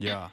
Ya. 0.00 0.32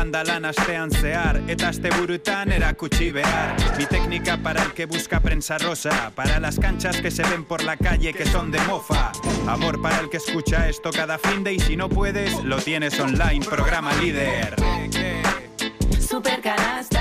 lan 0.09 0.45
astean 0.45 0.89
zehar 0.89 1.41
Eta 1.47 1.69
asteburutan 1.69 2.51
erakutsi 2.51 3.11
behar. 3.11 3.55
Mi 3.77 3.85
técnica 3.85 4.37
para 4.37 4.63
el 4.63 4.73
que 4.73 4.85
busca 4.85 5.19
prensa 5.19 5.57
rosa 5.57 6.11
Para 6.15 6.39
las 6.39 6.59
canchas 6.59 7.01
que 7.01 7.11
se 7.11 7.23
ven 7.23 7.43
por 7.45 7.63
la 7.63 7.77
calle 7.77 8.13
que 8.13 8.25
son 8.25 8.51
de 8.51 8.59
mofa. 8.61 9.11
Amor 9.47 9.81
para 9.81 9.99
el 9.99 10.09
que 10.09 10.17
escucha 10.17 10.67
esto 10.67 10.91
cada 10.91 11.17
fin 11.17 11.43
de 11.43 11.53
Y 11.53 11.59
si 11.59 11.75
no 11.77 11.89
puedes, 11.89 12.43
lo 12.43 12.57
tienes 12.57 12.99
online, 12.99 13.45
programa 13.45 13.93
líder. 13.95 14.55
Supercanasta 15.99 16.01
Supercanasta, 16.09 17.00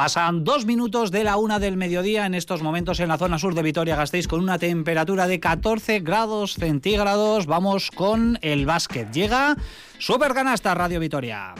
Pasan 0.00 0.44
dos 0.44 0.64
minutos 0.64 1.10
de 1.10 1.24
la 1.24 1.36
una 1.36 1.58
del 1.58 1.76
mediodía 1.76 2.24
en 2.24 2.32
estos 2.32 2.62
momentos 2.62 3.00
en 3.00 3.08
la 3.08 3.18
zona 3.18 3.38
sur 3.38 3.54
de 3.54 3.62
Vitoria-Gasteiz 3.62 4.28
con 4.28 4.40
una 4.40 4.58
temperatura 4.58 5.26
de 5.26 5.40
14 5.40 6.00
grados 6.00 6.54
centígrados. 6.54 7.44
Vamos 7.44 7.90
con 7.90 8.38
el 8.40 8.64
básquet. 8.64 9.12
Llega 9.12 9.58
Supercanasta 9.98 10.74
Radio 10.74 11.00
Vitoria. 11.00 11.54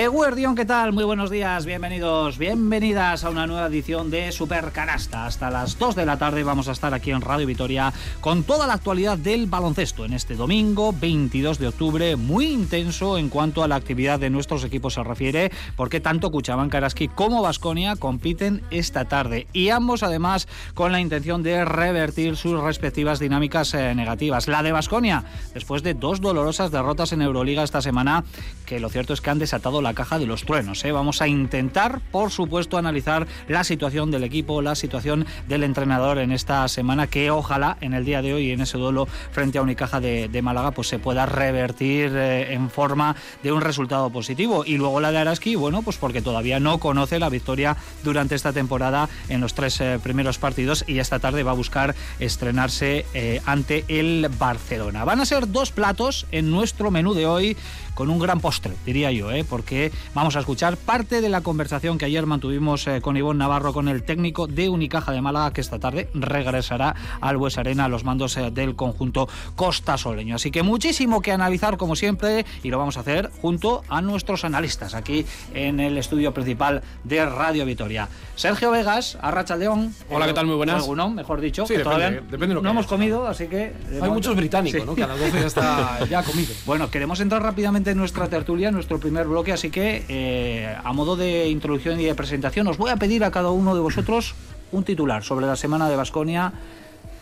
Eguerdión, 0.00 0.54
¿qué 0.54 0.64
tal? 0.64 0.94
Muy 0.94 1.04
buenos 1.04 1.28
días, 1.28 1.66
bienvenidos, 1.66 2.38
bienvenidas 2.38 3.22
a 3.22 3.28
una 3.28 3.46
nueva 3.46 3.66
edición 3.66 4.10
de 4.10 4.32
Super 4.32 4.72
Canasta. 4.72 5.26
Hasta 5.26 5.50
las 5.50 5.78
2 5.78 5.94
de 5.94 6.06
la 6.06 6.16
tarde 6.16 6.42
vamos 6.42 6.68
a 6.68 6.72
estar 6.72 6.94
aquí 6.94 7.10
en 7.10 7.20
Radio 7.20 7.46
Vitoria 7.46 7.92
con 8.22 8.42
toda 8.44 8.66
la 8.66 8.72
actualidad 8.72 9.18
del 9.18 9.44
baloncesto 9.44 10.06
en 10.06 10.14
este 10.14 10.36
domingo 10.36 10.94
22 10.98 11.58
de 11.58 11.68
octubre, 11.68 12.16
muy 12.16 12.46
intenso 12.46 13.18
en 13.18 13.28
cuanto 13.28 13.62
a 13.62 13.68
la 13.68 13.74
actividad 13.74 14.18
de 14.18 14.30
nuestros 14.30 14.64
equipos 14.64 14.94
se 14.94 15.02
refiere, 15.02 15.52
porque 15.76 16.00
tanto 16.00 16.30
Cuchaban 16.30 16.70
Karaski 16.70 17.08
como 17.08 17.42
Vasconia 17.42 17.94
compiten 17.96 18.62
esta 18.70 19.04
tarde 19.04 19.48
y 19.52 19.68
ambos 19.68 20.02
además 20.02 20.48
con 20.72 20.92
la 20.92 21.00
intención 21.02 21.42
de 21.42 21.66
revertir 21.66 22.36
sus 22.36 22.58
respectivas 22.58 23.18
dinámicas 23.18 23.74
eh, 23.74 23.94
negativas. 23.94 24.48
La 24.48 24.62
de 24.62 24.72
Vasconia, 24.72 25.24
después 25.52 25.82
de 25.82 25.92
dos 25.92 26.22
dolorosas 26.22 26.70
derrotas 26.70 27.12
en 27.12 27.20
Euroliga 27.20 27.62
esta 27.62 27.82
semana, 27.82 28.24
que 28.64 28.80
lo 28.80 28.88
cierto 28.88 29.12
es 29.12 29.20
que 29.20 29.28
han 29.28 29.38
desatado 29.38 29.82
la 29.82 29.89
caja 29.94 30.18
de 30.18 30.26
los 30.26 30.44
truenos. 30.44 30.84
¿eh? 30.84 30.92
Vamos 30.92 31.22
a 31.22 31.28
intentar, 31.28 32.00
por 32.10 32.30
supuesto, 32.30 32.78
analizar 32.78 33.26
la 33.48 33.64
situación 33.64 34.10
del 34.10 34.24
equipo, 34.24 34.62
la 34.62 34.74
situación 34.74 35.26
del 35.48 35.64
entrenador 35.64 36.18
en 36.18 36.32
esta 36.32 36.66
semana, 36.68 37.06
que 37.06 37.30
ojalá 37.30 37.76
en 37.80 37.94
el 37.94 38.04
día 38.04 38.22
de 38.22 38.34
hoy, 38.34 38.50
en 38.50 38.60
ese 38.60 38.78
duelo 38.78 39.06
frente 39.06 39.58
a 39.58 39.62
Unicaja 39.62 40.00
de, 40.00 40.28
de 40.28 40.42
Málaga, 40.42 40.70
pues 40.72 40.88
se 40.88 40.98
pueda 40.98 41.26
revertir 41.26 42.12
eh, 42.14 42.54
en 42.54 42.70
forma 42.70 43.16
de 43.42 43.52
un 43.52 43.60
resultado 43.60 44.10
positivo. 44.10 44.64
Y 44.64 44.76
luego 44.76 45.00
la 45.00 45.12
de 45.12 45.18
Araski, 45.18 45.54
bueno, 45.54 45.82
pues 45.82 45.96
porque 45.96 46.22
todavía 46.22 46.60
no 46.60 46.78
conoce 46.78 47.18
la 47.18 47.28
victoria 47.28 47.76
durante 48.02 48.34
esta 48.34 48.52
temporada 48.52 49.08
en 49.28 49.40
los 49.40 49.54
tres 49.54 49.80
eh, 49.80 49.98
primeros 50.02 50.38
partidos 50.38 50.84
y 50.86 50.98
esta 50.98 51.18
tarde 51.18 51.42
va 51.42 51.52
a 51.52 51.54
buscar 51.54 51.94
estrenarse 52.18 53.06
ante 53.46 53.84
el 53.88 54.28
Barcelona. 54.38 55.04
Van 55.04 55.20
a 55.20 55.26
ser 55.26 55.50
dos 55.50 55.72
platos 55.72 56.26
en 56.32 56.50
nuestro 56.50 56.90
menú 56.90 57.14
de 57.14 57.26
hoy 57.26 57.56
con 57.94 58.10
un 58.10 58.18
gran 58.18 58.40
postre, 58.40 58.72
diría 58.86 59.12
yo, 59.12 59.30
¿eh? 59.30 59.44
porque 59.48 59.92
vamos 60.14 60.36
a 60.36 60.40
escuchar 60.40 60.76
parte 60.76 61.20
de 61.20 61.28
la 61.28 61.40
conversación 61.40 61.98
que 61.98 62.04
ayer 62.04 62.26
mantuvimos 62.26 62.86
eh, 62.86 63.00
con 63.00 63.16
Ivonne 63.16 63.38
Navarro, 63.38 63.72
con 63.72 63.88
el 63.88 64.02
técnico 64.02 64.46
de 64.46 64.68
Unicaja 64.68 65.12
de 65.12 65.20
Málaga, 65.20 65.52
que 65.52 65.60
esta 65.60 65.78
tarde 65.78 66.08
regresará 66.14 66.94
al 67.20 67.36
Bues 67.36 67.58
Arena 67.58 67.84
a 67.84 67.88
los 67.88 68.04
mandos 68.04 68.36
eh, 68.36 68.50
del 68.50 68.76
conjunto 68.76 69.28
Costa 69.56 69.96
Soleño. 69.98 70.36
Así 70.36 70.50
que 70.50 70.62
muchísimo 70.62 71.20
que 71.22 71.32
analizar, 71.32 71.76
como 71.76 71.96
siempre, 71.96 72.44
y 72.62 72.70
lo 72.70 72.78
vamos 72.78 72.96
a 72.96 73.00
hacer 73.00 73.30
junto 73.40 73.82
a 73.88 74.00
nuestros 74.00 74.44
analistas 74.44 74.94
aquí 74.94 75.26
en 75.54 75.80
el 75.80 75.98
estudio 75.98 76.32
principal 76.32 76.82
de 77.04 77.24
Radio 77.26 77.64
Vitoria. 77.66 78.08
Sergio 78.36 78.70
Vegas, 78.70 79.18
Arracha 79.20 79.56
León. 79.56 79.94
Hola, 80.10 80.26
¿qué 80.26 80.32
tal? 80.32 80.46
Muy 80.46 80.56
buenas. 80.56 80.82
Alguno, 80.82 81.10
mejor 81.10 81.40
dicho. 81.40 81.66
Sí, 81.66 81.74
que 81.74 81.78
depende, 81.78 81.96
todavía 81.98 82.20
depende 82.22 82.46
de 82.48 82.54
lo 82.54 82.60
que 82.60 82.64
no 82.64 82.70
hemos 82.70 82.86
comido, 82.86 83.26
así 83.26 83.46
que... 83.46 83.72
Hay 84.00 84.10
muchos 84.10 84.34
británicos, 84.36 84.80
Sí. 84.80 84.86
¿no? 84.86 84.94
Que 84.94 85.02
a 85.04 85.06
las 85.06 85.18
12 85.18 85.40
ya 85.40 85.46
está 85.46 85.98
ya 86.10 86.22
comido. 86.22 86.52
Bueno, 86.66 86.90
queremos 86.90 87.20
entrar 87.20 87.42
rápidamente 87.42 87.79
en 87.88 87.96
nuestra 87.98 88.28
tertulia, 88.28 88.68
en 88.68 88.74
nuestro 88.74 89.00
primer 89.00 89.26
bloque, 89.26 89.52
así 89.52 89.70
que 89.70 90.04
eh, 90.08 90.76
a 90.84 90.92
modo 90.92 91.16
de 91.16 91.48
introducción 91.48 91.98
y 92.00 92.04
de 92.04 92.14
presentación 92.14 92.66
os 92.68 92.76
voy 92.76 92.90
a 92.90 92.96
pedir 92.96 93.24
a 93.24 93.30
cada 93.30 93.50
uno 93.50 93.74
de 93.74 93.80
vosotros 93.80 94.34
un 94.72 94.84
titular 94.84 95.24
sobre 95.24 95.46
la 95.46 95.56
semana 95.56 95.88
de 95.88 95.96
Basconia, 95.96 96.52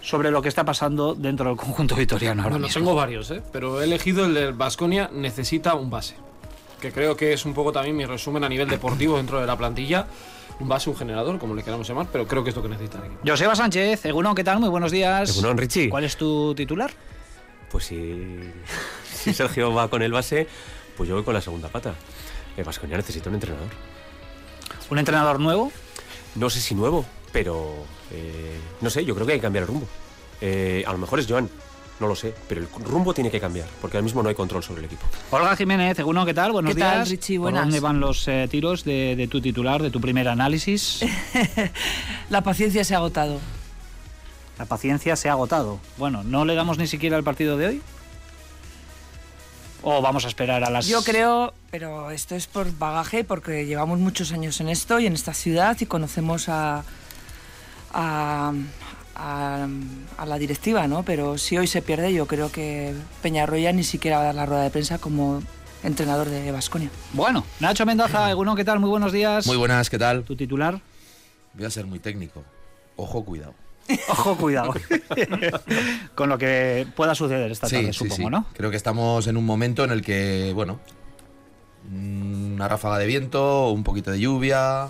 sobre 0.01 0.31
lo 0.31 0.43
que 0.43 0.49
está 0.49 0.65
pasando 0.65 1.15
dentro 1.15 1.49
del 1.49 1.57
conjunto 1.57 1.95
vitoriano 1.95 2.43
ahora 2.43 2.55
Bueno, 2.55 2.67
mismo. 2.67 2.81
tengo 2.81 2.95
varios, 2.95 3.31
¿eh? 3.31 3.43
Pero 3.53 3.81
he 3.81 3.85
elegido 3.85 4.25
el 4.27 4.35
del 4.35 4.53
Vasconia 4.55 5.11
necesita 5.13 5.75
un 5.75 5.91
base. 5.91 6.15
Que 6.81 6.93
creo 6.93 7.17
que 7.17 7.33
es 7.33 7.45
un 7.45 7.55
poco 7.55 7.73
también 7.73 7.97
mi 7.97 8.05
resumen 8.07 8.45
a 8.45 8.49
nivel 8.49 8.69
deportivo 8.69 9.17
dentro 9.17 9.41
de 9.41 9.47
la 9.47 9.57
plantilla. 9.57 10.07
Un 10.61 10.69
base, 10.69 10.91
un 10.91 10.97
generador, 10.97 11.39
como 11.39 11.55
le 11.55 11.63
queramos 11.63 11.87
llamar, 11.89 12.07
pero 12.13 12.27
creo 12.27 12.43
que 12.45 12.51
es 12.51 12.57
lo 12.57 12.63
que 12.63 12.69
necesita. 12.69 12.99
Joseba 13.27 13.55
Sánchez, 13.57 14.05
Egunon, 14.07 14.35
¿qué 14.35 14.45
tal? 14.45 14.59
Muy 14.61 14.69
buenos 14.69 14.91
días. 14.93 15.31
Egunon, 15.31 15.57
Richie. 15.59 15.89
¿Cuál 15.89 16.05
es 16.05 16.17
tu 16.17 16.55
titular? 16.55 16.91
Pues 17.71 17.85
si, 17.85 18.41
si 19.15 19.35
Sergio 19.35 19.73
va 19.73 19.89
con 19.89 20.03
el 20.03 20.13
base, 20.13 20.47
pues 20.97 21.09
yo 21.09 21.15
voy 21.15 21.25
con 21.25 21.35
la 21.35 21.41
segunda 21.41 21.69
pata. 21.69 21.95
El 22.57 22.65
Vasconia 22.65 22.97
necesita 22.97 23.29
un 23.29 23.35
entrenador. 23.37 23.69
¿Un 24.91 24.99
entrenador 24.99 25.39
nuevo? 25.39 25.71
No 26.35 26.51
sé 26.51 26.61
si 26.61 26.75
nuevo, 26.75 27.05
pero 27.33 27.75
eh, 28.13 28.59
no 28.81 28.91
sé, 28.91 29.05
yo 29.05 29.15
creo 29.15 29.27
que 29.27 29.35
hay 29.35 29.39
que 29.39 29.43
cambiar 29.43 29.63
el 29.63 29.69
rumbo. 29.69 29.87
Eh, 30.41 30.85
a 30.87 30.93
lo 30.93 30.99
mejor 30.99 31.19
es 31.21 31.27
Joan, 31.29 31.49
no 32.01 32.07
lo 32.09 32.15
sé, 32.15 32.33
pero 32.49 32.61
el 32.61 32.69
rumbo 32.85 33.13
tiene 33.13 33.31
que 33.31 33.41
cambiar, 33.41 33.67
porque 33.81 33.97
ahora 33.97 34.05
mismo 34.05 34.23
no 34.23 34.29
hay 34.29 34.35
control 34.35 34.63
sobre 34.63 34.81
el 34.81 34.87
equipo. 34.87 35.05
Olga 35.31 35.57
Jiménez, 35.57 35.99
Egunon, 35.99 36.25
¿qué 36.27 36.35
tal? 36.35 36.53
Buenos 36.53 36.75
¿Qué 36.75 36.81
tal, 36.81 36.99
días. 36.99 37.11
Richie? 37.11 37.37
¿Por 37.37 37.43
Buenas. 37.45 37.63
dónde 37.65 37.81
van 37.81 38.01
los 38.01 38.27
eh, 38.29 38.47
tiros 38.51 38.85
de, 38.85 39.15
de 39.17 39.29
tu 39.29 39.41
titular, 39.41 39.83
de 39.83 39.91
tu 39.91 40.01
primer 40.01 40.29
análisis? 40.29 41.01
La 42.31 42.43
paciencia 42.43 42.85
se 42.85 42.95
ha 42.95 42.99
agotado. 42.99 43.41
La 44.59 44.65
paciencia 44.67 45.15
se 45.17 45.29
ha 45.29 45.33
agotado. 45.33 45.79
Bueno, 45.97 46.25
¿no 46.25 46.45
le 46.45 46.55
damos 46.55 46.79
ni 46.79 46.87
siquiera 46.87 47.17
el 47.17 47.25
partido 47.25 47.57
de 47.57 47.67
hoy? 47.67 47.83
¿O 49.83 50.03
vamos 50.03 50.25
a 50.25 50.29
esperar 50.29 50.65
a 50.65 50.71
las... 50.71 50.87
Yo 50.89 51.03
creo, 51.05 51.55
pero 51.71 52.11
esto 52.11 52.35
es 52.35 52.49
por 52.49 52.77
bagaje, 52.77 53.23
porque 53.23 53.65
llevamos 53.67 54.01
muchos 54.01 54.33
años 54.33 54.61
en 54.61 54.69
esto 54.69 54.99
y 54.99 55.07
en 55.07 55.13
esta 55.13 55.33
ciudad 55.33 55.77
y 55.81 55.87
conocemos 55.87 56.49
a, 56.49 56.83
a, 57.93 58.53
a- 59.15 59.69
a 60.17 60.27
la 60.27 60.39
directiva, 60.39 60.89
¿no? 60.89 61.05
Pero 61.05 61.39
si 61.39 61.57
hoy 61.57 61.69
se 61.69 61.81
pierde, 61.81 62.13
yo 62.13 62.27
creo 62.27 62.51
que 62.51 62.93
Peñarroya 63.23 63.71
ni 63.73 63.85
siquiera 63.85 64.17
va 64.17 64.23
a 64.23 64.27
dar 64.27 64.35
la 64.35 64.47
rueda 64.47 64.63
de 64.65 64.71
prensa 64.71 64.99
como 64.99 65.41
entrenador 65.85 66.29
de 66.29 66.51
Basconia. 66.51 66.91
Bueno, 67.13 67.45
Nacho 67.61 67.87
Mendoza, 67.87 68.29
Egunon, 68.33 68.57
¿qué 68.57 68.65
tal? 68.65 68.81
Muy 68.81 68.91
buenos 68.91 69.13
días. 69.13 69.47
Muy 69.47 69.57
buenas, 69.57 69.89
¿qué 69.89 69.99
tal? 69.99 70.25
¿Tu 70.25 70.35
titular? 70.35 70.81
Voy 71.55 71.65
a 71.65 71.71
ser 71.71 71.87
muy 71.87 72.01
técnico. 72.01 72.43
Ojo, 72.97 73.25
cuidado. 73.25 73.55
Ojo, 74.09 74.37
cuidado. 74.37 74.75
Con 76.15 76.29
lo 76.29 76.39
que 76.39 76.87
pueda 76.95 77.15
suceder 77.15 77.51
esta 77.51 77.69
tarde, 77.69 77.93
supongo, 77.93 78.31
¿no? 78.31 78.47
Creo 78.55 78.71
que 78.71 78.77
estamos 78.77 79.27
en 79.27 79.37
un 79.37 79.45
momento 79.45 79.85
en 79.85 79.91
el 79.91 80.03
que, 80.03 80.53
bueno, 80.55 80.81
una 81.93 82.69
ráfaga 82.69 82.99
de 82.99 83.07
viento, 83.07 83.71
un 83.71 83.85
poquito 83.85 84.11
de 84.11 84.21
lluvia, 84.21 84.89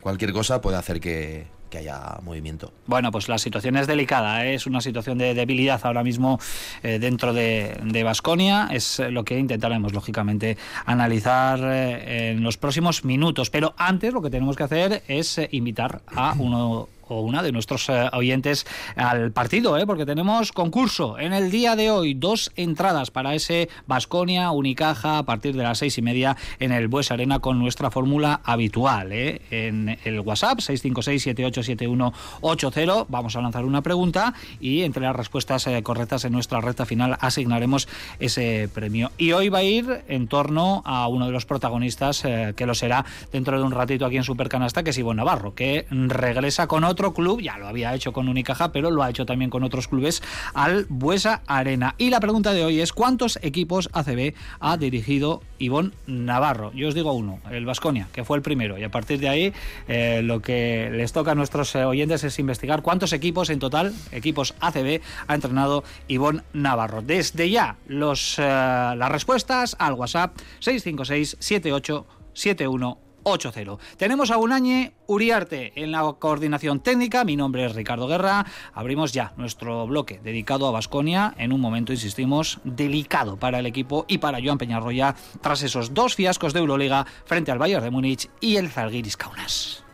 cualquier 0.00 0.32
cosa 0.32 0.60
puede 0.60 0.76
hacer 0.76 1.00
que, 1.00 1.46
que 1.68 1.78
haya 1.78 2.18
movimiento. 2.22 2.72
Bueno, 2.86 3.10
pues 3.10 3.28
la 3.28 3.38
situación 3.38 3.76
es 3.76 3.86
delicada, 3.86 4.44
¿eh? 4.46 4.54
es 4.54 4.66
una 4.66 4.80
situación 4.80 5.18
de 5.18 5.34
debilidad 5.34 5.80
ahora 5.84 6.02
mismo 6.02 6.38
eh, 6.82 6.98
dentro 6.98 7.32
de 7.32 8.02
Vasconia. 8.04 8.68
es 8.70 8.98
lo 8.98 9.24
que 9.24 9.38
intentaremos, 9.38 9.92
lógicamente, 9.92 10.56
analizar 10.86 11.60
eh, 11.62 12.30
en 12.30 12.42
los 12.42 12.56
próximos 12.56 13.04
minutos. 13.04 13.50
Pero 13.50 13.74
antes 13.76 14.12
lo 14.12 14.22
que 14.22 14.30
tenemos 14.30 14.56
que 14.56 14.62
hacer 14.62 15.02
es 15.08 15.40
invitar 15.50 16.02
a 16.14 16.34
uno 16.38 16.88
o 17.08 17.20
una 17.20 17.42
de 17.42 17.52
nuestros 17.52 17.88
eh, 17.88 18.08
oyentes 18.12 18.66
al 18.96 19.30
partido, 19.32 19.78
¿eh? 19.78 19.86
porque 19.86 20.04
tenemos 20.06 20.52
concurso 20.52 21.18
en 21.18 21.32
el 21.32 21.50
día 21.50 21.74
de 21.76 21.90
hoy, 21.90 22.14
dos 22.14 22.52
entradas 22.56 23.10
para 23.10 23.34
ese 23.34 23.68
Basconia 23.86 24.50
Unicaja 24.50 25.18
a 25.18 25.22
partir 25.24 25.54
de 25.56 25.62
las 25.62 25.78
seis 25.78 25.96
y 25.98 26.02
media 26.02 26.36
en 26.58 26.72
el 26.72 26.88
Bues 26.88 27.10
Arena 27.10 27.38
con 27.40 27.58
nuestra 27.58 27.90
fórmula 27.90 28.40
habitual. 28.44 29.12
¿eh? 29.12 29.42
En 29.50 29.98
el 30.04 30.20
WhatsApp 30.20 30.58
656-787180 30.58 33.06
vamos 33.08 33.36
a 33.36 33.40
lanzar 33.40 33.64
una 33.64 33.80
pregunta 33.82 34.34
y 34.60 34.82
entre 34.82 35.02
las 35.02 35.16
respuestas 35.16 35.66
eh, 35.66 35.82
correctas 35.82 36.24
en 36.24 36.32
nuestra 36.32 36.60
recta 36.60 36.86
final 36.86 37.16
asignaremos 37.20 37.88
ese 38.18 38.68
premio. 38.72 39.10
Y 39.18 39.32
hoy 39.32 39.48
va 39.48 39.58
a 39.58 39.64
ir 39.64 40.02
en 40.08 40.28
torno 40.28 40.82
a 40.84 41.08
uno 41.08 41.26
de 41.26 41.32
los 41.32 41.46
protagonistas 41.46 42.22
que 42.56 42.66
lo 42.66 42.74
será 42.74 43.04
dentro 43.32 43.58
de 43.58 43.64
un 43.64 43.72
ratito 43.72 44.04
aquí 44.04 44.16
en 44.16 44.24
Supercanasta, 44.24 44.82
que 44.82 44.90
es 44.90 44.98
Ivonne 44.98 45.18
Navarro, 45.18 45.54
que 45.54 45.86
regresa 45.90 46.66
con 46.66 46.84
otro 46.84 46.97
otro 46.98 47.14
club, 47.14 47.40
ya 47.40 47.58
lo 47.58 47.68
había 47.68 47.94
hecho 47.94 48.12
con 48.12 48.28
Unicaja, 48.28 48.72
pero 48.72 48.90
lo 48.90 49.04
ha 49.04 49.10
hecho 49.10 49.24
también 49.24 49.50
con 49.50 49.62
otros 49.62 49.86
clubes, 49.86 50.20
al 50.52 50.84
Buesa 50.88 51.42
Arena. 51.46 51.94
Y 51.96 52.10
la 52.10 52.18
pregunta 52.18 52.52
de 52.52 52.64
hoy 52.64 52.80
es, 52.80 52.92
¿cuántos 52.92 53.38
equipos 53.40 53.88
ACB 53.92 54.34
ha 54.58 54.76
dirigido 54.78 55.40
Ivón 55.60 55.94
Navarro? 56.08 56.72
Yo 56.72 56.88
os 56.88 56.96
digo 56.96 57.12
uno, 57.12 57.38
el 57.52 57.66
Vasconia, 57.66 58.08
que 58.12 58.24
fue 58.24 58.36
el 58.36 58.42
primero. 58.42 58.78
Y 58.78 58.82
a 58.82 58.90
partir 58.90 59.20
de 59.20 59.28
ahí, 59.28 59.52
eh, 59.86 60.22
lo 60.24 60.42
que 60.42 60.90
les 60.92 61.12
toca 61.12 61.30
a 61.30 61.34
nuestros 61.36 61.72
eh, 61.76 61.84
oyentes 61.84 62.24
es 62.24 62.36
investigar 62.40 62.82
cuántos 62.82 63.12
equipos 63.12 63.48
en 63.50 63.60
total, 63.60 63.94
equipos 64.10 64.56
ACB, 64.58 65.00
ha 65.28 65.34
entrenado 65.36 65.84
Ivón 66.08 66.42
Navarro. 66.52 67.00
Desde 67.00 67.48
ya, 67.48 67.76
los, 67.86 68.40
eh, 68.40 68.42
las 68.42 69.08
respuestas 69.08 69.76
al 69.78 69.92
WhatsApp 69.92 70.36
656 70.58 71.36
78 71.38 72.06
71 72.32 73.07
8-0. 73.28 73.78
Tenemos 73.96 74.30
a 74.30 74.38
Unañe 74.38 74.94
Uriarte 75.06 75.72
en 75.76 75.92
la 75.92 76.02
coordinación 76.18 76.80
técnica. 76.80 77.24
Mi 77.24 77.36
nombre 77.36 77.64
es 77.64 77.74
Ricardo 77.74 78.06
Guerra. 78.06 78.46
Abrimos 78.74 79.12
ya 79.12 79.32
nuestro 79.36 79.86
bloque 79.86 80.20
dedicado 80.22 80.66
a 80.66 80.70
Basconia 80.70 81.34
en 81.38 81.52
un 81.52 81.60
momento, 81.60 81.92
insistimos, 81.92 82.60
delicado 82.64 83.36
para 83.36 83.58
el 83.58 83.66
equipo 83.66 84.04
y 84.08 84.18
para 84.18 84.38
Joan 84.42 84.58
Peñarroya 84.58 85.14
tras 85.40 85.62
esos 85.62 85.94
dos 85.94 86.14
fiascos 86.14 86.52
de 86.52 86.60
Euroliga 86.60 87.06
frente 87.24 87.50
al 87.50 87.58
Bayern 87.58 87.84
de 87.84 87.90
Múnich 87.90 88.28
y 88.40 88.56
el 88.56 88.70
Zalgiris 88.70 89.16
Kaunas. 89.16 89.84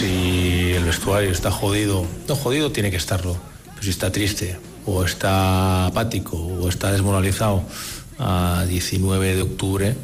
Si 0.00 0.72
el 0.72 0.84
vestuario 0.84 1.30
está 1.30 1.50
jodido, 1.50 2.06
no 2.26 2.34
jodido 2.34 2.72
tiene 2.72 2.90
que 2.90 2.96
estarlo, 2.96 3.36
pero 3.66 3.82
si 3.82 3.90
está 3.90 4.10
triste 4.10 4.56
o 4.86 5.04
está 5.04 5.84
apático 5.84 6.38
o 6.38 6.70
está 6.70 6.90
desmoralizado 6.90 7.64
a 8.18 8.64
19 8.66 9.36
de 9.36 9.42
octubre, 9.42 9.94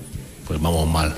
pues 0.46 0.60
vamos 0.60 0.86
mal. 0.86 1.14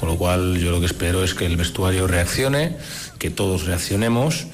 Con 0.00 0.08
lo 0.08 0.16
cual 0.16 0.58
yo 0.58 0.72
lo 0.72 0.80
que 0.80 0.86
espero 0.86 1.22
es 1.22 1.34
que 1.34 1.46
el 1.46 1.56
vestuario 1.56 2.08
reaccione, 2.08 2.76
que 3.20 3.30
todos 3.30 3.66
reaccionemos 3.66 4.48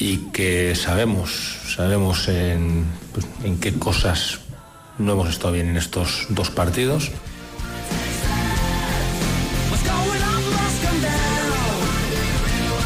y 0.00 0.16
que 0.32 0.74
sabemos, 0.74 1.60
sabemos 1.76 2.26
en, 2.26 2.86
pues, 3.12 3.24
en 3.44 3.60
qué 3.60 3.72
cosas 3.74 4.40
no 4.98 5.12
hemos 5.12 5.30
estado 5.30 5.52
bien 5.52 5.68
en 5.68 5.76
estos 5.76 6.26
dos 6.28 6.50
partidos 6.50 7.12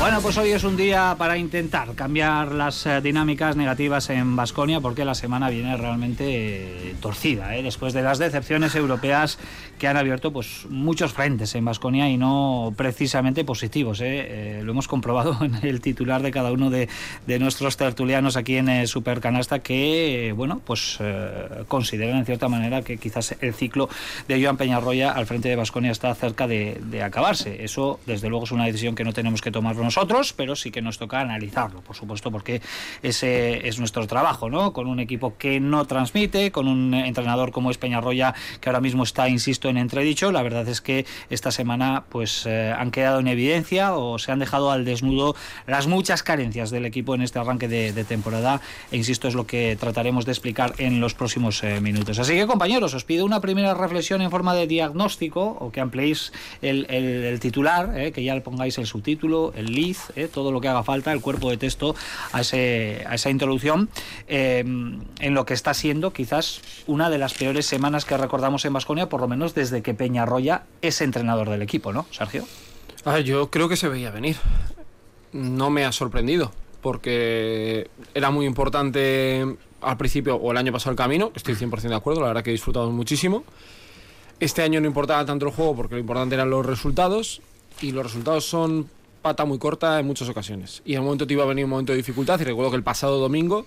Bueno, 0.07 0.23
pues 0.23 0.39
hoy 0.39 0.51
es 0.53 0.63
un 0.63 0.77
día 0.77 1.17
para 1.19 1.37
intentar 1.37 1.97
cambiar 1.97 2.53
las 2.53 2.87
eh, 2.87 3.01
dinámicas 3.01 3.57
negativas 3.57 4.09
en 4.09 4.37
Basconia 4.37 4.81
porque 4.81 5.05
la 5.05 5.17
semana 5.17 5.51
viene 5.51 5.77
realmente 5.77 6.25
eh, 6.29 6.95
torcida, 7.01 7.57
¿eh? 7.57 7.65
después 7.65 7.93
de 7.93 8.03
las 8.03 8.19
decepciones 8.21 8.77
europeas 8.77 9.37
que 9.81 9.89
han 9.89 9.97
abierto 9.97 10.33
pues 10.33 10.67
muchos 10.71 11.13
frentes 11.13 11.57
en 11.57 11.65
Basconia 11.65 12.09
y 12.09 12.19
no 12.19 12.73
precisamente 12.77 13.45
positivos. 13.45 13.99
lo 13.99 14.71
hemos 14.71 14.87
comprobado 14.87 15.39
en 15.45 15.57
el 15.67 15.81
titular 15.81 16.23
de 16.23 16.31
cada 16.31 16.53
uno 16.53 16.71
de, 16.71 16.89
nuestros 17.41 17.77
tertulianos 17.77 18.37
aquí 18.37 18.59
en 18.59 18.87
Supercanasta 18.87 19.59
que, 19.59 20.33
bueno, 20.37 20.61
pues 20.65 20.99
consideran 21.67 22.19
en 22.19 22.27
cierta 22.27 22.49
manera 22.49 22.83
que 22.83 22.97
quizás 22.97 23.35
el 23.41 23.53
ciclo 23.53 23.89
de 24.29 24.43
Joan 24.43 24.57
Peñarroya 24.57 25.11
al 25.11 25.27
frente 25.27 25.49
de 25.49 25.57
Basconia 25.57 25.91
está 25.91 26.15
cerca 26.15 26.47
de, 26.47 26.81
de 26.85 27.03
acabarse. 27.03 27.65
Eso, 27.65 27.99
desde 28.07 28.29
luego, 28.29 28.45
es 28.45 28.53
una 28.53 28.67
decisión 28.67 28.95
que 28.95 29.05
no 29.05 29.13
tenemos 29.13 29.43
que 29.43 29.51
tomar 29.51 29.75
nosotros 29.97 30.35
pero 30.35 30.55
sí 30.57 30.71
que 30.71 30.83
nos 30.83 30.99
toca 30.99 31.21
analizarlo, 31.21 31.81
por 31.81 31.97
supuesto, 31.97 32.31
porque 32.31 32.61
ese 33.03 33.67
es 33.67 33.79
nuestro 33.79 34.07
trabajo, 34.07 34.51
¿no? 34.51 34.75
Con 34.75 34.89
un 34.89 35.01
equipo 35.01 35.39
que 35.39 35.59
no 35.59 35.87
transmite, 35.87 36.53
con 36.53 36.69
un 36.69 36.93
entrenador 36.93 37.51
como 37.51 37.71
es 37.71 37.79
Peñarroya, 37.79 38.35
que 38.61 38.69
ahora 38.69 38.83
mismo 38.83 39.05
está, 39.05 39.31
insisto, 39.31 39.71
en 39.71 39.79
entredicho. 39.79 40.33
La 40.33 40.43
verdad 40.43 40.69
es 40.69 40.83
que 40.83 41.07
esta 41.31 41.51
semana 41.51 42.05
pues 42.11 42.45
eh, 42.45 42.75
han 42.77 42.91
quedado 42.91 43.21
en 43.21 43.29
evidencia 43.29 43.95
o 43.95 44.19
se 44.19 44.33
han 44.33 44.39
dejado 44.39 44.71
al 44.71 44.85
desnudo 44.85 45.35
las 45.67 45.87
muchas 45.87 46.23
carencias 46.23 46.71
del 46.71 46.85
equipo 46.85 47.15
en 47.15 47.23
este 47.23 47.39
arranque 47.39 47.67
de, 47.67 48.05
temporada. 48.05 48.61
E 48.93 48.99
insisto, 48.99 49.29
es 49.29 49.35
lo 49.35 49.47
que 49.47 49.79
trataremos 49.81 50.27
de 50.27 50.33
explicar 50.33 50.75
en 50.77 51.01
los 51.01 51.15
próximos 51.15 51.65
eh, 51.65 51.81
minutos. 51.81 52.19
Así 52.19 52.35
que, 52.35 52.47
compañeros, 52.47 52.93
os 52.93 53.05
pido 53.05 53.25
una 53.25 53.41
primera 53.41 53.73
reflexión 53.73 54.21
en 54.21 54.31
forma 54.31 54.55
de 54.55 54.67
diagnóstico 54.67 55.57
o 55.59 55.73
que 55.73 55.81
ampliéis 55.81 56.33
el, 56.61 57.41
titular, 57.41 57.99
eh, 57.99 58.13
que 58.13 58.23
ya 58.23 58.35
le 58.35 58.43
pongáis 58.43 58.77
el 58.77 58.87
subtítulo, 58.87 59.55
el 59.57 59.86
eh, 60.17 60.29
todo 60.33 60.51
lo 60.53 60.61
que 60.61 60.69
haga 60.69 60.83
falta, 60.83 61.13
el 61.13 61.21
cuerpo 61.21 61.51
de 61.51 61.57
texto 61.57 61.95
a, 62.33 62.41
ese, 62.41 63.05
a 63.09 63.15
esa 63.15 63.31
introducción, 63.31 63.89
eh, 64.29 64.61
en 64.61 65.35
lo 65.35 65.47
que 65.47 65.55
está 65.55 65.75
siendo 65.75 66.13
quizás 66.13 66.61
una 66.87 67.11
de 67.11 67.19
las 67.19 67.35
peores 67.35 67.67
semanas 67.67 68.05
que 68.05 68.17
recordamos 68.17 68.65
en 68.65 68.73
Vasconia, 68.73 69.09
por 69.09 69.21
lo 69.21 69.29
menos 69.29 69.55
desde 69.55 69.83
que 69.83 69.95
Peñarroya 69.95 70.65
es 70.83 71.01
entrenador 71.01 71.51
del 71.51 71.63
equipo, 71.63 71.93
¿no, 71.93 72.07
Sergio? 72.11 72.45
yo 73.25 73.51
creo 73.51 73.69
que 73.69 73.77
se 73.77 73.89
veía 73.89 74.11
venir. 74.11 74.37
No 75.33 75.71
me 75.71 75.85
ha 75.85 75.93
sorprendido, 75.93 76.51
porque 76.81 77.89
era 78.15 78.31
muy 78.31 78.47
importante 78.47 79.57
al 79.81 79.97
principio 79.97 80.37
o 80.37 80.51
el 80.51 80.57
año 80.57 80.73
pasado 80.73 80.91
el 80.91 80.97
camino, 80.97 81.31
estoy 81.35 81.55
100% 81.55 81.89
de 81.89 81.95
acuerdo, 81.95 82.21
la 82.21 82.29
verdad 82.29 82.43
que 82.43 82.51
he 82.51 82.53
disfrutado 82.53 82.91
muchísimo. 82.91 83.45
Este 84.41 84.63
año 84.63 84.81
no 84.81 84.87
importaba 84.87 85.25
tanto 85.25 85.47
el 85.47 85.53
juego 85.53 85.77
porque 85.77 85.95
lo 85.95 86.01
importante 86.01 86.35
eran 86.35 86.51
los 86.51 86.67
resultados 86.67 87.41
y 87.81 87.93
los 87.93 88.05
resultados 88.05 88.45
son 88.45 88.91
pata 89.27 89.45
muy 89.45 89.59
corta 89.59 89.99
en 89.99 90.07
muchas 90.07 90.29
ocasiones. 90.29 90.83
Y 90.85 90.93
en 90.95 91.01
un 91.01 91.07
momento 91.07 91.27
te 91.27 91.33
iba 91.33 91.43
a 91.43 91.47
venir 91.47 91.65
un 91.65 91.71
momento 91.73 91.93
de 91.93 91.97
dificultad 91.97 92.39
y 92.39 92.45
recuerdo 92.45 92.71
que 92.71 92.77
el 92.77 92.85
pasado 92.85 93.19
domingo 93.19 93.67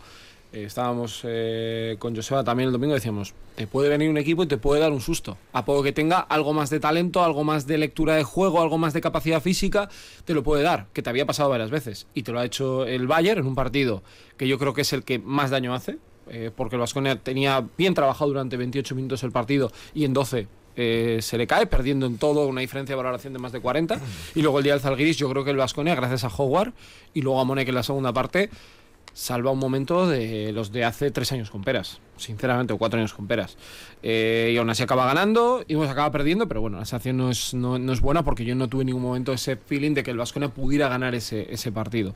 eh, 0.54 0.64
estábamos 0.64 1.20
eh, 1.26 1.98
con 2.00 2.16
Joseba 2.16 2.46
también 2.46 2.68
el 2.68 2.72
domingo 2.72 2.94
decíamos, 2.94 3.34
te 3.58 3.68
puede 3.68 3.90
venir 3.90 4.10
un 4.10 4.18
equipo 4.18 4.42
y 4.44 4.48
te 4.48 4.56
puede 4.56 4.80
dar 4.80 4.94
un 4.94 5.02
susto. 5.02 5.38
A 5.52 5.66
poco 5.66 5.84
que 5.84 5.92
tenga 5.92 6.20
algo 6.22 6.54
más 6.54 6.70
de 6.70 6.80
talento, 6.80 7.26
algo 7.26 7.44
más 7.44 7.68
de 7.68 7.78
lectura 7.78 8.16
de 8.16 8.24
juego, 8.24 8.62
algo 8.62 8.78
más 8.78 8.94
de 8.94 9.02
capacidad 9.02 9.42
física, 9.42 9.90
te 10.24 10.34
lo 10.34 10.44
puede 10.44 10.64
dar, 10.64 10.88
que 10.94 11.02
te 11.02 11.10
había 11.10 11.26
pasado 11.26 11.50
varias 11.50 11.72
veces. 11.72 12.08
Y 12.14 12.24
te 12.24 12.32
lo 12.32 12.40
ha 12.40 12.46
hecho 12.46 12.86
el 12.86 13.06
Bayern 13.06 13.42
en 13.42 13.48
un 13.48 13.56
partido 13.56 14.02
que 14.38 14.48
yo 14.48 14.58
creo 14.58 14.74
que 14.74 14.84
es 14.84 14.94
el 14.94 15.04
que 15.04 15.20
más 15.20 15.50
daño 15.50 15.74
hace, 15.74 15.98
eh, 16.30 16.52
porque 16.56 16.78
el 16.78 16.80
Vasconia 16.80 17.18
tenía 17.18 17.68
bien 17.78 17.94
trabajado 17.96 18.30
durante 18.30 18.56
28 18.56 18.96
minutos 18.96 19.24
el 19.24 19.34
partido 19.34 19.74
y 19.94 20.06
en 20.06 20.14
12 20.14 20.48
eh, 20.82 21.22
se 21.22 21.38
le 21.38 21.46
cae, 21.46 21.68
perdiendo 21.68 22.06
en 22.06 22.18
todo 22.18 22.48
una 22.48 22.62
diferencia 22.62 22.94
de 22.94 22.98
valoración 22.98 23.34
de 23.34 23.40
más 23.40 23.52
de 23.52 23.60
40. 23.60 24.00
Y 24.34 24.42
luego 24.42 24.60
el 24.60 24.64
día 24.64 24.72
del 24.72 24.82
Zalgiris, 24.82 25.18
yo 25.18 25.30
creo 25.30 25.44
que 25.44 25.52
el 25.52 25.58
Vasconia, 25.58 25.94
gracias 25.94 26.24
a 26.24 26.30
Howard 26.30 26.72
y 27.14 27.22
luego 27.22 27.42
a 27.42 27.44
Monek 27.44 27.68
en 27.68 27.76
la 27.76 27.84
segunda 27.84 28.14
parte, 28.14 28.50
salva 29.14 29.52
un 29.52 29.60
momento 29.60 30.08
de 30.08 30.54
los 30.54 30.72
de 30.72 30.86
hace 30.86 31.12
tres 31.12 31.34
años 31.34 31.50
con 31.50 31.66
peras, 31.66 32.00
sinceramente, 32.16 32.72
o 32.72 32.78
cuatro 32.78 32.98
años 32.98 33.14
con 33.14 33.28
peras. 33.28 33.58
Eh, 34.04 34.52
y 34.54 34.58
aún 34.58 34.70
así 34.70 34.82
acaba 34.82 35.06
ganando 35.06 35.66
y 35.68 35.74
nos 35.74 35.90
acaba 35.90 36.12
perdiendo, 36.12 36.48
pero 36.48 36.62
bueno, 36.62 36.80
la 36.80 36.86
sensación 36.86 37.18
no 37.18 37.30
es, 37.30 37.54
no, 37.54 37.76
es 37.92 38.00
buena 38.00 38.24
porque 38.24 38.46
yo 38.46 38.56
no 38.56 38.70
tuve 38.70 38.84
en 38.84 38.88
ningún 38.88 39.04
momento 39.04 39.34
ese 39.34 39.58
feeling 39.58 39.94
de 39.96 40.04
que 40.04 40.12
el 40.12 40.18
Vasconia 40.18 40.48
pudiera 40.48 40.88
ganar 40.88 41.14
ese, 41.14 41.54
ese 41.54 41.74
partido. 41.74 42.16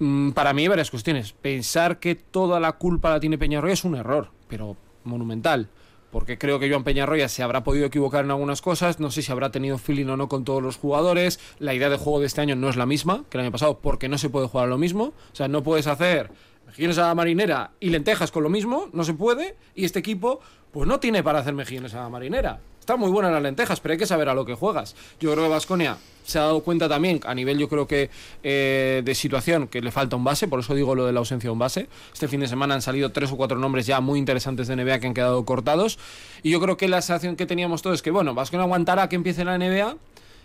Mm, 0.00 0.30
para 0.30 0.52
mí 0.52 0.66
varias 0.66 0.90
cuestiones. 0.90 1.32
Pensar 1.32 2.00
que 2.00 2.16
toda 2.16 2.58
la 2.58 2.72
culpa 2.72 3.10
la 3.10 3.20
tiene 3.20 3.38
Peñarroya 3.38 3.74
es 3.74 3.84
un 3.84 3.94
error, 3.94 4.30
pero 4.48 4.76
monumental 5.04 5.68
porque 6.16 6.38
creo 6.38 6.58
que 6.58 6.70
Joan 6.70 6.82
Peñarroya 6.82 7.28
se 7.28 7.42
habrá 7.42 7.62
podido 7.62 7.84
equivocar 7.84 8.24
en 8.24 8.30
algunas 8.30 8.62
cosas, 8.62 9.00
no 9.00 9.10
sé 9.10 9.20
si 9.20 9.30
habrá 9.30 9.50
tenido 9.50 9.76
feeling 9.76 10.06
o 10.06 10.16
no 10.16 10.30
con 10.30 10.44
todos 10.44 10.62
los 10.62 10.78
jugadores, 10.78 11.38
la 11.58 11.74
idea 11.74 11.90
de 11.90 11.98
juego 11.98 12.20
de 12.20 12.26
este 12.26 12.40
año 12.40 12.56
no 12.56 12.70
es 12.70 12.76
la 12.76 12.86
misma 12.86 13.24
que 13.28 13.36
el 13.36 13.42
año 13.42 13.52
pasado 13.52 13.80
porque 13.80 14.08
no 14.08 14.16
se 14.16 14.30
puede 14.30 14.48
jugar 14.48 14.66
lo 14.68 14.78
mismo, 14.78 15.04
o 15.04 15.34
sea, 15.34 15.46
no 15.46 15.62
puedes 15.62 15.86
hacer 15.86 16.30
mejillones 16.64 16.96
a 16.96 17.08
la 17.08 17.14
marinera 17.14 17.72
y 17.80 17.90
lentejas 17.90 18.30
con 18.30 18.44
lo 18.44 18.48
mismo, 18.48 18.88
no 18.94 19.04
se 19.04 19.12
puede, 19.12 19.56
y 19.74 19.84
este 19.84 19.98
equipo 19.98 20.40
pues 20.70 20.88
no 20.88 21.00
tiene 21.00 21.22
para 21.22 21.40
hacer 21.40 21.52
mejillones 21.52 21.92
a 21.92 22.00
la 22.00 22.08
marinera. 22.08 22.60
Están 22.86 23.00
muy 23.00 23.10
buenas 23.10 23.32
las 23.32 23.42
lentejas, 23.42 23.80
pero 23.80 23.94
hay 23.94 23.98
que 23.98 24.06
saber 24.06 24.28
a 24.28 24.34
lo 24.34 24.44
que 24.44 24.54
juegas. 24.54 24.94
Yo 25.18 25.32
creo 25.32 25.42
que 25.42 25.50
Vasconia 25.50 25.96
se 26.24 26.38
ha 26.38 26.42
dado 26.42 26.60
cuenta 26.60 26.88
también, 26.88 27.18
a 27.26 27.34
nivel 27.34 27.58
yo 27.58 27.68
creo 27.68 27.88
que 27.88 28.10
eh, 28.44 29.02
de 29.04 29.14
situación, 29.16 29.66
que 29.66 29.80
le 29.80 29.90
falta 29.90 30.14
un 30.14 30.22
base, 30.22 30.46
por 30.46 30.60
eso 30.60 30.72
digo 30.72 30.94
lo 30.94 31.04
de 31.04 31.12
la 31.12 31.18
ausencia 31.18 31.48
de 31.48 31.52
un 31.52 31.58
base. 31.58 31.88
Este 32.12 32.28
fin 32.28 32.38
de 32.38 32.46
semana 32.46 32.74
han 32.76 32.82
salido 32.82 33.10
tres 33.10 33.32
o 33.32 33.36
cuatro 33.36 33.58
nombres 33.58 33.88
ya 33.88 34.00
muy 34.00 34.20
interesantes 34.20 34.68
de 34.68 34.76
NBA 34.76 35.00
que 35.00 35.08
han 35.08 35.14
quedado 35.14 35.44
cortados. 35.44 35.98
Y 36.44 36.50
yo 36.50 36.60
creo 36.60 36.76
que 36.76 36.86
la 36.86 37.02
sensación 37.02 37.34
que 37.34 37.44
teníamos 37.44 37.82
todos 37.82 37.96
es 37.96 38.02
que, 38.02 38.12
bueno, 38.12 38.34
Vasconia 38.34 38.62
aguantará 38.62 39.08
que 39.08 39.16
empiece 39.16 39.44
la 39.44 39.58
NBA 39.58 39.96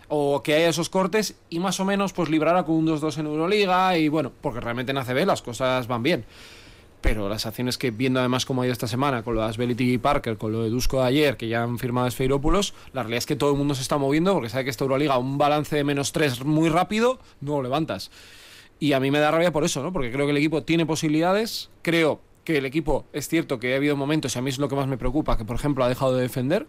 o 0.08 0.42
que 0.42 0.56
haya 0.56 0.68
esos 0.68 0.88
cortes 0.88 1.36
y 1.48 1.60
más 1.60 1.78
o 1.78 1.84
menos 1.84 2.12
pues 2.12 2.28
librará 2.28 2.64
con 2.64 2.74
un 2.74 2.88
2-2 2.88 3.18
en 3.18 3.26
Euroliga 3.26 3.96
y 3.96 4.08
bueno, 4.08 4.32
porque 4.40 4.58
realmente 4.58 4.90
en 4.90 4.98
ACB 4.98 5.26
las 5.26 5.42
cosas 5.42 5.86
van 5.86 6.02
bien 6.02 6.24
pero 7.02 7.28
las 7.28 7.44
acciones 7.44 7.76
que 7.76 7.90
viendo 7.90 8.20
además 8.20 8.46
como 8.46 8.62
ha 8.62 8.64
ido 8.64 8.72
esta 8.72 8.86
semana 8.86 9.22
con 9.22 9.34
lo 9.34 9.42
de 9.42 9.48
Asbelity 9.48 9.92
y 9.92 9.98
Parker, 9.98 10.38
con 10.38 10.52
lo 10.52 10.62
de 10.62 10.70
Dusko 10.70 11.00
de 11.00 11.08
ayer, 11.08 11.36
que 11.36 11.48
ya 11.48 11.64
han 11.64 11.78
firmado 11.78 12.06
Esfeirópulos, 12.06 12.74
la 12.92 13.02
realidad 13.02 13.18
es 13.18 13.26
que 13.26 13.36
todo 13.36 13.50
el 13.50 13.58
mundo 13.58 13.74
se 13.74 13.82
está 13.82 13.98
moviendo 13.98 14.32
porque 14.32 14.48
sabe 14.48 14.64
que 14.64 14.70
esta 14.70 14.84
Euroliga, 14.84 15.18
un 15.18 15.36
balance 15.36 15.76
de 15.76 15.84
menos 15.84 16.12
3 16.12 16.44
muy 16.44 16.68
rápido, 16.68 17.18
no 17.40 17.56
lo 17.56 17.64
levantas. 17.64 18.10
Y 18.78 18.94
a 18.94 19.00
mí 19.00 19.10
me 19.10 19.18
da 19.18 19.30
rabia 19.30 19.52
por 19.52 19.64
eso, 19.64 19.82
¿no? 19.82 19.92
Porque 19.92 20.10
creo 20.10 20.26
que 20.26 20.30
el 20.30 20.36
equipo 20.36 20.62
tiene 20.62 20.86
posibilidades, 20.86 21.70
creo 21.82 22.20
que 22.44 22.58
el 22.58 22.66
equipo 22.66 23.04
es 23.12 23.28
cierto 23.28 23.58
que 23.58 23.74
ha 23.74 23.76
habido 23.76 23.96
momentos, 23.96 24.34
y 24.34 24.38
a 24.38 24.42
mí 24.42 24.50
es 24.50 24.58
lo 24.58 24.68
que 24.68 24.76
más 24.76 24.86
me 24.86 24.96
preocupa, 24.96 25.36
que 25.36 25.44
por 25.44 25.56
ejemplo 25.56 25.84
ha 25.84 25.88
dejado 25.88 26.14
de 26.16 26.22
defender. 26.22 26.66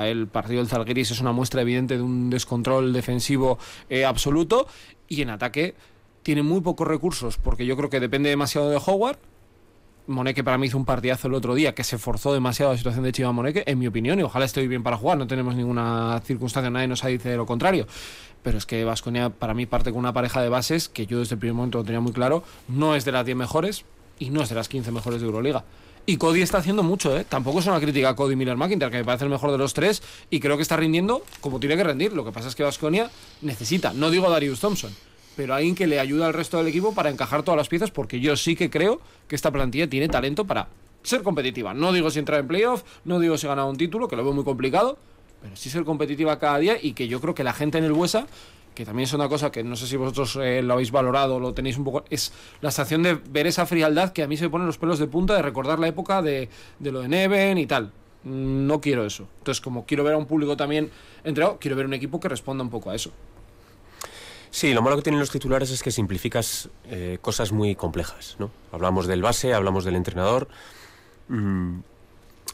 El 0.00 0.28
partido 0.28 0.58
del 0.58 0.68
Zalgiris 0.68 1.10
es 1.10 1.20
una 1.20 1.32
muestra 1.32 1.62
evidente 1.62 1.96
de 1.96 2.02
un 2.02 2.30
descontrol 2.30 2.92
defensivo 2.92 3.58
eh, 3.88 4.04
absoluto. 4.04 4.66
Y 5.08 5.22
en 5.22 5.30
ataque 5.30 5.74
tiene 6.22 6.42
muy 6.42 6.60
pocos 6.60 6.88
recursos, 6.88 7.36
porque 7.36 7.66
yo 7.66 7.76
creo 7.76 7.90
que 7.90 8.00
depende 8.00 8.30
demasiado 8.30 8.70
de 8.70 8.80
Howard 8.84 9.18
Moneke 10.06 10.44
para 10.44 10.58
mí 10.58 10.66
hizo 10.66 10.76
un 10.76 10.84
partidazo 10.84 11.28
el 11.28 11.34
otro 11.34 11.54
día 11.54 11.74
que 11.74 11.82
se 11.82 11.96
forzó 11.96 12.34
demasiado 12.34 12.72
la 12.72 12.78
situación 12.78 13.04
de 13.04 13.12
Chiva 13.12 13.32
Moneke, 13.32 13.64
en 13.66 13.78
mi 13.78 13.86
opinión, 13.86 14.20
y 14.20 14.22
ojalá 14.22 14.44
esté 14.44 14.66
bien 14.68 14.82
para 14.82 14.98
jugar, 14.98 15.16
no 15.16 15.26
tenemos 15.26 15.54
ninguna 15.54 16.20
circunstancia, 16.24 16.70
nadie 16.70 16.88
nos 16.88 17.02
dice 17.02 17.36
lo 17.36 17.46
contrario. 17.46 17.86
Pero 18.42 18.58
es 18.58 18.66
que 18.66 18.84
Vasconia 18.84 19.30
para 19.30 19.54
mí 19.54 19.64
parte 19.64 19.90
con 19.90 20.00
una 20.00 20.12
pareja 20.12 20.42
de 20.42 20.50
bases 20.50 20.90
que 20.90 21.06
yo 21.06 21.20
desde 21.20 21.36
el 21.36 21.38
primer 21.38 21.54
momento 21.54 21.78
lo 21.78 21.84
tenía 21.84 22.00
muy 22.00 22.12
claro, 22.12 22.44
no 22.68 22.94
es 22.94 23.06
de 23.06 23.12
las 23.12 23.24
10 23.24 23.38
mejores 23.38 23.86
y 24.18 24.28
no 24.28 24.42
es 24.42 24.50
de 24.50 24.54
las 24.54 24.68
15 24.68 24.92
mejores 24.92 25.22
de 25.22 25.26
Euroliga. 25.26 25.64
Y 26.04 26.18
Cody 26.18 26.42
está 26.42 26.58
haciendo 26.58 26.82
mucho, 26.82 27.16
¿eh? 27.16 27.24
Tampoco 27.26 27.60
es 27.60 27.66
una 27.66 27.80
crítica 27.80 28.10
a 28.10 28.14
Cody 28.14 28.36
Miller 28.36 28.58
McIntyre, 28.58 28.90
que 28.90 28.98
me 28.98 29.04
parece 29.04 29.24
el 29.24 29.30
mejor 29.30 29.52
de 29.52 29.56
los 29.56 29.72
tres 29.72 30.02
y 30.28 30.38
creo 30.38 30.56
que 30.56 30.62
está 30.62 30.76
rindiendo 30.76 31.24
como 31.40 31.58
tiene 31.60 31.78
que 31.78 31.84
rendir. 31.84 32.12
Lo 32.12 32.26
que 32.26 32.32
pasa 32.32 32.48
es 32.48 32.54
que 32.54 32.62
Vasconia 32.62 33.10
necesita, 33.40 33.94
no 33.94 34.10
digo 34.10 34.28
Darius 34.28 34.60
Thompson, 34.60 34.94
pero 35.36 35.54
alguien 35.54 35.74
que 35.74 35.86
le 35.86 36.00
ayuda 36.00 36.26
al 36.26 36.34
resto 36.34 36.58
del 36.58 36.68
equipo 36.68 36.94
para 36.94 37.10
encajar 37.10 37.42
todas 37.42 37.58
las 37.58 37.68
piezas, 37.68 37.90
porque 37.90 38.20
yo 38.20 38.36
sí 38.36 38.56
que 38.56 38.70
creo 38.70 39.00
que 39.28 39.34
esta 39.34 39.50
plantilla 39.50 39.88
tiene 39.88 40.08
talento 40.08 40.44
para 40.44 40.68
ser 41.02 41.22
competitiva. 41.22 41.74
No 41.74 41.92
digo 41.92 42.10
si 42.10 42.18
entrar 42.18 42.40
en 42.40 42.48
playoff, 42.48 42.82
no 43.04 43.20
digo 43.20 43.38
si 43.38 43.46
ganar 43.46 43.66
un 43.66 43.76
título, 43.76 44.08
que 44.08 44.16
lo 44.16 44.24
veo 44.24 44.32
muy 44.32 44.44
complicado, 44.44 44.98
pero 45.42 45.56
sí 45.56 45.70
ser 45.70 45.84
competitiva 45.84 46.38
cada 46.38 46.58
día 46.58 46.76
y 46.80 46.92
que 46.94 47.08
yo 47.08 47.20
creo 47.20 47.34
que 47.34 47.44
la 47.44 47.52
gente 47.52 47.78
en 47.78 47.84
el 47.84 47.92
Buesa, 47.92 48.26
que 48.74 48.84
también 48.84 49.04
es 49.04 49.12
una 49.12 49.28
cosa 49.28 49.52
que 49.52 49.62
no 49.62 49.76
sé 49.76 49.86
si 49.86 49.96
vosotros 49.96 50.36
eh, 50.42 50.62
lo 50.62 50.72
habéis 50.72 50.90
valorado, 50.90 51.38
lo 51.38 51.52
tenéis 51.52 51.76
un 51.76 51.84
poco, 51.84 52.04
es 52.10 52.32
la 52.60 52.70
sensación 52.70 53.02
de 53.02 53.14
ver 53.14 53.46
esa 53.46 53.66
frialdad 53.66 54.12
que 54.12 54.22
a 54.22 54.26
mí 54.26 54.36
se 54.36 54.44
me 54.44 54.50
ponen 54.50 54.66
los 54.66 54.78
pelos 54.78 54.98
de 54.98 55.06
punta 55.06 55.34
de 55.34 55.42
recordar 55.42 55.78
la 55.78 55.88
época 55.88 56.22
de, 56.22 56.48
de 56.78 56.92
lo 56.92 57.02
de 57.02 57.08
Neven 57.08 57.58
y 57.58 57.66
tal. 57.66 57.92
No 58.24 58.80
quiero 58.80 59.04
eso. 59.04 59.28
Entonces, 59.38 59.60
como 59.60 59.84
quiero 59.84 60.02
ver 60.02 60.14
a 60.14 60.16
un 60.16 60.24
público 60.24 60.56
también 60.56 60.90
entregado, 61.24 61.58
quiero 61.60 61.76
ver 61.76 61.84
un 61.84 61.92
equipo 61.92 62.18
que 62.20 62.28
responda 62.30 62.64
un 62.64 62.70
poco 62.70 62.88
a 62.88 62.94
eso. 62.94 63.12
Sí, 64.54 64.72
lo 64.72 64.82
malo 64.82 64.94
que 64.94 65.02
tienen 65.02 65.18
los 65.18 65.32
titulares 65.32 65.72
es 65.72 65.82
que 65.82 65.90
simplificas 65.90 66.68
eh, 66.88 67.18
cosas 67.20 67.50
muy 67.50 67.74
complejas. 67.74 68.36
¿no? 68.38 68.52
Hablamos 68.70 69.08
del 69.08 69.20
base, 69.20 69.52
hablamos 69.52 69.84
del 69.84 69.96
entrenador. 69.96 70.46
Mm, 71.26 71.80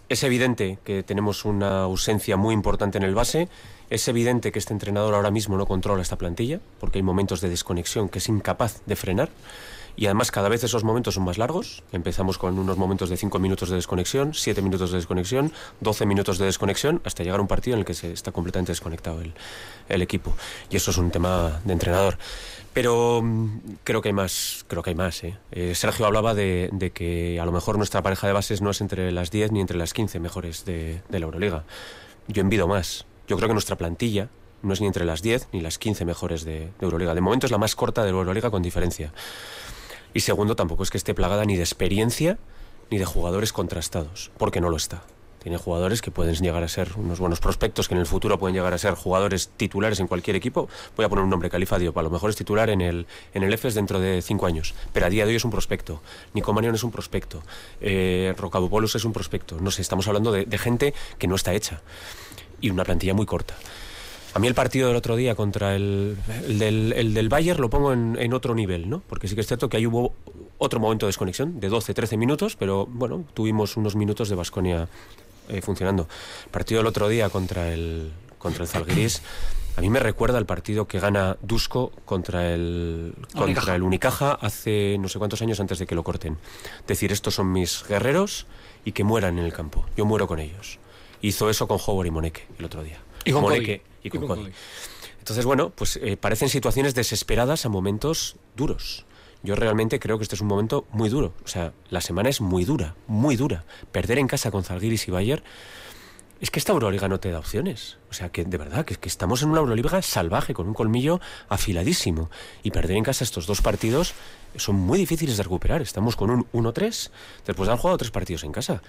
es 0.08 0.24
evidente 0.24 0.78
que 0.82 1.02
tenemos 1.02 1.44
una 1.44 1.82
ausencia 1.82 2.38
muy 2.38 2.54
importante 2.54 2.96
en 2.96 3.04
el 3.04 3.14
base. 3.14 3.50
Es 3.90 4.08
evidente 4.08 4.50
que 4.50 4.58
este 4.58 4.72
entrenador 4.72 5.14
ahora 5.14 5.30
mismo 5.30 5.58
no 5.58 5.66
controla 5.66 6.00
esta 6.00 6.16
plantilla, 6.16 6.58
porque 6.80 7.00
hay 7.00 7.02
momentos 7.02 7.42
de 7.42 7.50
desconexión 7.50 8.08
que 8.08 8.16
es 8.16 8.30
incapaz 8.30 8.80
de 8.86 8.96
frenar. 8.96 9.28
Y 10.00 10.06
además 10.06 10.30
cada 10.30 10.48
vez 10.48 10.64
esos 10.64 10.82
momentos 10.82 11.16
son 11.16 11.24
más 11.24 11.36
largos. 11.36 11.82
Empezamos 11.92 12.38
con 12.38 12.58
unos 12.58 12.78
momentos 12.78 13.10
de 13.10 13.18
5 13.18 13.38
minutos 13.38 13.68
de 13.68 13.76
desconexión, 13.76 14.32
7 14.32 14.62
minutos 14.62 14.92
de 14.92 14.96
desconexión, 14.96 15.52
12 15.80 16.06
minutos 16.06 16.38
de 16.38 16.46
desconexión, 16.46 17.02
hasta 17.04 17.22
llegar 17.22 17.38
a 17.38 17.42
un 17.42 17.48
partido 17.48 17.74
en 17.74 17.80
el 17.80 17.84
que 17.84 17.92
está 17.92 18.32
completamente 18.32 18.72
desconectado 18.72 19.20
el, 19.20 20.00
equipo. 20.00 20.34
Y 20.70 20.76
eso 20.76 20.90
es 20.90 20.96
un 20.96 21.10
tema 21.10 21.60
de 21.66 21.74
entrenador. 21.74 22.16
Pero 22.72 23.20
mm, 23.22 23.60
creo 23.84 24.00
que 24.00 24.08
hay 24.08 24.14
más, 24.14 24.64
creo 24.68 24.82
que 24.82 24.88
hay 24.88 24.96
más. 24.96 25.22
¿eh? 25.22 25.36
Eh, 25.52 25.74
Sergio 25.74 26.06
hablaba 26.06 26.32
de, 26.32 26.92
que 26.94 27.38
a 27.38 27.44
lo 27.44 27.52
mejor 27.52 27.76
nuestra 27.76 28.02
pareja 28.02 28.26
de 28.26 28.32
bases 28.32 28.62
no 28.62 28.70
es 28.70 28.80
entre 28.80 29.12
las 29.12 29.30
10 29.30 29.52
ni 29.52 29.60
entre 29.60 29.76
las 29.76 29.92
15 29.92 30.18
mejores 30.18 30.64
de, 30.64 31.02
de 31.10 31.18
la 31.18 31.26
Euroliga. 31.26 31.64
Yo 32.26 32.40
envido 32.40 32.66
más. 32.66 33.04
Yo 33.28 33.36
creo 33.36 33.48
que 33.50 33.54
nuestra 33.54 33.76
plantilla 33.76 34.30
no 34.62 34.72
es 34.72 34.80
ni 34.80 34.86
entre 34.86 35.04
las 35.04 35.20
10 35.20 35.48
ni 35.52 35.60
las 35.60 35.76
15 35.76 36.06
mejores 36.06 36.46
de, 36.46 36.60
de 36.60 36.70
Euroliga. 36.80 37.14
De 37.14 37.20
momento 37.20 37.44
es 37.44 37.52
la 37.52 37.58
más 37.58 37.76
corta 37.76 38.02
de 38.02 38.12
la 38.12 38.16
Euroliga 38.16 38.50
con 38.50 38.62
diferencia. 38.62 39.12
Y 40.14 40.20
segundo, 40.20 40.56
tampoco 40.56 40.82
es 40.82 40.90
que 40.90 40.98
esté 40.98 41.14
plagada 41.14 41.44
ni 41.44 41.56
de 41.56 41.62
experiencia 41.62 42.38
ni 42.90 42.98
de 42.98 43.04
jugadores 43.04 43.52
contrastados, 43.52 44.30
porque 44.36 44.60
no 44.60 44.68
lo 44.68 44.76
está. 44.76 45.02
Tiene 45.42 45.56
jugadores 45.56 46.02
que 46.02 46.10
pueden 46.10 46.34
llegar 46.34 46.62
a 46.62 46.68
ser 46.68 46.92
unos 46.96 47.18
buenos 47.18 47.40
prospectos, 47.40 47.88
que 47.88 47.94
en 47.94 48.00
el 48.00 48.06
futuro 48.06 48.38
pueden 48.38 48.54
llegar 48.54 48.74
a 48.74 48.78
ser 48.78 48.94
jugadores 48.94 49.48
titulares 49.56 49.98
en 49.98 50.06
cualquier 50.06 50.36
equipo. 50.36 50.68
Voy 50.96 51.06
a 51.06 51.08
poner 51.08 51.24
un 51.24 51.30
nombre, 51.30 51.48
Califa 51.48 51.78
Diop. 51.78 51.96
A 51.96 52.02
lo 52.02 52.10
mejor 52.10 52.28
es 52.28 52.36
titular 52.36 52.68
en 52.68 52.82
el, 52.82 53.06
en 53.32 53.42
el 53.42 53.52
EFES 53.54 53.74
dentro 53.74 54.00
de 54.00 54.20
cinco 54.20 54.44
años. 54.44 54.74
Pero 54.92 55.06
a 55.06 55.08
día 55.08 55.24
de 55.24 55.30
hoy 55.30 55.36
es 55.36 55.44
un 55.44 55.50
prospecto. 55.50 56.02
Nico 56.34 56.52
Manion 56.52 56.74
es 56.74 56.84
un 56.84 56.90
prospecto. 56.90 57.42
Eh, 57.80 58.34
es 58.36 59.04
un 59.04 59.12
prospecto. 59.14 59.58
No 59.60 59.70
sé, 59.70 59.80
estamos 59.80 60.06
hablando 60.08 60.30
de 60.30 60.58
gente 60.58 60.92
que 61.18 61.26
no 61.26 61.36
está 61.36 61.54
hecha. 61.54 61.80
Y 62.60 62.68
una 62.68 62.84
plantilla 62.84 63.14
muy 63.14 63.24
corta. 63.24 63.54
A 64.34 64.38
mí 64.38 64.46
el 64.46 64.54
partido 64.54 64.88
del 64.88 64.96
otro 64.96 65.16
día 65.16 65.34
contra 65.34 65.74
el, 65.74 66.16
el, 66.46 66.58
del, 66.58 66.92
el 66.92 67.14
del, 67.14 67.28
Bayern 67.28 67.60
lo 67.60 67.68
pongo 67.68 67.92
en, 67.92 68.16
en, 68.18 68.32
otro 68.32 68.54
nivel, 68.54 68.88
¿no? 68.88 69.02
Porque 69.08 69.26
sí 69.26 69.34
que 69.34 69.40
es 69.40 69.46
cierto 69.46 69.68
que 69.68 69.76
ahí 69.76 69.86
hubo 69.86 70.14
otro 70.58 70.78
momento 70.78 71.06
de 71.06 71.08
desconexión 71.08 71.58
de 71.58 71.70
12-13 71.70 72.16
minutos, 72.16 72.54
pero 72.56 72.86
bueno, 72.86 73.24
tuvimos 73.34 73.76
unos 73.76 73.96
minutos 73.96 74.28
de 74.28 74.36
Basconia 74.36 74.88
eh, 75.48 75.62
funcionando. 75.62 76.06
El 76.44 76.50
partido 76.50 76.80
del 76.80 76.86
otro 76.86 77.08
día 77.08 77.28
contra 77.28 77.72
el, 77.72 78.12
contra 78.38 78.62
el 78.62 78.68
Zalgiris, 78.68 79.22
a 79.76 79.80
mí 79.80 79.90
me 79.90 79.98
recuerda 79.98 80.38
al 80.38 80.46
partido 80.46 80.86
que 80.86 81.00
gana 81.00 81.36
Dusko 81.42 81.90
contra 82.04 82.52
el, 82.52 83.14
contra 83.32 83.44
Unicaja. 83.44 83.74
el 83.74 83.82
Unicaja 83.82 84.32
hace 84.32 84.96
no 85.00 85.08
sé 85.08 85.18
cuántos 85.18 85.42
años 85.42 85.58
antes 85.58 85.78
de 85.78 85.86
que 85.86 85.94
lo 85.94 86.04
corten. 86.04 86.36
Decir, 86.86 87.10
estos 87.10 87.34
son 87.34 87.50
mis 87.50 87.84
guerreros 87.88 88.46
y 88.84 88.92
que 88.92 89.02
mueran 89.02 89.38
en 89.38 89.44
el 89.44 89.52
campo. 89.52 89.86
Yo 89.96 90.04
muero 90.04 90.28
con 90.28 90.38
ellos. 90.38 90.78
Hizo 91.22 91.50
eso 91.50 91.66
con 91.66 91.78
Howard 91.84 92.06
y 92.06 92.10
Moneke 92.10 92.46
el 92.58 92.64
otro 92.64 92.82
día. 92.84 92.98
Y 93.24 93.32
con 93.32 93.42
Moneke 93.42 93.82
y 94.02 94.10
con, 94.10 94.24
y 94.24 94.26
con 94.26 94.38
Cody. 94.38 94.52
Entonces, 95.18 95.44
bueno, 95.44 95.70
pues 95.70 95.96
eh, 96.02 96.16
parecen 96.16 96.48
situaciones 96.48 96.94
desesperadas 96.94 97.66
a 97.66 97.68
momentos 97.68 98.36
duros. 98.56 99.06
Yo 99.42 99.54
realmente 99.54 99.98
creo 99.98 100.18
que 100.18 100.24
este 100.24 100.34
es 100.34 100.40
un 100.40 100.48
momento 100.48 100.86
muy 100.90 101.08
duro. 101.08 101.32
O 101.44 101.48
sea, 101.48 101.72
la 101.88 102.00
semana 102.00 102.28
es 102.28 102.40
muy 102.40 102.64
dura, 102.64 102.94
muy 103.06 103.36
dura. 103.36 103.64
Perder 103.92 104.18
en 104.18 104.26
casa 104.26 104.50
con 104.50 104.64
Zalgiris 104.64 105.08
y 105.08 105.10
Bayern. 105.10 105.42
Es 106.40 106.50
que 106.50 106.58
esta 106.58 106.72
Euroliga 106.72 107.08
no 107.08 107.20
te 107.20 107.30
da 107.30 107.38
opciones. 107.38 107.98
O 108.10 108.14
sea, 108.14 108.30
que 108.30 108.44
de 108.44 108.56
verdad, 108.56 108.84
que, 108.84 108.96
que 108.96 109.08
estamos 109.08 109.42
en 109.42 109.50
una 109.50 109.60
Euroliga 109.60 110.00
salvaje, 110.02 110.54
con 110.54 110.68
un 110.68 110.74
colmillo 110.74 111.20
afiladísimo. 111.48 112.30
Y 112.62 112.70
perder 112.70 112.96
en 112.96 113.04
casa 113.04 113.24
estos 113.24 113.46
dos 113.46 113.62
partidos 113.62 114.14
son 114.56 114.76
muy 114.76 114.98
difíciles 114.98 115.36
de 115.36 115.42
recuperar. 115.42 115.82
Estamos 115.82 116.16
con 116.16 116.30
un 116.30 116.46
1-3 116.52 117.10
después 117.46 117.66
de 117.66 117.72
haber 117.72 117.80
jugado 117.80 117.98
tres 117.98 118.10
partidos 118.10 118.44
en 118.44 118.52
casa. 118.52 118.82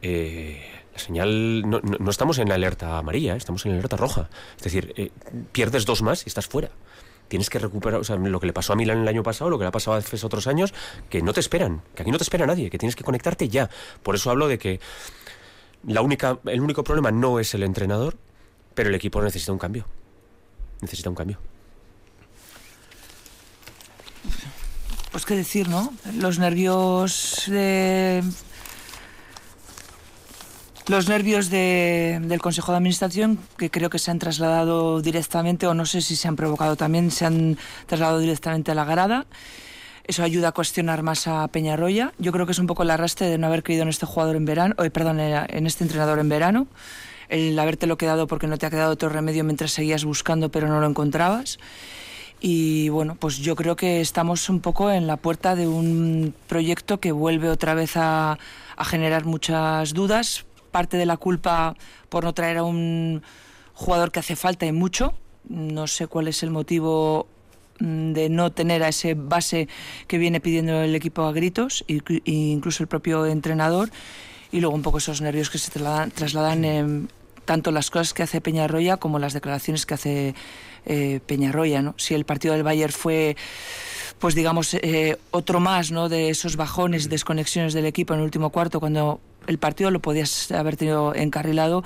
Eh, 0.00 0.62
la 0.98 1.04
señal 1.04 1.62
no, 1.70 2.10
estamos 2.10 2.38
en 2.38 2.48
la 2.48 2.56
alerta 2.56 2.98
amarilla, 2.98 3.34
¿eh? 3.34 3.36
estamos 3.36 3.64
en 3.64 3.72
la 3.72 3.78
alerta 3.78 3.96
roja. 3.96 4.28
Es 4.56 4.64
decir, 4.64 4.92
eh, 4.96 5.10
pierdes 5.52 5.86
dos 5.86 6.02
más 6.02 6.26
y 6.26 6.28
estás 6.28 6.46
fuera. 6.48 6.70
Tienes 7.28 7.50
que 7.50 7.58
recuperar, 7.58 8.00
o 8.00 8.04
sea, 8.04 8.16
lo 8.16 8.40
que 8.40 8.46
le 8.46 8.52
pasó 8.52 8.72
a 8.72 8.76
Milan 8.76 9.02
el 9.02 9.08
año 9.08 9.22
pasado, 9.22 9.50
lo 9.50 9.58
que 9.58 9.64
le 9.64 9.68
ha 9.68 9.72
pasado 9.72 9.96
a 9.96 10.02
FES 10.02 10.24
otros 10.24 10.46
años, 10.46 10.74
que 11.08 11.22
no 11.22 11.32
te 11.32 11.40
esperan, 11.40 11.82
que 11.94 12.02
aquí 12.02 12.10
no 12.10 12.16
te 12.16 12.24
espera 12.24 12.46
nadie, 12.46 12.70
que 12.70 12.78
tienes 12.78 12.96
que 12.96 13.04
conectarte 13.04 13.48
ya. 13.48 13.70
Por 14.02 14.14
eso 14.14 14.30
hablo 14.30 14.48
de 14.48 14.58
que 14.58 14.80
la 15.86 16.00
única, 16.00 16.38
el 16.46 16.60
único 16.60 16.82
problema 16.82 17.12
no 17.12 17.38
es 17.38 17.54
el 17.54 17.62
entrenador, 17.62 18.16
pero 18.74 18.88
el 18.88 18.94
equipo 18.94 19.22
necesita 19.22 19.52
un 19.52 19.58
cambio. 19.58 19.86
Necesita 20.80 21.10
un 21.10 21.16
cambio. 21.16 21.38
Pues 25.12 25.24
qué 25.24 25.36
decir, 25.36 25.68
¿no? 25.68 25.92
Los 26.14 26.38
nervios 26.38 27.44
de 27.46 28.22
los 30.88 31.08
nervios 31.08 31.50
de, 31.50 32.18
del 32.22 32.40
Consejo 32.40 32.72
de 32.72 32.78
Administración, 32.78 33.38
que 33.56 33.70
creo 33.70 33.90
que 33.90 33.98
se 33.98 34.10
han 34.10 34.18
trasladado 34.18 35.02
directamente, 35.02 35.66
o 35.66 35.74
no 35.74 35.84
sé 35.84 36.00
si 36.00 36.16
se 36.16 36.28
han 36.28 36.36
provocado 36.36 36.76
también, 36.76 37.10
se 37.10 37.26
han 37.26 37.58
trasladado 37.86 38.18
directamente 38.18 38.70
a 38.70 38.74
la 38.74 38.84
grada. 38.84 39.26
Eso 40.04 40.22
ayuda 40.22 40.48
a 40.48 40.52
cuestionar 40.52 41.02
más 41.02 41.28
a 41.28 41.46
Peñarroya. 41.48 42.14
Yo 42.18 42.32
creo 42.32 42.46
que 42.46 42.52
es 42.52 42.58
un 42.58 42.66
poco 42.66 42.82
el 42.82 42.90
arrastre 42.90 43.28
de 43.28 43.36
no 43.36 43.46
haber 43.46 43.62
creído 43.62 43.82
en 43.82 43.90
este 43.90 44.06
jugador 44.06 44.36
en 44.36 44.46
verano, 44.46 44.74
eh, 44.82 44.90
perdón, 44.90 45.20
en 45.20 45.66
este 45.66 45.84
entrenador 45.84 46.18
en 46.18 46.30
verano. 46.30 46.66
El 47.28 47.58
habértelo 47.58 47.98
quedado 47.98 48.26
porque 48.26 48.46
no 48.46 48.56
te 48.56 48.64
ha 48.64 48.70
quedado 48.70 48.92
otro 48.92 49.10
remedio 49.10 49.44
mientras 49.44 49.72
seguías 49.72 50.06
buscando 50.06 50.50
pero 50.50 50.68
no 50.68 50.80
lo 50.80 50.86
encontrabas. 50.86 51.58
Y 52.40 52.88
bueno, 52.88 53.16
pues 53.16 53.36
yo 53.38 53.54
creo 53.56 53.76
que 53.76 54.00
estamos 54.00 54.48
un 54.48 54.60
poco 54.60 54.90
en 54.90 55.06
la 55.06 55.18
puerta 55.18 55.54
de 55.54 55.68
un 55.68 56.34
proyecto 56.46 57.00
que 57.00 57.12
vuelve 57.12 57.50
otra 57.50 57.74
vez 57.74 57.96
a, 57.96 58.38
a 58.76 58.84
generar 58.86 59.26
muchas 59.26 59.92
dudas 59.92 60.46
parte 60.70 60.96
de 60.96 61.06
la 61.06 61.16
culpa 61.16 61.74
por 62.08 62.24
no 62.24 62.32
traer 62.32 62.58
a 62.58 62.62
un 62.62 63.22
jugador 63.74 64.10
que 64.10 64.20
hace 64.20 64.36
falta 64.36 64.66
y 64.66 64.72
mucho. 64.72 65.14
No 65.48 65.86
sé 65.86 66.06
cuál 66.06 66.28
es 66.28 66.42
el 66.42 66.50
motivo 66.50 67.26
mm, 67.80 68.12
de 68.12 68.28
no 68.28 68.52
tener 68.52 68.82
a 68.82 68.88
ese 68.88 69.14
base 69.14 69.68
que 70.06 70.18
viene 70.18 70.40
pidiendo 70.40 70.80
el 70.82 70.94
equipo 70.94 71.22
a 71.22 71.32
gritos, 71.32 71.84
e 71.88 72.00
incluso 72.24 72.82
el 72.82 72.88
propio 72.88 73.26
entrenador, 73.26 73.90
y 74.52 74.60
luego 74.60 74.74
un 74.74 74.82
poco 74.82 74.98
esos 74.98 75.20
nervios 75.20 75.50
que 75.50 75.58
se 75.58 75.70
trasladan, 75.70 76.10
trasladan 76.10 76.64
en 76.64 77.08
tanto 77.44 77.70
las 77.70 77.90
cosas 77.90 78.12
que 78.12 78.22
hace 78.22 78.40
Peñarroya 78.40 78.98
como 78.98 79.18
las 79.18 79.32
declaraciones 79.32 79.86
que 79.86 79.94
hace 79.94 80.34
eh, 80.84 81.20
Peñarroya. 81.26 81.80
¿no? 81.80 81.94
Si 81.96 82.14
el 82.14 82.24
partido 82.24 82.54
del 82.54 82.62
Bayern 82.62 82.92
fue 82.92 83.36
pues 84.18 84.34
digamos, 84.34 84.74
eh, 84.74 85.16
otro 85.30 85.60
más 85.60 85.90
¿no? 85.90 86.08
de 86.08 86.30
esos 86.30 86.56
bajones, 86.56 87.08
desconexiones 87.08 87.72
del 87.72 87.86
equipo 87.86 88.14
en 88.14 88.20
el 88.20 88.24
último 88.24 88.50
cuarto, 88.50 88.80
cuando 88.80 89.20
el 89.48 89.58
partido 89.58 89.90
lo 89.90 90.00
podías 90.00 90.52
haber 90.52 90.76
tenido 90.76 91.14
encarrilado. 91.14 91.82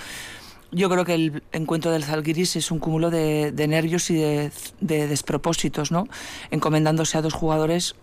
Yo 0.72 0.90
creo 0.90 1.04
que 1.04 1.14
el 1.14 1.42
encuentro 1.52 1.92
del 1.92 2.04
Zalgiris 2.04 2.56
es 2.56 2.70
un 2.70 2.78
cúmulo 2.78 3.10
de, 3.10 3.52
nervios 3.68 4.10
y 4.10 4.16
de, 4.16 4.50
despropósitos, 4.80 5.92
¿no? 5.92 6.08
encomendándose 6.50 7.16
a 7.16 7.22
dos 7.22 7.34
jugadores 7.34 7.94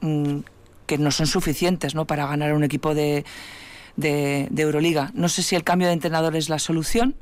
mm, 0.00 0.38
que 0.86 0.98
no 0.98 1.10
son 1.10 1.26
suficientes 1.26 1.94
¿no? 1.94 2.06
para 2.06 2.26
ganar 2.26 2.54
un 2.54 2.64
equipo 2.64 2.94
de, 2.94 3.24
de 3.96 4.48
Euroliga. 4.56 5.10
No 5.14 5.28
sé 5.28 5.42
si 5.42 5.56
el 5.56 5.64
cambio 5.64 5.88
de 5.88 5.94
entrenador 5.94 6.34
es 6.34 6.48
la 6.48 6.58
solución 6.58 7.14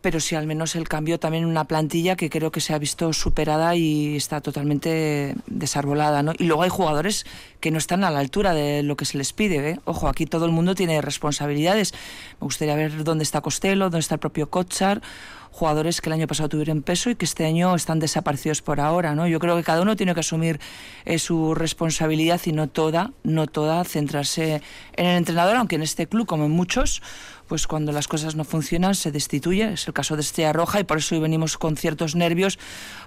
pero 0.00 0.20
sí 0.20 0.34
al 0.34 0.46
menos 0.46 0.76
el 0.76 0.88
cambio 0.88 1.18
también 1.18 1.44
en 1.44 1.50
una 1.50 1.64
plantilla 1.64 2.16
que 2.16 2.30
creo 2.30 2.50
que 2.50 2.60
se 2.60 2.74
ha 2.74 2.78
visto 2.78 3.12
superada 3.12 3.74
y 3.76 4.16
está 4.16 4.40
totalmente 4.40 5.34
desarbolada. 5.46 6.22
¿no? 6.22 6.32
Y 6.38 6.44
luego 6.44 6.62
hay 6.62 6.70
jugadores 6.70 7.26
que 7.60 7.70
no 7.70 7.78
están 7.78 8.04
a 8.04 8.10
la 8.10 8.20
altura 8.20 8.54
de 8.54 8.82
lo 8.82 8.96
que 8.96 9.04
se 9.04 9.18
les 9.18 9.32
pide. 9.32 9.70
¿eh? 9.70 9.80
Ojo, 9.84 10.08
aquí 10.08 10.26
todo 10.26 10.46
el 10.46 10.52
mundo 10.52 10.74
tiene 10.74 11.00
responsabilidades. 11.00 11.92
Me 12.40 12.46
gustaría 12.46 12.74
ver 12.74 13.04
dónde 13.04 13.24
está 13.24 13.40
Costello, 13.40 13.84
dónde 13.84 14.00
está 14.00 14.14
el 14.14 14.20
propio 14.20 14.50
Kotsar 14.50 15.02
jugadores 15.50 16.00
que 16.00 16.08
el 16.08 16.14
año 16.14 16.26
pasado 16.26 16.48
tuvieron 16.48 16.82
peso 16.82 17.10
y 17.10 17.16
que 17.16 17.24
este 17.24 17.44
año 17.44 17.74
están 17.74 17.98
desaparecidos 17.98 18.62
por 18.62 18.80
ahora, 18.80 19.14
¿no? 19.14 19.26
Yo 19.26 19.38
creo 19.38 19.56
que 19.56 19.62
cada 19.62 19.82
uno 19.82 19.96
tiene 19.96 20.14
que 20.14 20.20
asumir 20.20 20.60
eh, 21.04 21.18
su 21.18 21.54
responsabilidad 21.54 22.40
y 22.46 22.52
no 22.52 22.68
toda, 22.68 23.12
no 23.24 23.46
toda 23.46 23.84
centrarse 23.84 24.62
en 24.94 25.06
el 25.06 25.16
entrenador, 25.16 25.56
aunque 25.56 25.76
en 25.76 25.82
este 25.82 26.06
club, 26.06 26.26
como 26.26 26.44
en 26.44 26.52
muchos, 26.52 27.02
pues 27.48 27.66
cuando 27.66 27.90
las 27.90 28.06
cosas 28.06 28.36
no 28.36 28.44
funcionan 28.44 28.94
se 28.94 29.10
destituye. 29.10 29.72
Es 29.72 29.88
el 29.88 29.92
caso 29.92 30.14
de 30.14 30.22
Estrella 30.22 30.52
Roja 30.52 30.78
y 30.78 30.84
por 30.84 30.98
eso 30.98 31.16
hoy 31.16 31.20
venimos 31.20 31.58
con 31.58 31.76
ciertos 31.76 32.14
nervios 32.14 32.58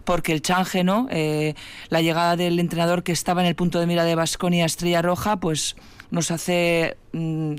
porque 0.04 0.34
el 0.34 0.42
change, 0.42 0.84
¿no? 0.84 1.08
Eh, 1.12 1.56
la 1.88 2.02
llegada 2.02 2.36
del 2.36 2.60
entrenador 2.60 3.04
que 3.04 3.14
estaba 3.14 3.42
en 3.42 3.48
el 3.48 3.56
punto 3.56 3.80
de 3.80 3.88
mira 3.88 4.04
de 4.04 4.16
Basconia 4.16 4.66
Estrella 4.66 5.02
Roja, 5.02 5.38
pues 5.38 5.78
nos 6.12 6.30
hace 6.30 6.98
mm, 7.14 7.56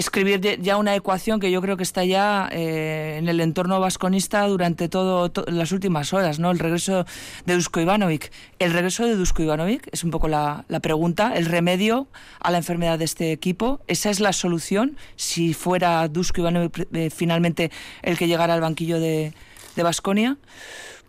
escribir 0.00 0.60
ya 0.60 0.76
una 0.78 0.96
ecuación 0.96 1.40
que 1.40 1.50
yo 1.50 1.60
creo 1.60 1.76
que 1.76 1.82
está 1.82 2.04
ya 2.04 2.48
eh, 2.50 3.16
en 3.18 3.28
el 3.28 3.38
entorno 3.40 3.78
vasconista 3.80 4.46
durante 4.46 4.88
todo, 4.88 5.30
las 5.46 5.72
últimas 5.72 6.12
horas, 6.14 6.38
¿no? 6.38 6.50
El 6.50 6.58
regreso 6.58 7.04
de 7.44 7.54
Dusko 7.54 7.80
Ivanovic. 7.80 8.32
El 8.58 8.72
regreso 8.72 9.06
de 9.06 9.14
Dusko 9.14 9.42
Ivanovic 9.42 9.88
es 9.92 10.02
un 10.02 10.10
poco 10.10 10.26
la, 10.28 10.64
pregunta, 10.82 11.34
el 11.36 11.44
remedio 11.44 12.08
a 12.40 12.50
la 12.50 12.58
enfermedad 12.58 12.98
de 12.98 13.04
este 13.04 13.32
equipo. 13.32 13.80
Esa 13.88 14.08
es 14.10 14.20
la 14.20 14.32
solución 14.32 14.96
si 15.16 15.52
fuera 15.52 16.08
Dusko 16.08 16.40
Ivanovic 16.40 16.88
eh, 16.92 17.10
finalmente 17.10 17.70
el 18.02 18.16
que 18.16 18.26
llegara 18.26 18.54
al 18.54 18.60
banquillo 18.62 18.98
de 18.98 19.34
Basconia. 19.76 20.38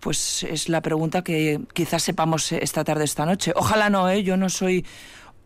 pues 0.02 0.44
es 0.44 0.68
la 0.68 0.82
pregunta 0.82 1.24
que 1.24 1.62
quizás 1.74 2.04
sepamos 2.04 2.52
esta 2.52 2.84
tarde, 2.84 3.06
esta 3.06 3.26
noche. 3.26 3.54
Ojalá 3.56 3.90
no, 3.90 4.10
¿eh? 4.10 4.24
yo 4.24 4.36
no 4.36 4.50
soy 4.50 4.86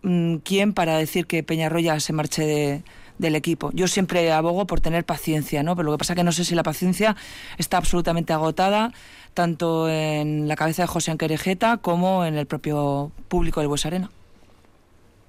mm, 0.01 0.37
quien 0.37 0.73
para 0.73 0.97
decir 0.97 1.27
que 1.27 1.43
Peñarroya 1.43 1.99
se 1.99 2.13
marche 2.13 2.43
de, 2.45 2.83
del 3.17 3.35
equipo. 3.35 3.71
Yo 3.73 3.87
siempre 3.87 4.31
abogo 4.31 4.67
por 4.67 4.81
tener 4.81 5.05
paciencia, 5.05 5.63
¿no? 5.63 5.75
Pero 5.75 5.87
lo 5.87 5.91
que 5.93 5.97
pasa 5.99 6.13
es 6.13 6.17
que 6.17 6.23
no 6.23 6.31
sé 6.31 6.45
si 6.45 6.55
la 6.55 6.63
paciencia 6.63 7.15
está 7.57 7.77
absolutamente 7.77 8.33
agotada, 8.33 8.91
tanto 9.33 9.89
en 9.89 10.47
la 10.47 10.55
cabeza 10.55 10.83
de 10.83 10.87
José 10.87 11.11
Anquerejeta 11.11 11.77
como 11.77 12.25
en 12.25 12.35
el 12.35 12.45
propio 12.45 13.11
público 13.27 13.59
del 13.59 13.67
Bues 13.69 13.85
Arena. 13.85 14.09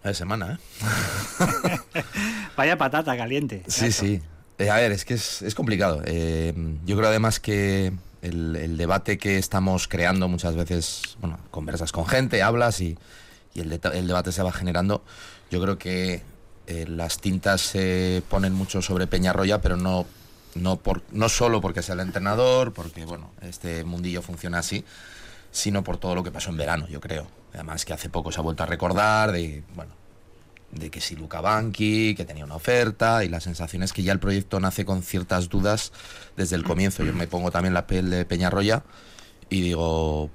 De 0.02 0.14
semana, 0.14 0.58
¿eh? 0.58 1.78
Vaya 2.56 2.78
patata 2.78 3.16
caliente. 3.16 3.64
Sí, 3.66 3.90
sí. 3.90 4.22
Eh, 4.58 4.70
a 4.70 4.76
ver, 4.76 4.92
es 4.92 5.04
que 5.04 5.14
es, 5.14 5.54
complicado. 5.54 6.00
Eh, 6.04 6.54
yo 6.86 6.96
creo 6.96 7.08
además 7.08 7.40
que 7.40 7.92
el, 8.22 8.76
debate 8.76 9.18
que 9.18 9.36
estamos 9.38 9.88
creando 9.88 10.28
muchas 10.28 10.54
veces, 10.54 11.16
bueno, 11.20 11.38
conversas 11.50 11.92
con 11.92 12.06
gente, 12.06 12.42
hablas 12.42 12.80
y, 12.80 12.96
el, 13.54 13.80
el 13.94 14.06
debate 14.06 14.32
se 14.32 14.42
va 14.42 14.52
generando. 14.52 15.02
Yo 15.50 15.60
creo 15.60 15.78
que 15.78 16.22
eh, 16.66 16.84
las 16.88 17.18
tintas 17.20 17.60
se 17.60 18.22
ponen 18.28 18.52
mucho 18.52 18.82
sobre 18.82 19.06
Peñarroya, 19.06 19.60
pero 19.60 19.76
no, 19.76 20.06
no, 20.54 20.76
por, 20.76 21.02
no 21.12 21.28
solo 21.28 21.60
porque 21.60 21.82
sea 21.82 21.94
el 21.94 22.00
entrenador, 22.00 22.72
porque 22.72 23.04
bueno, 23.04 23.30
este 23.42 23.84
mundillo 23.84 24.20
funciona 24.22 24.58
así, 24.58 24.84
sino 25.52 25.84
por 25.84 25.98
todo 25.98 26.14
lo 26.14 26.24
que 26.24 26.32
pasó 26.32 26.50
en 26.50 26.56
verano, 26.56 26.88
yo 26.88 27.00
creo. 27.00 27.28
Además 27.54 27.84
que 27.84 27.92
hace 27.92 28.08
poco 28.08 28.32
se 28.32 28.40
ha 28.40 28.42
vuelto 28.42 28.64
a 28.64 28.66
recordar 28.66 29.32
de, 29.32 29.62
bueno, 29.74 29.92
de 30.72 30.90
que 30.90 31.00
si 31.00 31.14
Luca 31.14 31.40
Banqui, 31.40 32.14
que 32.16 32.24
tenía 32.24 32.44
una 32.44 32.56
oferta, 32.56 33.24
y 33.24 33.28
la 33.28 33.40
sensación 33.40 33.82
es 33.82 33.92
que 33.92 34.02
ya 34.02 34.12
el 34.12 34.18
proyecto 34.18 34.58
nace 34.58 34.84
con 34.84 35.02
ciertas 35.02 35.48
dudas 35.48 35.92
desde 36.36 36.56
el 36.56 36.64
comienzo. 36.64 37.04
Yo 37.04 37.12
me 37.12 37.28
pongo 37.28 37.50
también 37.50 37.74
la 37.74 37.86
piel 37.86 38.10
de 38.10 38.24
Peñarroya 38.24 38.82
y 39.48 39.60
digo, 39.60 40.30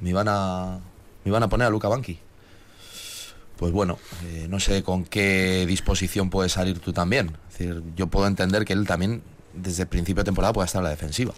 me 0.00 0.10
iban 0.10 0.26
a, 0.28 0.80
me 1.24 1.30
iban 1.30 1.42
a 1.44 1.48
poner 1.48 1.68
a 1.68 1.70
Luca 1.70 1.88
Banqui 1.88 2.18
pues 3.58 3.72
bueno, 3.72 3.98
eh, 4.24 4.46
no 4.48 4.60
sé 4.60 4.82
con 4.84 5.04
qué 5.04 5.66
disposición 5.66 6.30
puedes 6.30 6.52
salir 6.52 6.78
tú 6.78 6.92
también. 6.92 7.36
Es 7.48 7.58
decir, 7.58 7.82
yo 7.96 8.06
puedo 8.06 8.26
entender 8.26 8.64
que 8.64 8.72
él 8.72 8.86
también 8.86 9.20
desde 9.52 9.82
el 9.82 9.88
principio 9.88 10.22
de 10.22 10.26
temporada 10.26 10.52
pueda 10.52 10.66
estar 10.66 10.80
a 10.80 10.84
la 10.84 10.90
defensiva. 10.90 11.34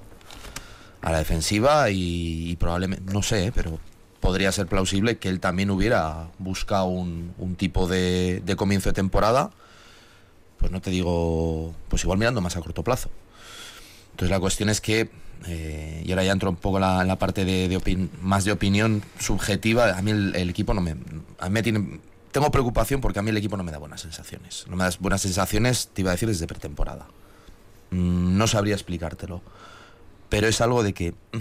A 1.00 1.10
la 1.10 1.18
defensiva 1.18 1.88
y, 1.90 2.56
probablemente, 2.56 3.10
no 3.10 3.22
sé, 3.22 3.52
pero 3.54 3.80
podría 4.20 4.52
ser 4.52 4.66
plausible 4.66 5.16
que 5.16 5.30
él 5.30 5.40
también 5.40 5.70
hubiera 5.70 6.28
buscado 6.38 6.84
un, 6.86 7.56
tipo 7.56 7.88
de, 7.88 8.42
comienzo 8.56 8.90
de 8.90 8.92
temporada, 8.92 9.50
pues 10.58 10.70
no 10.70 10.82
te 10.82 10.90
digo, 10.90 11.74
pues 11.88 12.04
igual 12.04 12.18
mirando 12.18 12.42
más 12.42 12.54
a 12.56 12.60
corto 12.60 12.84
plazo. 12.84 13.10
Entonces 14.10 14.30
la 14.30 14.40
cuestión 14.40 14.68
es 14.68 14.82
que, 14.82 15.08
eh, 15.46 16.02
y 16.04 16.10
ahora 16.12 16.24
ya 16.24 16.32
entro 16.32 16.50
un 16.50 16.56
poco 16.56 16.76
en 16.76 16.82
la, 16.82 17.18
parte 17.18 17.46
de, 17.46 18.06
más 18.20 18.44
de 18.44 18.52
opinión 18.52 19.02
subjetiva, 19.18 19.96
a 19.96 20.02
mí 20.02 20.10
el, 20.10 20.50
equipo 20.50 20.74
no 20.74 20.82
me, 20.82 20.96
a 21.38 21.48
mí 21.48 21.54
me 21.54 21.62
tiene, 21.62 22.00
tengo 22.32 22.50
preocupación 22.50 23.00
porque 23.00 23.18
a 23.18 23.22
mí 23.22 23.30
el 23.30 23.36
equipo 23.36 23.56
no 23.56 23.64
me 23.64 23.72
da 23.72 23.78
buenas 23.78 24.00
sensaciones. 24.02 24.66
No 24.68 24.76
me 24.76 24.84
da 24.84 24.90
buenas 25.00 25.22
sensaciones, 25.22 25.88
te 25.92 26.02
iba 26.02 26.10
a 26.10 26.14
decir, 26.14 26.28
desde 26.28 26.46
pretemporada. 26.46 27.06
Mm, 27.90 28.36
no 28.38 28.46
sabría 28.46 28.74
explicártelo. 28.74 29.42
Pero 30.28 30.46
es 30.46 30.60
algo 30.60 30.82
de 30.82 30.92
que. 30.92 31.12
Mm, 31.32 31.38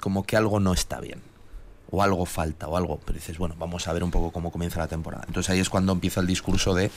como 0.00 0.24
que 0.24 0.36
algo 0.36 0.60
no 0.60 0.72
está 0.72 1.00
bien. 1.00 1.22
O 1.90 2.02
algo 2.02 2.26
falta, 2.26 2.66
o 2.68 2.76
algo. 2.76 2.98
Pero 3.04 3.14
dices, 3.14 3.38
bueno, 3.38 3.54
vamos 3.58 3.86
a 3.86 3.92
ver 3.92 4.02
un 4.02 4.10
poco 4.10 4.32
cómo 4.32 4.50
comienza 4.50 4.80
la 4.80 4.88
temporada. 4.88 5.24
Entonces 5.28 5.50
ahí 5.50 5.60
es 5.60 5.70
cuando 5.70 5.92
empieza 5.92 6.20
el 6.20 6.26
discurso 6.26 6.74
de. 6.74 6.90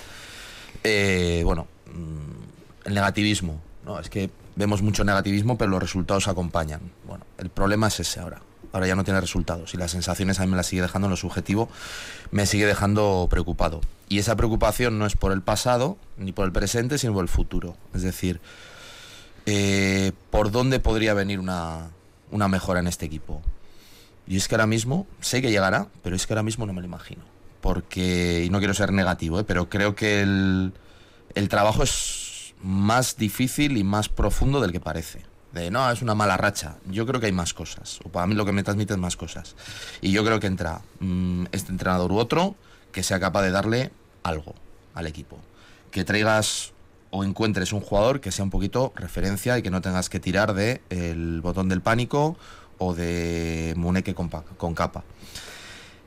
Eh, 0.83 1.43
bueno, 1.45 1.67
mm, 1.93 2.87
el 2.87 2.93
negativismo. 2.93 3.61
No, 3.85 3.99
es 3.99 4.09
que 4.09 4.29
vemos 4.55 4.81
mucho 4.81 5.03
negativismo, 5.03 5.57
pero 5.57 5.69
los 5.71 5.81
resultados 5.81 6.27
acompañan. 6.27 6.81
Bueno, 7.07 7.25
el 7.37 7.49
problema 7.49 7.87
es 7.87 7.99
ese 7.99 8.19
ahora 8.19 8.41
ahora 8.71 8.87
ya 8.87 8.95
no 8.95 9.03
tiene 9.03 9.19
resultados 9.21 9.73
y 9.73 9.77
las 9.77 9.91
sensaciones 9.91 10.39
a 10.39 10.45
mí 10.45 10.51
me 10.51 10.57
las 10.57 10.67
sigue 10.67 10.81
dejando 10.81 11.07
en 11.07 11.11
lo 11.11 11.17
subjetivo, 11.17 11.69
me 12.31 12.45
sigue 12.45 12.65
dejando 12.65 13.27
preocupado. 13.29 13.81
Y 14.07 14.19
esa 14.19 14.35
preocupación 14.35 14.99
no 14.99 15.05
es 15.05 15.15
por 15.15 15.31
el 15.31 15.41
pasado 15.41 15.97
ni 16.17 16.31
por 16.31 16.45
el 16.45 16.51
presente, 16.51 16.97
sino 16.97 17.13
por 17.13 17.23
el 17.23 17.29
futuro. 17.29 17.75
Es 17.93 18.01
decir, 18.01 18.39
eh, 19.45 20.11
¿por 20.31 20.51
dónde 20.51 20.79
podría 20.79 21.13
venir 21.13 21.39
una, 21.39 21.89
una 22.31 22.47
mejora 22.47 22.79
en 22.79 22.87
este 22.87 23.05
equipo? 23.05 23.41
Y 24.27 24.37
es 24.37 24.47
que 24.47 24.55
ahora 24.55 24.67
mismo, 24.67 25.07
sé 25.21 25.41
que 25.41 25.51
llegará, 25.51 25.87
pero 26.03 26.15
es 26.15 26.27
que 26.27 26.33
ahora 26.33 26.43
mismo 26.43 26.65
no 26.65 26.73
me 26.73 26.81
lo 26.81 26.87
imagino. 26.87 27.23
Porque, 27.61 28.43
y 28.45 28.49
no 28.49 28.59
quiero 28.59 28.73
ser 28.73 28.93
negativo, 28.93 29.39
¿eh? 29.39 29.43
pero 29.43 29.69
creo 29.69 29.95
que 29.95 30.21
el, 30.21 30.73
el 31.35 31.49
trabajo 31.49 31.83
es 31.83 32.53
más 32.61 33.17
difícil 33.17 33.77
y 33.77 33.83
más 33.83 34.09
profundo 34.09 34.61
del 34.61 34.71
que 34.71 34.79
parece 34.79 35.28
de 35.53 35.71
no, 35.71 35.89
es 35.91 36.01
una 36.01 36.15
mala 36.15 36.37
racha. 36.37 36.77
Yo 36.89 37.05
creo 37.05 37.19
que 37.19 37.27
hay 37.27 37.31
más 37.31 37.53
cosas, 37.53 37.99
o 38.03 38.09
para 38.09 38.27
mí 38.27 38.35
lo 38.35 38.45
que 38.45 38.51
me 38.51 38.63
transmite 38.63 38.93
es 38.93 38.99
más 38.99 39.15
cosas. 39.15 39.55
Y 40.01 40.11
yo 40.11 40.23
creo 40.23 40.39
que 40.39 40.47
entra 40.47 40.81
mm, 40.99 41.45
este 41.51 41.71
entrenador 41.71 42.11
u 42.11 42.17
otro 42.17 42.55
que 42.91 43.03
sea 43.03 43.19
capaz 43.19 43.43
de 43.43 43.51
darle 43.51 43.91
algo 44.23 44.55
al 44.93 45.07
equipo. 45.07 45.39
Que 45.91 46.03
traigas 46.03 46.73
o 47.11 47.23
encuentres 47.23 47.73
un 47.73 47.81
jugador 47.81 48.21
que 48.21 48.31
sea 48.31 48.43
un 48.43 48.51
poquito 48.51 48.93
referencia 48.95 49.57
y 49.57 49.61
que 49.61 49.71
no 49.71 49.81
tengas 49.81 50.09
que 50.09 50.19
tirar 50.19 50.53
de 50.53 50.81
el 50.89 51.41
botón 51.41 51.69
del 51.69 51.81
pánico 51.81 52.37
o 52.77 52.93
de 52.93 53.73
muneque 53.75 54.13
con, 54.13 54.29
con 54.29 54.75
capa. 54.75 55.03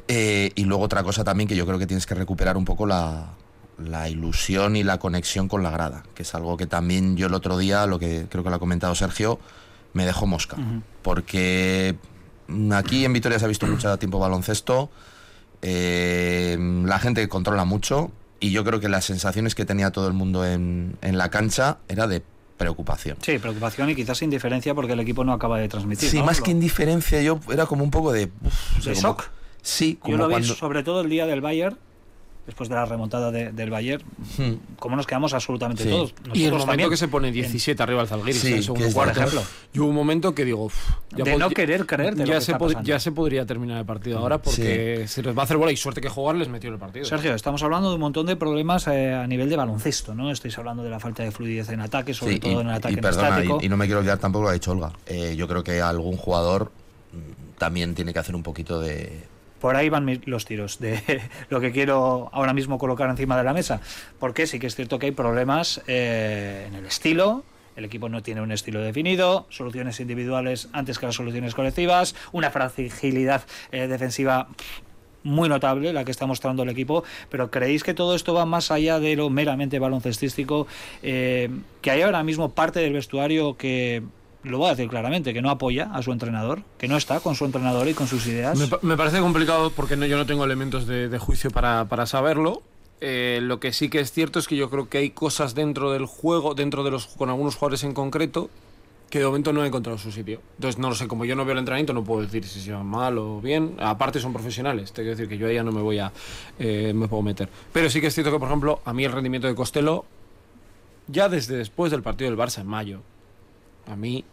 Eh, 0.09 0.53
y 0.55 0.65
luego 0.65 0.85
otra 0.85 1.03
cosa 1.03 1.25
también 1.25 1.49
que 1.49 1.57
yo 1.57 1.67
creo 1.67 1.79
que 1.79 1.87
tienes 1.87 2.07
que 2.07 2.15
recuperar 2.15 2.57
un 2.57 2.65
poco 2.65 2.87
la, 2.87 3.31
la 3.79 4.09
ilusión 4.09 4.77
y 4.77 4.83
la 4.85 4.99
conexión 4.99 5.49
con 5.49 5.63
la 5.63 5.71
grada, 5.71 6.03
que 6.15 6.23
es 6.23 6.35
algo 6.35 6.57
que 6.57 6.67
también 6.67 7.17
yo 7.17 7.27
el 7.27 7.35
otro 7.35 7.59
día, 7.59 7.87
lo 7.87 7.99
que 7.99 8.27
creo 8.29 8.45
que 8.45 8.51
lo 8.51 8.57
ha 8.57 8.59
comentado 8.59 8.95
Sergio, 8.95 9.39
me 9.93 10.05
dejó 10.07 10.27
mosca. 10.27 10.57
Porque 11.03 11.97
aquí 12.73 13.05
en 13.05 13.13
Vitoria 13.13 13.39
se 13.39 13.45
ha 13.45 13.49
visto 13.49 13.67
mucho 13.67 13.97
tiempo 13.99 14.19
baloncesto, 14.19 14.91
eh, 15.63 16.57
la 16.85 16.99
gente 16.99 17.29
controla 17.29 17.65
mucho 17.65 18.11
y 18.41 18.51
yo 18.51 18.65
creo 18.65 18.81
que 18.81 18.89
las 18.89 19.05
sensaciones 19.05 19.55
que 19.55 19.65
tenía 19.65 19.91
todo 19.91 20.09
el 20.09 20.13
mundo 20.13 20.45
en, 20.45 20.97
en 21.03 21.19
la 21.19 21.31
cancha 21.31 21.79
era 21.89 22.07
de 22.07 22.23
preocupación. 22.57 23.17
Sí, 23.23 23.39
preocupación 23.39 23.91
y 23.91 23.95
quizás 23.95 24.23
indiferencia 24.23 24.75
porque 24.75 24.93
el 24.93 25.01
equipo 25.01 25.25
no 25.25 25.33
acaba 25.33 25.59
de 25.59 25.69
transmitir. 25.69 26.11
Sí, 26.11 26.19
¿no? 26.19 26.25
más 26.25 26.41
que 26.41 26.51
indiferencia, 26.51 27.21
yo 27.23 27.41
era 27.53 27.67
como 27.67 27.85
un 27.85 27.91
poco 27.91 28.13
de... 28.13 28.31
uf, 28.43 28.77
no 28.77 28.83
sé, 28.83 28.91
¿De 28.91 28.97
como- 28.97 29.09
shock? 29.09 29.31
Sí, 29.63 29.97
como 30.01 30.13
Yo 30.13 30.19
lo 30.19 30.27
vi 30.29 30.33
cuando... 30.35 30.55
sobre 30.55 30.83
todo 30.83 31.03
el 31.03 31.09
día 31.09 31.27
del 31.27 31.41
Bayern, 31.41 31.79
después 32.47 32.69
de 32.69 32.75
la 32.75 32.85
remontada 32.85 33.31
de- 33.31 33.53
del 33.53 33.71
Bayern, 33.71 34.03
Hmm. 34.37 34.55
como 34.77 34.97
nos 34.97 35.07
quedamos 35.07 35.33
absolutamente 35.33 35.85
Sí. 35.85 35.89
todos. 35.91 36.11
Y 36.11 36.15
el 36.15 36.23
Nosotros 36.25 36.51
momento 36.51 36.67
también. 36.67 36.91
que 36.91 36.97
se 36.97 37.09
pone 37.09 37.31
17 37.31 37.83
arriba 37.85 38.01
al 38.01 38.09
Zalgiris 38.09 38.41
Sí, 38.41 38.47
en 38.49 38.53
el 38.55 38.59
que 38.59 38.65
segundo 38.65 38.87
es 38.87 38.95
cuarto, 38.95 39.15
por 39.15 39.23
ejemplo. 39.29 39.43
y 39.73 39.79
hubo 39.79 39.89
un 39.89 39.95
momento 39.95 40.35
que 40.35 40.45
digo, 40.45 40.65
uf, 40.65 40.75
De 41.15 41.23
pod- 41.23 41.39
no 41.39 41.51
querer 41.51 41.87
creerte 41.87 42.27
lo 42.27 42.33
ya 42.33 42.41
se 42.41 42.53
ya 42.83 42.99
se 42.99 43.13
podría 43.13 43.47
terminar 43.47 43.79
el 43.79 43.85
partido 43.87 44.19
ahora 44.19 44.39
porque 44.43 45.05
se 45.07 45.23
les 45.23 45.37
va 45.37 45.43
a 45.43 45.45
hacer 45.45 45.57
bola 45.57 45.71
y 45.71 45.77
suerte 45.77 46.01
que 46.01 46.09
jugar 46.09 46.35
les 46.37 46.49
metió 46.49 46.69
el 46.71 46.79
partido. 46.79 47.05
Sergio, 47.05 47.33
estamos 47.35 47.63
hablando 47.63 47.91
de 47.91 47.95
un 47.95 48.01
montón 48.01 48.27
de 48.27 48.35
problemas 48.35 48.89
eh, 48.89 49.15
a 49.15 49.27
nivel 49.29 49.49
de 49.49 49.57
baloncesto, 49.57 50.15
¿no? 50.15 50.31
Estáis 50.33 50.59
hablando 50.59 50.83
de 50.83 50.91
la 50.91 50.99
falta 50.99 51.23
de 51.23 51.31
fluidez 51.31 51.69
en 51.71 51.81
ataque, 51.81 52.13
sobre 52.13 52.35
Sí, 52.35 52.41
todo 52.41 52.53
y, 52.53 52.55
en 52.57 52.69
el 52.69 52.75
ataque 52.75 52.95
y 52.95 52.97
en 52.97 53.03
perdona, 53.03 53.29
estático. 53.29 53.59
y, 53.63 53.67
y 53.67 53.69
no 53.69 53.77
me 53.77 53.85
quiero 53.87 54.01
olvidar 54.01 54.19
tampoco 54.19 54.45
lo 54.45 54.49
ha 54.51 54.53
dicho 54.55 54.73
Olga. 54.73 54.93
Eh, 55.07 55.37
yo 55.37 55.47
creo 55.47 55.63
que 55.63 55.81
algún 55.81 56.17
jugador 56.17 56.73
mm, 57.13 57.59
también 57.59 57.95
tiene 57.95 58.13
que 58.13 58.19
hacer 58.19 58.35
un 58.35 58.43
poquito 58.43 58.81
de... 58.81 59.31
Por 59.63 59.77
ahí 59.77 59.89
van 59.91 60.21
los 60.27 60.45
tiros 60.45 60.81
de 60.81 61.23
lo 61.49 61.61
que 61.61 61.71
quiero 61.71 62.29
ahora 62.33 62.53
mismo 62.53 62.79
colocar 62.79 63.09
encima 63.09 63.39
de 63.39 63.45
la 63.45 63.53
mesa. 63.53 63.81
Porque 64.19 64.49
sí 64.49 64.59
que 64.59 64.67
es 64.67 64.75
cierto 64.75 64.99
que 64.99 65.07
hay 65.07 65.13
problemas 65.13 65.81
eh, 65.87 66.67
en 66.67 66.75
el 66.75 66.85
estilo. 66.85 67.45
El 67.77 67.85
equipo 67.85 68.09
no 68.09 68.25
tiene 68.25 68.41
un 68.41 68.51
estilo 68.51 68.81
definido, 68.81 69.47
soluciones 69.51 70.01
individuales 70.01 70.69
antes 70.73 70.99
que 70.99 71.07
las 71.07 71.15
soluciones 71.15 71.55
colectivas, 71.55 72.17
una 72.33 72.51
fragilidad 72.51 73.45
eh, 73.71 73.87
defensiva 73.87 74.49
muy 75.23 75.49
notable 75.49 75.93
la 75.93 76.05
que 76.05 76.11
está 76.11 76.27
mostrando 76.27 76.65
el 76.65 76.69
equipo, 76.69 77.05
pero 77.31 77.53
¿creéis 77.53 77.85
que 77.85 77.95
todo 77.95 78.17
esto 78.17 78.35
va 78.35 78.45
más 78.45 78.73
allá 78.73 78.99
de 78.99 79.15
lo 79.15 79.31
meramente 79.31 79.79
baloncestístico? 79.79 80.67
Eh, 81.05 81.49
que 81.81 81.93
hay 81.93 82.03
ahora 82.03 82.25
mismo 82.25 82.51
parte 82.51 82.81
del 82.81 82.93
vestuario 82.93 83.57
que, 83.57 84.03
lo 84.45 84.59
voy 84.59 84.69
a 84.69 84.71
decir 84.71 84.89
claramente, 84.89 85.33
que 85.33 85.43
no 85.43 85.51
apoya 85.51 85.91
a 85.93 86.03
su 86.03 86.13
entrenador, 86.13 86.63
que 86.79 86.89
no 86.89 86.97
está 86.97 87.21
con 87.21 87.35
su 87.35 87.45
entrenador 87.45 87.89
y 87.89 87.95
con 87.95 88.07
sus 88.09 88.27
ideas. 88.27 88.59
Me, 88.59 88.69
me 88.83 88.97
parece 88.97 89.21
complicado 89.21 89.71
porque 89.71 89.97
no- 89.97 90.07
yo 90.07 90.17
no 90.17 90.27
tengo 90.27 90.45
elementos 90.45 90.87
de, 90.87 91.09
de 91.09 91.19
juicio 91.19 91.51
para, 91.51 91.85
para 91.87 92.07
saberlo. 92.07 92.63
Eh, 93.01 93.41
lo 93.43 93.59
que 93.61 93.73
sí 93.73 93.89
que 93.89 93.99
es 94.01 94.13
cierto 94.13 94.39
es 94.39 94.47
que 94.47 94.57
yo 94.57 94.71
creo 94.71 94.89
que 94.89 94.99
hay 94.99 95.11
cosas 95.11 95.55
dentro 95.55 95.91
del 95.93 96.07
juego, 96.07 96.55
dentro 96.55 96.85
de 96.85 96.91
los 96.93 97.07
con 97.07 97.29
algunos 97.31 97.57
jugadores 97.57 97.83
en 97.85 97.95
concreto, 97.95 98.49
que 99.11 99.19
de 99.19 99.27
momento 99.27 99.53
no 99.53 99.63
he 99.63 99.67
encontrado 99.67 99.99
su 99.99 100.11
sitio. 100.13 100.41
Entonces 100.57 100.79
no 100.79 100.89
lo 100.89 100.95
sé, 100.95 101.07
como 101.09 101.25
yo 101.25 101.35
no 101.37 101.45
veo 101.45 101.53
el 101.53 101.59
entrenamiento, 101.59 101.93
no 101.93 102.03
puedo 102.05 102.23
decir 102.23 102.45
si 102.47 102.61
se 102.61 102.73
va 102.73 102.83
mal 102.83 103.19
o 103.19 103.41
bien. 103.41 103.75
Aparte 103.79 104.21
son 104.21 104.33
profesionales, 104.33 104.93
te 104.93 105.03
quiero 105.03 105.11
decir 105.17 105.29
que 105.29 105.37
yo 105.37 105.47
a 105.49 105.51
ella 105.51 105.63
no 105.65 105.71
me 105.73 105.83
voy 105.83 105.99
a 105.99 106.13
eh, 106.59 106.93
me 106.95 107.09
puedo 107.09 107.23
meter. 107.23 107.49
Pero 107.73 107.91
sí 107.91 108.01
que 108.01 108.07
es 108.07 108.15
cierto 108.15 108.31
que, 108.33 108.39
por 108.39 108.49
ejemplo, 108.49 108.81
a 108.85 108.93
mí 108.93 109.05
el 109.05 109.13
rendimiento 109.13 109.47
de 109.49 109.55
Costello, 109.55 110.05
ya 111.09 111.29
desde 111.29 111.57
después 111.57 111.91
del 111.91 112.03
partido 112.03 112.31
del 112.31 112.39
Barça 112.39 112.61
en 112.61 112.67
mayo, 112.69 113.03
a 113.87 113.97
mí 113.97 114.25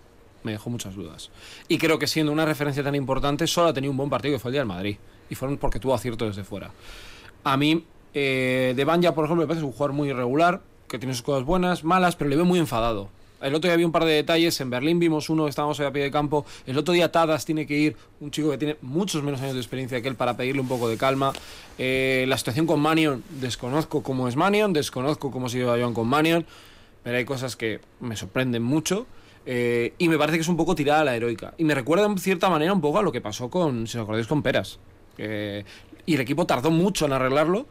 me 0.43 0.51
dejó 0.53 0.69
muchas 0.69 0.95
dudas. 0.95 1.31
Y 1.67 1.77
creo 1.77 1.99
que 1.99 2.07
siendo 2.07 2.31
una 2.31 2.45
referencia 2.45 2.83
tan 2.83 2.95
importante, 2.95 3.47
solo 3.47 3.69
ha 3.69 3.73
tenido 3.73 3.91
un 3.91 3.97
buen 3.97 4.09
partido 4.09 4.35
que 4.35 4.39
fue 4.39 4.49
el 4.49 4.53
día 4.53 4.61
del 4.61 4.67
Madrid. 4.67 4.97
Y 5.29 5.35
fueron 5.35 5.57
porque 5.57 5.79
tuvo 5.79 5.93
acierto 5.93 6.25
desde 6.25 6.43
fuera. 6.43 6.71
A 7.43 7.57
mí, 7.57 7.85
eh, 8.13 8.73
De 8.75 8.85
Banja, 8.85 9.13
por 9.13 9.25
ejemplo, 9.25 9.43
me 9.43 9.47
parece 9.47 9.65
un 9.65 9.71
jugador 9.71 9.93
muy 9.93 10.09
irregular, 10.09 10.61
que 10.87 10.97
tiene 10.97 11.13
sus 11.13 11.23
cosas 11.23 11.45
buenas, 11.45 11.83
malas, 11.83 12.15
pero 12.15 12.29
le 12.29 12.35
veo 12.35 12.45
muy 12.45 12.59
enfadado. 12.59 13.09
El 13.41 13.55
otro 13.55 13.69
día 13.69 13.73
había 13.75 13.85
un 13.85 13.93
par 13.93 14.03
de 14.03 14.11
detalles, 14.11 14.59
en 14.59 14.69
Berlín 14.69 14.99
vimos 14.99 15.29
uno, 15.29 15.47
estábamos 15.47 15.79
ahí 15.79 15.85
a 15.85 15.93
pie 15.93 16.03
de 16.03 16.11
campo, 16.11 16.45
el 16.65 16.77
otro 16.77 16.93
día 16.93 17.09
Tadas 17.09 17.45
tiene 17.45 17.65
que 17.65 17.77
ir, 17.77 17.95
un 18.19 18.31
chico 18.31 18.49
que 18.49 18.57
tiene 18.57 18.75
muchos 18.81 19.23
menos 19.23 19.39
años 19.39 19.53
de 19.53 19.61
experiencia 19.61 20.01
que 20.01 20.09
él, 20.09 20.15
para 20.15 20.35
pedirle 20.35 20.61
un 20.61 20.67
poco 20.67 20.89
de 20.89 20.97
calma. 20.97 21.31
Eh, 21.77 22.25
la 22.27 22.37
situación 22.37 22.67
con 22.67 22.81
Manion, 22.81 23.23
desconozco 23.39 24.03
cómo 24.03 24.27
es 24.27 24.35
Manion, 24.35 24.73
desconozco 24.73 25.31
cómo 25.31 25.47
se 25.47 25.59
lleva 25.59 25.77
Joan 25.77 25.93
con 25.93 26.07
Manion, 26.07 26.45
pero 27.01 27.17
hay 27.17 27.23
cosas 27.23 27.55
que 27.55 27.79
me 28.01 28.17
sorprenden 28.17 28.61
mucho. 28.61 29.07
Eh, 29.45 29.93
y 29.97 30.09
me 30.09 30.17
parece 30.17 30.37
que 30.37 30.41
es 30.41 30.47
un 30.47 30.57
poco 30.57 30.75
tirada 30.75 31.01
a 31.01 31.03
la 31.03 31.15
heroica. 31.15 31.53
Y 31.57 31.63
me 31.63 31.75
recuerda 31.75 32.05
en 32.05 32.17
cierta 32.17 32.49
manera 32.49 32.73
un 32.73 32.81
poco 32.81 32.99
a 32.99 33.03
lo 33.03 33.11
que 33.11 33.21
pasó 33.21 33.49
con, 33.49 33.87
si 33.87 33.97
os 33.97 34.03
acordáis, 34.03 34.27
con 34.27 34.41
Peras. 34.41 34.79
y 35.17 36.13
el 36.15 36.21
equipo 36.21 36.45
tardó 36.45 36.71
mucho 36.71 37.05
en 37.05 37.13
arreglarlo. 37.13 37.65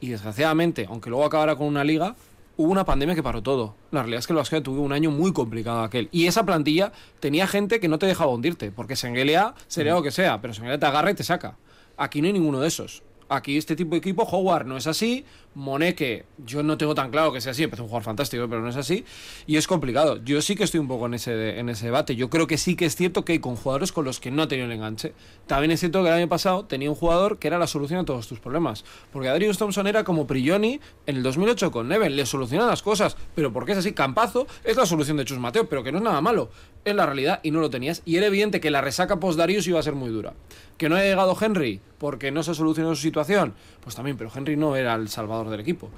Y 0.00 0.08
desgraciadamente, 0.08 0.86
aunque 0.88 1.08
luego 1.08 1.24
acabara 1.24 1.56
con 1.56 1.66
una 1.66 1.82
liga, 1.82 2.14
hubo 2.56 2.70
una 2.70 2.84
pandemia 2.84 3.14
que 3.14 3.22
paró 3.22 3.42
todo. 3.42 3.74
La 3.90 4.00
realidad 4.00 4.20
es 4.20 4.26
que 4.26 4.32
el 4.32 4.38
Basket 4.38 4.60
tuvo 4.60 4.82
un 4.82 4.92
año 4.92 5.10
muy 5.10 5.32
complicado 5.32 5.82
aquel. 5.82 6.08
Y 6.12 6.26
esa 6.26 6.44
plantilla 6.44 6.92
tenía 7.20 7.46
gente 7.46 7.80
que 7.80 7.88
no 7.88 7.98
te 7.98 8.06
dejaba 8.06 8.32
hundirte. 8.32 8.70
Porque 8.70 8.96
Sengelea 8.96 9.54
sería 9.66 9.94
lo 9.94 10.02
que 10.02 10.10
sea, 10.10 10.40
pero 10.40 10.54
Sengelea 10.54 10.78
te 10.78 10.86
agarra 10.86 11.10
y 11.10 11.14
te 11.14 11.24
saca. 11.24 11.56
Aquí 11.96 12.20
no 12.20 12.26
hay 12.26 12.32
ninguno 12.32 12.60
de 12.60 12.68
esos. 12.68 13.02
Aquí 13.28 13.56
este 13.56 13.76
tipo 13.76 13.92
de 13.92 13.98
equipo, 13.98 14.22
Howard 14.24 14.66
no 14.66 14.76
es 14.76 14.86
así. 14.86 15.24
Moneke, 15.54 16.24
yo 16.44 16.62
no 16.62 16.76
tengo 16.76 16.94
tan 16.94 17.10
claro 17.10 17.32
que 17.32 17.40
sea 17.40 17.52
así. 17.52 17.62
Empezó 17.62 17.82
un 17.82 17.88
jugador 17.88 18.04
fantástico, 18.04 18.46
pero 18.48 18.60
no 18.60 18.68
es 18.68 18.76
así. 18.76 19.04
Y 19.46 19.56
es 19.56 19.66
complicado. 19.66 20.22
Yo 20.24 20.42
sí 20.42 20.56
que 20.56 20.64
estoy 20.64 20.80
un 20.80 20.88
poco 20.88 21.06
en 21.06 21.14
ese, 21.14 21.58
en 21.58 21.68
ese 21.68 21.86
debate. 21.86 22.16
Yo 22.16 22.28
creo 22.30 22.46
que 22.46 22.58
sí 22.58 22.74
que 22.74 22.86
es 22.86 22.96
cierto 22.96 23.24
que 23.24 23.32
hay 23.32 23.38
con 23.38 23.56
jugadores 23.56 23.92
con 23.92 24.04
los 24.04 24.18
que 24.18 24.30
no 24.30 24.42
ha 24.42 24.48
tenido 24.48 24.66
el 24.66 24.72
enganche. 24.72 25.14
También 25.46 25.70
es 25.70 25.80
cierto 25.80 26.02
que 26.02 26.08
el 26.08 26.14
año 26.14 26.28
pasado 26.28 26.64
tenía 26.64 26.90
un 26.90 26.96
jugador 26.96 27.38
que 27.38 27.46
era 27.46 27.58
la 27.58 27.66
solución 27.66 28.00
a 28.00 28.04
todos 28.04 28.26
tus 28.26 28.40
problemas. 28.40 28.84
Porque 29.12 29.28
Darius 29.28 29.58
Thompson 29.58 29.86
era 29.86 30.02
como 30.02 30.26
Prigioni 30.26 30.80
en 31.06 31.16
el 31.16 31.22
2008 31.22 31.70
con 31.70 31.88
Neven. 31.88 32.16
Le 32.16 32.26
solucionan 32.26 32.66
las 32.66 32.82
cosas. 32.82 33.16
Pero 33.34 33.52
porque 33.52 33.72
es 33.72 33.78
así, 33.78 33.92
Campazo 33.92 34.46
es 34.64 34.76
la 34.76 34.86
solución 34.86 35.16
de 35.16 35.24
Chus 35.24 35.38
Mateo, 35.38 35.68
pero 35.68 35.84
que 35.84 35.92
no 35.92 35.98
es 35.98 36.04
nada 36.04 36.20
malo. 36.20 36.50
Es 36.84 36.94
la 36.94 37.06
realidad 37.06 37.40
y 37.42 37.52
no 37.52 37.60
lo 37.60 37.70
tenías. 37.70 38.02
Y 38.04 38.16
era 38.16 38.26
evidente 38.26 38.60
que 38.60 38.70
la 38.70 38.80
resaca 38.80 39.20
post 39.20 39.38
Darius 39.38 39.66
iba 39.68 39.78
a 39.78 39.82
ser 39.82 39.94
muy 39.94 40.10
dura. 40.10 40.34
Que 40.76 40.88
no 40.88 40.96
haya 40.96 41.06
llegado 41.06 41.36
Henry 41.40 41.80
porque 41.98 42.30
no 42.30 42.42
se 42.42 42.50
ha 42.50 42.54
solucionado 42.54 42.94
su 42.96 43.02
situación. 43.02 43.54
Pues 43.80 43.94
también, 43.94 44.16
pero 44.16 44.30
Henry 44.34 44.56
no 44.56 44.76
era 44.76 44.94
el 44.94 45.08
salvador 45.08 45.43
del 45.50 45.60
equipo. 45.60 45.90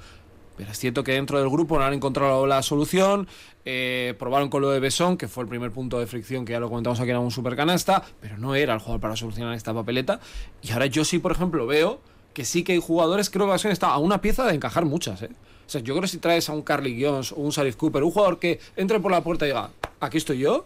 Pero 0.57 0.71
es 0.71 0.79
cierto 0.79 1.03
que 1.03 1.11
dentro 1.13 1.39
del 1.39 1.49
grupo 1.49 1.77
no 1.77 1.85
han 1.85 1.93
encontrado 1.93 2.47
la 2.47 2.63
solución. 2.63 3.27
eh, 3.63 4.15
probaron 4.17 4.49
con 4.49 4.61
lo 4.61 4.71
de 4.71 4.79
Besón, 4.79 5.17
que 5.17 5.27
fue 5.27 5.43
el 5.43 5.49
primer 5.49 5.71
punto 5.71 5.99
de 5.99 6.07
fricción, 6.07 6.45
que 6.45 6.53
ya 6.53 6.59
lo 6.59 6.69
comentamos 6.69 6.99
aquí, 6.99 7.09
era 7.09 7.19
un 7.19 7.31
super 7.31 7.55
canasta, 7.55 8.01
pero 8.21 8.37
no 8.37 8.55
era 8.55 8.73
el 8.73 8.79
jugador 8.79 9.01
para 9.01 9.15
solucionar 9.15 9.53
esta 9.53 9.73
papeleta. 9.73 10.19
Y 10.61 10.71
ahora 10.71 10.85
yo 10.85 11.03
sí, 11.03 11.19
por 11.19 11.33
ejemplo, 11.33 11.67
veo 11.67 11.99
que 12.33 12.45
sí 12.45 12.63
que 12.63 12.73
hay 12.73 12.79
jugadores, 12.79 13.29
creo 13.29 13.45
que 13.45 13.51
Besón 13.51 13.71
está 13.71 13.87
a 13.87 13.97
una 13.97 14.21
pieza 14.21 14.45
de 14.45 14.55
encajar 14.55 14.85
muchas. 14.85 15.21
¿eh? 15.21 15.29
O 15.67 15.69
sea, 15.69 15.81
yo 15.81 15.93
creo 15.93 16.03
que 16.03 16.07
si 16.07 16.17
traes 16.17 16.49
a 16.49 16.53
un 16.53 16.61
Carly 16.61 17.03
Jones 17.03 17.33
o 17.33 17.35
un 17.35 17.51
Salif 17.51 17.75
Cooper, 17.75 18.03
un 18.03 18.11
jugador 18.11 18.39
que 18.39 18.59
entre 18.77 18.99
por 18.99 19.11
la 19.11 19.21
puerta 19.21 19.45
y 19.45 19.49
diga, 19.49 19.71
aquí 19.99 20.17
estoy 20.17 20.39
yo, 20.39 20.65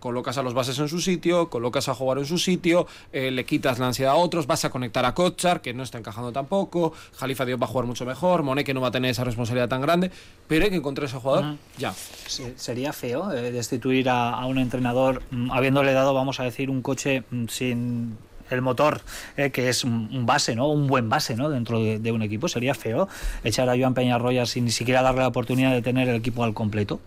colocas 0.00 0.38
a 0.38 0.42
los 0.42 0.54
bases 0.54 0.78
en 0.78 0.88
su 0.88 1.00
sitio, 1.00 1.48
colocas 1.48 1.88
a 1.88 1.94
jugar 1.94 2.18
en 2.18 2.26
su 2.26 2.38
sitio, 2.38 2.86
eh, 3.12 3.30
le 3.30 3.44
quitas 3.44 3.78
la 3.78 3.86
ansiedad 3.86 4.12
a 4.12 4.16
otros, 4.16 4.46
vas 4.46 4.64
a 4.64 4.70
conectar 4.70 5.04
a 5.04 5.14
Kochar, 5.14 5.60
que 5.62 5.72
no 5.74 5.82
está 5.82 5.98
encajando 5.98 6.32
tampoco, 6.32 6.92
Jalifa 7.16 7.44
Diop 7.44 7.60
va 7.62 7.66
a 7.66 7.68
jugar 7.68 7.86
mucho 7.86 8.04
mejor, 8.04 8.42
Monet 8.42 8.64
que 8.66 8.74
no 8.74 8.80
va 8.80 8.88
a 8.88 8.92
tener 8.92 9.10
esa 9.10 9.24
responsabilidad 9.24 9.68
tan 9.68 9.80
grande, 9.80 10.10
pero 10.48 10.64
hay 10.64 10.70
que 10.70 10.76
encontrar 10.76 11.06
ese 11.08 11.16
jugador 11.18 11.56
ya. 11.78 11.92
Se- 12.26 12.58
Sería 12.58 12.92
feo 12.92 13.32
eh, 13.32 13.50
destituir 13.52 14.08
a, 14.08 14.30
a 14.30 14.46
un 14.46 14.58
entrenador 14.58 15.22
mm, 15.30 15.50
habiéndole 15.50 15.92
dado, 15.92 16.14
vamos 16.14 16.40
a 16.40 16.44
decir, 16.44 16.70
un 16.70 16.82
coche 16.82 17.22
mm, 17.30 17.46
sin 17.48 18.18
el 18.48 18.62
motor, 18.62 19.00
eh, 19.36 19.50
que 19.50 19.68
es 19.68 19.82
un, 19.82 20.08
un 20.12 20.24
base, 20.24 20.54
¿no? 20.54 20.68
Un 20.68 20.86
buen 20.86 21.08
base, 21.08 21.34
¿no? 21.34 21.50
Dentro 21.50 21.80
de, 21.82 21.98
de 21.98 22.12
un 22.12 22.22
equipo. 22.22 22.46
Sería 22.46 22.74
feo 22.74 23.08
echar 23.42 23.68
a 23.68 23.76
Joan 23.76 23.92
Peñarroya 23.94 24.46
sin 24.46 24.66
ni 24.66 24.70
siquiera 24.70 25.02
darle 25.02 25.22
la 25.22 25.26
oportunidad 25.28 25.72
de 25.72 25.82
tener 25.82 26.08
el 26.08 26.14
equipo 26.14 26.44
al 26.44 26.54
completo. 26.54 27.00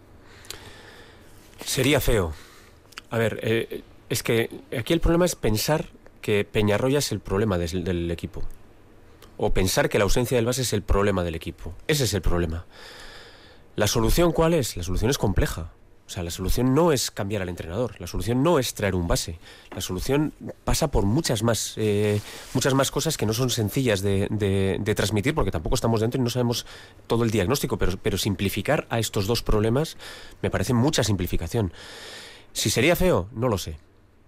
Sería 1.63 1.99
feo. 2.01 2.33
A 3.09 3.17
ver, 3.17 3.39
eh, 3.43 3.83
es 4.09 4.23
que 4.23 4.49
aquí 4.77 4.93
el 4.93 4.99
problema 4.99 5.25
es 5.25 5.35
pensar 5.35 5.89
que 6.21 6.45
Peñarroya 6.45 6.99
es 6.99 7.11
el 7.11 7.19
problema 7.19 7.57
del 7.57 8.11
equipo. 8.11 8.43
O 9.37 9.53
pensar 9.53 9.89
que 9.89 9.97
la 9.97 10.03
ausencia 10.03 10.37
del 10.37 10.45
base 10.45 10.63
es 10.63 10.73
el 10.73 10.81
problema 10.81 11.23
del 11.23 11.35
equipo. 11.35 11.73
Ese 11.87 12.03
es 12.03 12.13
el 12.13 12.21
problema. 12.21 12.65
¿La 13.75 13.87
solución 13.87 14.33
cuál 14.33 14.53
es? 14.53 14.75
La 14.75 14.83
solución 14.83 15.09
es 15.09 15.17
compleja. 15.17 15.71
O 16.09 16.11
sea, 16.11 16.23
la 16.23 16.31
solución 16.31 16.73
no 16.73 16.91
es 16.91 17.11
cambiar 17.11 17.43
al 17.43 17.49
entrenador, 17.49 18.01
la 18.01 18.07
solución 18.07 18.41
no 18.41 18.57
es 18.57 18.73
traer 18.73 18.95
un 18.95 19.07
base, 19.07 19.37
la 19.69 19.79
solución 19.79 20.33
pasa 20.63 20.89
por 20.89 21.05
muchas 21.05 21.43
más, 21.43 21.75
eh, 21.77 22.19
muchas 22.55 22.73
más 22.73 22.89
cosas 22.89 23.15
que 23.15 23.27
no 23.27 23.33
son 23.33 23.51
sencillas 23.51 24.01
de, 24.01 24.81
transmitir 24.95 25.35
porque 25.35 25.51
tampoco 25.51 25.75
estamos 25.75 26.01
dentro 26.01 26.19
y 26.19 26.23
no 26.23 26.31
sabemos 26.31 26.65
todo 27.05 27.23
el 27.23 27.29
diagnóstico, 27.29 27.77
pero 27.77 28.17
simplificar 28.17 28.87
a 28.89 28.97
estos 28.97 29.27
dos 29.27 29.43
problemas 29.43 29.97
me 30.41 30.49
parece 30.49 30.73
mucha 30.73 31.03
simplificación. 31.03 31.73
Si 32.59 32.69
sería 32.69 32.97
feo, 32.97 33.29
no 33.31 33.47
lo 33.47 33.57
sé. 33.57 33.77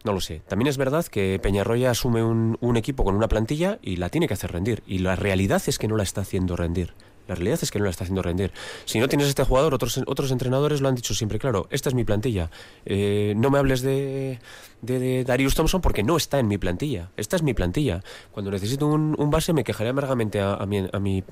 No 0.05 0.13
lo 0.13 0.21
sé. 0.21 0.41
También 0.47 0.67
es 0.67 0.77
verdad 0.77 1.05
que 1.05 1.37
Peñarroya 1.43 1.91
asume 1.91 2.23
un, 2.23 2.57
un 2.61 2.77
equipo 2.77 3.03
con 3.03 3.13
una 3.15 3.27
plantilla 3.27 3.77
y 3.81 3.97
la 3.97 4.07
tiene 4.07 4.29
que 4.29 4.35
hacer 4.35 4.53
rendir. 4.53 4.83
Y 4.87 4.99
la 4.99 5.17
realidad 5.17 5.61
es 5.67 5.77
que 5.77 5.89
no 5.89 5.97
la 5.97 6.03
está 6.03 6.21
haciendo 6.21 6.55
rendir. 6.55 6.93
La 7.27 7.35
realidad 7.35 7.59
es 7.61 7.71
que 7.71 7.79
no 7.79 7.85
la 7.85 7.91
está 7.91 8.03
haciendo 8.03 8.21
rendir. 8.21 8.51
Si 8.85 8.99
no 8.99 9.07
tienes 9.07 9.27
este 9.27 9.43
jugador, 9.43 9.73
otros, 9.73 10.01
otros 10.05 10.31
entrenadores 10.31 10.81
lo 10.81 10.89
han 10.89 10.95
dicho 10.95 11.13
siempre 11.13 11.39
claro. 11.39 11.67
Esta 11.69 11.89
es 11.89 11.95
mi 11.95 12.03
plantilla. 12.03 12.49
Eh, 12.85 13.33
no 13.37 13.49
me 13.49 13.59
hables 13.59 13.81
de, 13.81 14.39
de, 14.81 14.99
de 14.99 15.23
Darius 15.23 15.55
Thompson 15.55 15.81
porque 15.81 16.03
no 16.03 16.17
está 16.17 16.39
en 16.39 16.47
mi 16.47 16.57
plantilla. 16.57 17.11
Esta 17.17 17.35
es 17.35 17.43
mi 17.43 17.53
plantilla. 17.53 18.03
Cuando 18.31 18.51
necesito 18.51 18.87
un, 18.87 19.15
un 19.17 19.29
base 19.29 19.53
me 19.53 19.63
quejaré 19.63 19.89
amargamente 19.89 20.41
a, 20.41 20.65
mi, 20.65 20.87
a 20.91 20.99
mi 20.99 21.23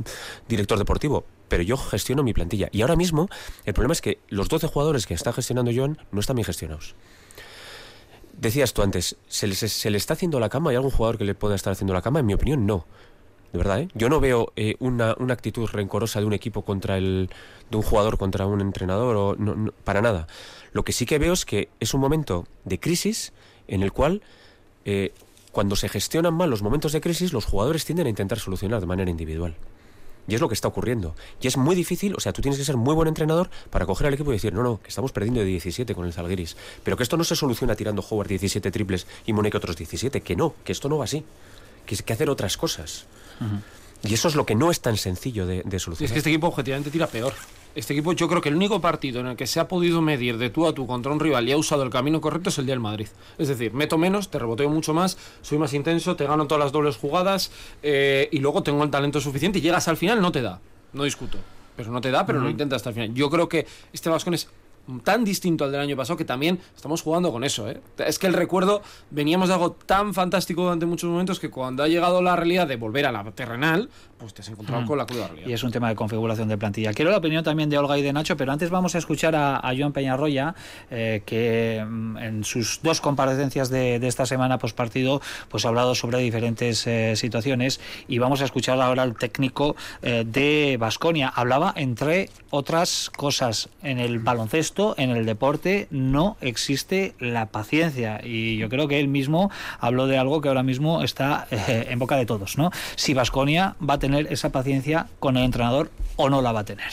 director 0.48 0.78
deportivo. 0.78 1.26
Pero 1.48 1.64
yo 1.64 1.78
gestiono 1.78 2.24
mi 2.24 2.34
plantilla. 2.34 2.70
Y 2.72 2.82
ahora 2.82 2.96
mismo 2.96 3.28
el 3.66 3.74
problema 3.74 3.94
es 3.94 4.02
que 4.02 4.20
los 4.30 4.50
12 4.50 4.68
jugadores 4.68 5.08
que 5.08 5.14
está 5.14 5.34
gestionando 5.34 5.72
John 5.76 5.98
no 6.12 6.20
están 6.20 6.36
bien 6.36 6.46
gestionados. 6.46 6.96
Decías 8.34 8.74
tú 8.74 8.84
antes, 8.84 9.18
¿se 9.28 9.48
le, 9.48 9.56
se 9.56 9.90
le 9.90 9.98
está 9.98 10.14
haciendo 10.14 10.40
la 10.40 10.48
cama? 10.48 10.70
¿Hay 10.70 10.78
algún 10.78 10.92
jugador 10.92 11.18
que 11.18 11.26
le 11.26 11.36
pueda 11.36 11.56
estar 11.56 11.74
haciendo 11.74 11.94
la 11.94 12.02
cama? 12.02 12.20
En 12.20 12.26
mi 12.26 12.34
opinión, 12.34 12.66
no. 12.66 12.86
De 13.52 13.58
verdad, 13.58 13.80
¿eh? 13.80 13.88
Yo 13.96 14.10
no 14.10 14.20
veo 14.20 14.54
eh, 14.56 14.76
una, 14.80 15.16
una, 15.18 15.34
actitud 15.34 15.68
rencorosa 15.68 16.20
de 16.20 16.26
un 16.26 16.34
equipo 16.34 16.64
contra 16.64 16.98
el. 16.98 17.30
de 17.72 17.78
un 17.78 17.84
jugador 17.84 18.18
contra 18.18 18.46
un 18.46 18.62
entrenador, 18.62 19.16
o 19.16 19.36
no, 19.36 19.72
para 19.84 20.02
nada. 20.02 20.28
Lo 20.72 20.84
que 20.84 20.92
sí 20.92 21.06
que 21.06 21.18
veo 21.18 21.34
es 21.34 21.46
que 21.46 21.70
es 21.80 21.94
un 21.94 22.02
momento 22.02 22.46
de 22.66 22.80
crisis 22.80 23.34
en 23.68 23.84
el 23.84 23.92
cual. 23.92 24.22
Eh, 24.86 25.14
cuando 25.52 25.76
se 25.76 25.90
gestionan 25.90 26.36
mal 26.36 26.50
los 26.50 26.62
momentos 26.62 26.92
de 26.92 27.02
crisis, 27.02 27.34
los 27.34 27.46
jugadores 27.46 27.84
tienden 27.84 28.06
a 28.06 28.10
intentar 28.10 28.38
solucionar 28.38 28.80
de 28.80 28.86
manera 28.86 29.10
individual. 29.10 29.56
Y 30.28 30.36
es 30.36 30.42
lo 30.42 30.48
que 30.48 30.54
está 30.54 30.68
ocurriendo. 30.68 31.16
Y 31.42 31.48
es 31.48 31.58
muy 31.58 31.76
difícil, 31.76 32.14
o 32.16 32.20
sea, 32.20 32.32
tú 32.34 32.42
tienes 32.42 32.60
que 32.60 32.64
ser 32.64 32.78
muy 32.78 32.94
buen 32.94 33.08
entrenador 33.08 33.50
para 33.72 33.88
coger 33.88 34.08
al 34.08 34.14
equipo 34.14 34.30
y 34.30 34.36
decir, 34.36 34.54
no, 34.54 34.62
no, 34.62 34.80
que 34.80 34.90
estamos 34.90 35.12
perdiendo 35.12 35.40
de 35.40 35.48
17 35.48 35.96
con 35.96 36.06
el 36.06 36.14
Zalgiris. 36.14 36.56
Pero 36.84 36.98
que 36.98 37.04
esto 37.04 37.18
no 37.18 37.24
se 37.24 37.36
soluciona 37.36 37.76
tirando 37.76 38.06
Howard 38.08 38.28
17 38.28 38.70
triples 38.70 39.08
y 39.26 39.34
Monique 39.34 39.58
otros 39.58 39.76
17. 39.76 40.22
Que 40.22 40.36
no, 40.36 40.54
que 40.64 40.72
esto 40.72 40.88
no 40.88 41.00
va 41.00 41.06
así. 41.06 41.26
Que 41.88 41.96
hay 41.96 42.02
que 42.02 42.14
hacer 42.14 42.30
otras 42.30 42.58
cosas. 42.58 43.08
Y 44.04 44.14
eso 44.14 44.28
es 44.28 44.36
lo 44.36 44.46
que 44.46 44.56
no 44.56 44.72
es 44.72 44.82
tan 44.82 44.98
sencillo 44.98 45.46
de, 45.46 45.64
de 45.64 45.80
solucionar. 45.80 46.06
Es 46.06 46.12
que 46.14 46.20
este 46.20 46.30
equipo 46.30 46.48
objetivamente 46.48 46.90
tira 46.90 47.08
peor. 47.08 47.34
Este 47.76 47.94
equipo, 47.94 48.14
yo 48.14 48.28
creo 48.28 48.42
que 48.42 48.50
el 48.50 48.56
único 48.56 48.82
partido 48.82 49.20
en 49.20 49.28
el 49.28 49.36
que 49.36 49.46
se 49.46 49.60
ha 49.60 49.68
podido 49.68 50.02
medir 50.02 50.38
de 50.38 50.50
tú 50.50 50.66
a 50.68 50.74
tú 50.74 50.88
contra 50.88 51.12
un 51.12 51.20
rival 51.20 51.48
y 51.48 51.52
ha 51.52 51.58
usado 51.58 51.84
el 51.84 51.90
camino 51.90 52.20
correcto 52.20 52.50
es 52.50 52.58
el 52.58 52.66
día 52.66 52.74
del 52.74 52.80
Madrid. 52.80 53.08
Es 53.38 53.48
decir, 53.48 53.74
meto 53.74 53.98
menos, 53.98 54.32
te 54.32 54.40
reboteo 54.40 54.70
mucho 54.70 54.94
más, 54.94 55.18
soy 55.42 55.60
más 55.60 55.74
intenso, 55.74 56.16
te 56.16 56.26
gano 56.26 56.48
todas 56.48 56.64
las 56.64 56.72
dobles 56.72 56.98
jugadas 56.98 57.52
eh, 57.84 58.28
y 58.32 58.40
luego 58.40 58.64
tengo 58.64 58.84
el 58.84 58.90
talento 58.90 59.22
suficiente 59.22 59.60
y 59.60 59.62
llegas 59.62 59.88
al 59.88 59.98
final, 59.98 60.20
no 60.22 60.32
te 60.32 60.42
da. 60.42 60.60
No 60.94 61.04
discuto. 61.04 61.38
Pero 61.76 61.92
no 61.92 62.02
te 62.02 62.10
da, 62.10 62.26
pero 62.26 62.40
lo 62.40 62.50
intenta 62.50 62.76
hasta 62.76 62.90
el 62.90 62.96
final. 62.96 63.14
Yo 63.14 63.30
creo 63.30 63.48
que 63.48 63.68
este 63.94 64.10
Vascon 64.10 64.34
es 64.34 64.50
tan 65.04 65.24
distinto 65.24 65.66
al 65.66 65.72
del 65.72 65.82
año 65.82 65.96
pasado 65.96 66.18
que 66.18 66.26
también 66.26 66.60
estamos 66.76 67.02
jugando 67.02 67.32
con 67.32 67.44
eso. 67.44 67.70
¿eh? 67.70 67.82
Es 67.98 68.20
que 68.20 68.28
el 68.28 68.34
recuerdo, 68.34 68.82
veníamos 69.12 69.50
de 69.50 69.54
algo 69.56 69.72
tan 69.72 70.14
fantástico 70.14 70.64
durante 70.64 70.86
muchos 70.86 71.10
momentos 71.10 71.40
que 71.40 71.50
cuando 71.50 71.84
ha 71.84 71.88
llegado 71.88 72.22
la 72.22 72.36
realidad 72.36 72.68
de 72.68 72.76
volver 72.76 73.06
a 73.06 73.12
la 73.12 73.24
terrenal, 73.32 73.90
pues 74.20 74.34
te 74.34 74.42
has 74.42 74.50
encontrado 74.50 74.86
con 74.86 74.98
la 74.98 75.06
cruda 75.06 75.28
realidad. 75.28 75.48
Y 75.48 75.54
es 75.54 75.64
un 75.64 75.72
tema 75.72 75.90
de 75.90 75.96
configuración 75.96 76.50
de 76.50 76.58
plantilla. 76.58 76.94
Quiero 76.94 77.10
la 77.10 77.18
opinión 77.18 77.44
también 77.44 77.70
de 77.70 77.78
Olga 77.78 77.98
y 77.98 78.02
de 78.02 78.12
Nacho, 78.12 78.36
pero 78.38 78.52
antes 78.52 78.70
vamos 78.70 78.94
a 78.96 78.98
escuchar 78.98 79.36
a, 79.36 79.58
a 79.58 79.76
Joan 79.76 79.94
Peñarroya, 79.94 80.54
eh, 80.92 81.24
que 81.26 81.84
mm, 81.88 82.18
en 82.18 82.44
sus 82.44 82.82
dos 82.84 83.02
comparecencias 83.02 83.70
de, 83.70 84.00
de, 84.00 84.08
esta 84.08 84.26
semana 84.26 84.58
post 84.58 84.76
partido, 84.76 85.22
pues 85.48 85.66
ha 85.66 85.70
hablado 85.70 85.96
sobre 85.96 86.20
diferentes 86.20 86.86
eh, 86.86 87.16
situaciones 87.16 87.80
y 88.08 88.20
vamos 88.20 88.42
a 88.42 88.46
escuchar 88.46 88.80
ahora 88.82 89.04
al 89.04 89.16
técnico 89.16 89.76
eh, 90.02 90.26
de 90.28 90.78
Basconia. 90.78 91.30
Hablaba, 91.30 91.74
entre 91.78 92.30
otras 92.50 93.10
cosas, 93.16 93.70
en 93.84 94.00
el 94.00 94.20
baloncesto, 94.20 94.96
en 94.98 95.12
el 95.12 95.26
deporte, 95.26 95.88
no 95.92 96.36
existe 96.42 97.16
la 97.20 97.46
paciencia. 97.46 98.20
Y 98.24 98.58
yo 98.58 98.70
creo 98.70 98.88
que 98.88 99.00
él 99.00 99.08
mismo 99.08 99.50
habló 99.80 100.08
de 100.08 100.18
algo 100.18 100.42
que 100.42 100.50
ahora 100.50 100.64
mismo 100.64 101.04
está 101.04 101.48
eh, 101.52 101.88
en 101.90 102.00
boca 102.00 102.18
de 102.18 102.26
todos, 102.26 102.58
¿no? 102.58 102.72
Si 102.96 103.14
Basconia 103.14 103.76
va 103.88 103.94
a 103.96 104.00
tener 104.00 104.09
esa 104.16 104.52
paciencia 104.52 105.08
con 105.20 105.38
el 105.38 105.44
entrenador 105.44 105.92
o 106.16 106.30
no 106.30 106.42
la 106.42 106.52
va 106.52 106.62
a 106.62 106.66
tener. 106.66 106.92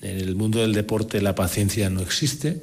En 0.00 0.18
el 0.18 0.34
mundo 0.34 0.60
del 0.60 0.72
deporte 0.72 1.20
la 1.20 1.34
paciencia 1.34 1.88
no 1.90 2.00
existe, 2.00 2.60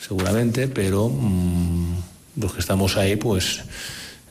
seguramente, 0.00 0.68
pero 0.68 1.08
mmm, 1.08 1.96
los 2.36 2.54
que 2.54 2.60
estamos 2.60 2.96
ahí, 2.96 3.16
pues 3.16 3.60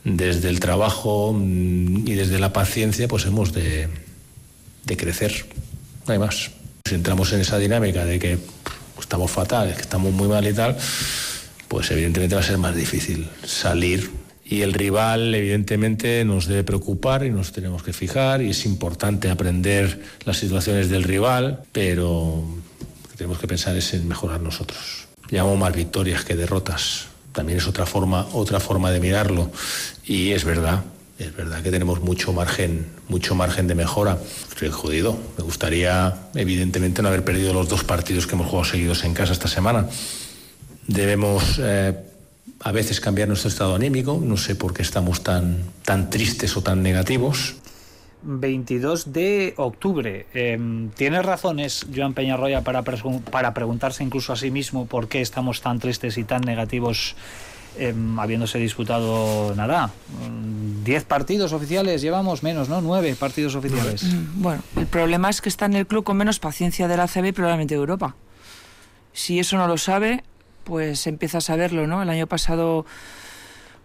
desde 0.03 0.49
el 0.49 0.59
trabajo 0.59 1.33
mmm, 1.33 2.07
y 2.07 2.13
desde 2.13 2.39
la 2.39 2.51
paciencia, 2.51 3.07
pues 3.07 3.25
hemos 3.25 3.53
de, 3.53 3.89
de 4.85 4.97
crecer. 4.97 5.45
No 6.07 6.13
hay 6.13 6.19
más. 6.19 6.51
Si 6.85 6.95
entramos 6.95 7.31
en 7.33 7.41
esa 7.41 7.59
dinámica 7.59 8.05
de 8.05 8.17
que 8.17 8.39
estamos 8.99 9.29
fatal, 9.29 9.75
que 9.75 9.81
estamos 9.81 10.11
muy 10.11 10.27
mal 10.27 10.45
y 10.47 10.53
tal, 10.53 10.77
pues 11.67 11.91
evidentemente 11.91 12.35
va 12.35 12.41
a 12.41 12.43
ser 12.43 12.57
más 12.57 12.75
difícil 12.75 13.29
salir 13.45 14.09
y 14.49 14.63
el 14.63 14.73
rival 14.73 15.35
evidentemente 15.35 16.25
nos 16.25 16.47
debe 16.47 16.63
preocupar 16.63 17.23
y 17.23 17.29
nos 17.29 17.51
tenemos 17.51 17.83
que 17.83 17.93
fijar 17.93 18.41
y 18.41 18.49
es 18.49 18.65
importante 18.65 19.29
aprender 19.29 20.01
las 20.25 20.37
situaciones 20.37 20.89
del 20.89 21.03
rival, 21.03 21.61
pero 21.71 22.43
lo 23.03 23.09
que 23.09 23.15
tenemos 23.15 23.37
que 23.37 23.47
pensar 23.47 23.77
es 23.77 23.93
en 23.93 24.07
mejorar 24.07 24.41
nosotros. 24.41 25.07
Llevamos 25.29 25.59
más 25.59 25.75
victorias 25.75 26.25
que 26.25 26.35
derrotas. 26.35 27.05
También 27.31 27.59
es 27.59 27.67
otra 27.67 27.85
forma, 27.85 28.25
otra 28.33 28.59
forma 28.59 28.89
de 28.89 28.99
mirarlo 28.99 29.51
y 30.03 30.31
es 30.31 30.43
verdad, 30.43 30.83
es 31.19 31.35
verdad 31.35 31.61
que 31.61 31.69
tenemos 31.69 32.01
mucho 32.01 32.33
margen, 32.33 32.87
mucho 33.07 33.35
margen 33.35 33.67
de 33.67 33.75
mejora. 33.75 34.17
Estoy 34.49 34.69
jodido. 34.69 35.15
Me 35.37 35.43
gustaría, 35.43 36.15
evidentemente, 36.33 37.03
no 37.03 37.09
haber 37.09 37.23
perdido 37.23 37.53
los 37.53 37.69
dos 37.69 37.83
partidos 37.83 38.25
que 38.25 38.33
hemos 38.33 38.47
jugado 38.47 38.65
seguidos 38.65 39.03
en 39.03 39.13
casa 39.13 39.33
esta 39.33 39.47
semana. 39.47 39.87
Debemos 40.87 41.59
eh, 41.61 41.93
a 42.61 42.71
veces 42.71 42.99
cambiar 42.99 43.27
nuestro 43.27 43.49
estado 43.49 43.75
anímico. 43.75 44.19
No 44.21 44.37
sé 44.37 44.55
por 44.55 44.73
qué 44.73 44.81
estamos 44.81 45.23
tan, 45.23 45.63
tan 45.83 46.09
tristes 46.09 46.55
o 46.57 46.61
tan 46.61 46.83
negativos. 46.83 47.55
22 48.21 49.13
de 49.13 49.53
octubre. 49.57 50.25
Eh, 50.33 50.89
¿Tiene 50.95 51.21
razones 51.21 51.85
Joan 51.93 52.13
Peñarroya 52.13 52.63
para, 52.63 52.83
para 52.83 53.53
preguntarse 53.53 54.03
incluso 54.03 54.33
a 54.33 54.35
sí 54.35 54.51
mismo 54.51 54.87
por 54.87 55.07
qué 55.07 55.21
estamos 55.21 55.61
tan 55.61 55.79
tristes 55.79 56.17
y 56.17 56.25
tan 56.25 56.41
negativos 56.41 57.15
eh, 57.77 57.93
habiéndose 58.17 58.59
disputado 58.59 59.55
nada? 59.55 59.91
10 60.83 61.05
partidos 61.05 61.53
oficiales 61.53 62.01
llevamos 62.01 62.43
menos, 62.43 62.67
¿no? 62.67 62.81
9 62.81 63.15
partidos 63.17 63.55
oficiales. 63.55 64.03
Bueno, 64.35 64.61
el 64.75 64.87
problema 64.87 65.29
es 65.29 65.39
que 65.39 65.47
está 65.47 65.65
en 65.65 65.75
el 65.75 65.87
club 65.87 66.03
con 66.03 66.17
menos 66.17 66.39
paciencia 66.39 66.89
de 66.89 66.97
la 66.97 67.07
CB 67.07 67.27
y 67.27 67.31
probablemente 67.31 67.75
de 67.75 67.79
Europa. 67.79 68.15
Si 69.13 69.39
eso 69.39 69.57
no 69.57 69.67
lo 69.67 69.77
sabe, 69.77 70.23
pues 70.69 71.07
empieza 71.07 71.39
a 71.39 71.41
saberlo, 71.41 71.87
¿no? 71.87 72.01
El 72.01 72.09
año 72.09 72.27
pasado 72.27 72.85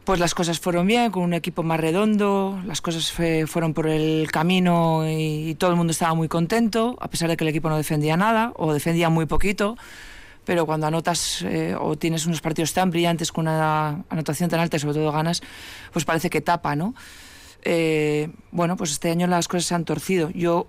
pues 0.04 0.20
las 0.20 0.34
cosas 0.34 0.60
fueron 0.60 0.86
bien, 0.86 1.10
con 1.10 1.22
un 1.22 1.32
equipo 1.32 1.62
más 1.62 1.80
redondo, 1.80 2.60
las 2.66 2.82
cosas 2.82 3.10
fue, 3.10 3.46
fueron 3.46 3.72
por 3.72 3.88
el 3.88 4.30
camino 4.30 5.08
y, 5.08 5.48
y, 5.48 5.54
todo 5.54 5.70
el 5.70 5.76
mundo 5.76 5.92
estaba 5.92 6.12
muy 6.12 6.28
contento, 6.28 6.98
a 7.00 7.08
pesar 7.08 7.30
de 7.30 7.38
que 7.38 7.44
el 7.44 7.48
equipo 7.48 7.70
no 7.70 7.78
defendía 7.78 8.14
nada 8.18 8.52
o 8.56 8.74
defendía 8.74 9.08
muy 9.08 9.24
poquito, 9.24 9.78
pero 10.44 10.66
cuando 10.66 10.86
anotas 10.86 11.40
eh, 11.42 11.74
o 11.78 11.96
tienes 11.96 12.26
unos 12.26 12.42
partidos 12.42 12.74
tan 12.74 12.90
brillantes 12.90 13.32
con 13.32 13.48
una 13.48 14.04
anotación 14.10 14.50
tan 14.50 14.60
alta 14.60 14.76
y 14.76 14.80
sobre 14.80 14.94
todo 14.94 15.10
ganas, 15.10 15.42
pues 15.90 16.04
parece 16.04 16.28
que 16.28 16.42
tapa, 16.42 16.76
¿no? 16.76 16.94
Eh, 17.62 18.28
bueno, 18.50 18.76
pues 18.76 18.90
este 18.90 19.10
año 19.10 19.26
las 19.26 19.48
cosas 19.48 19.64
se 19.64 19.74
han 19.74 19.86
torcido. 19.86 20.28
Yo 20.30 20.66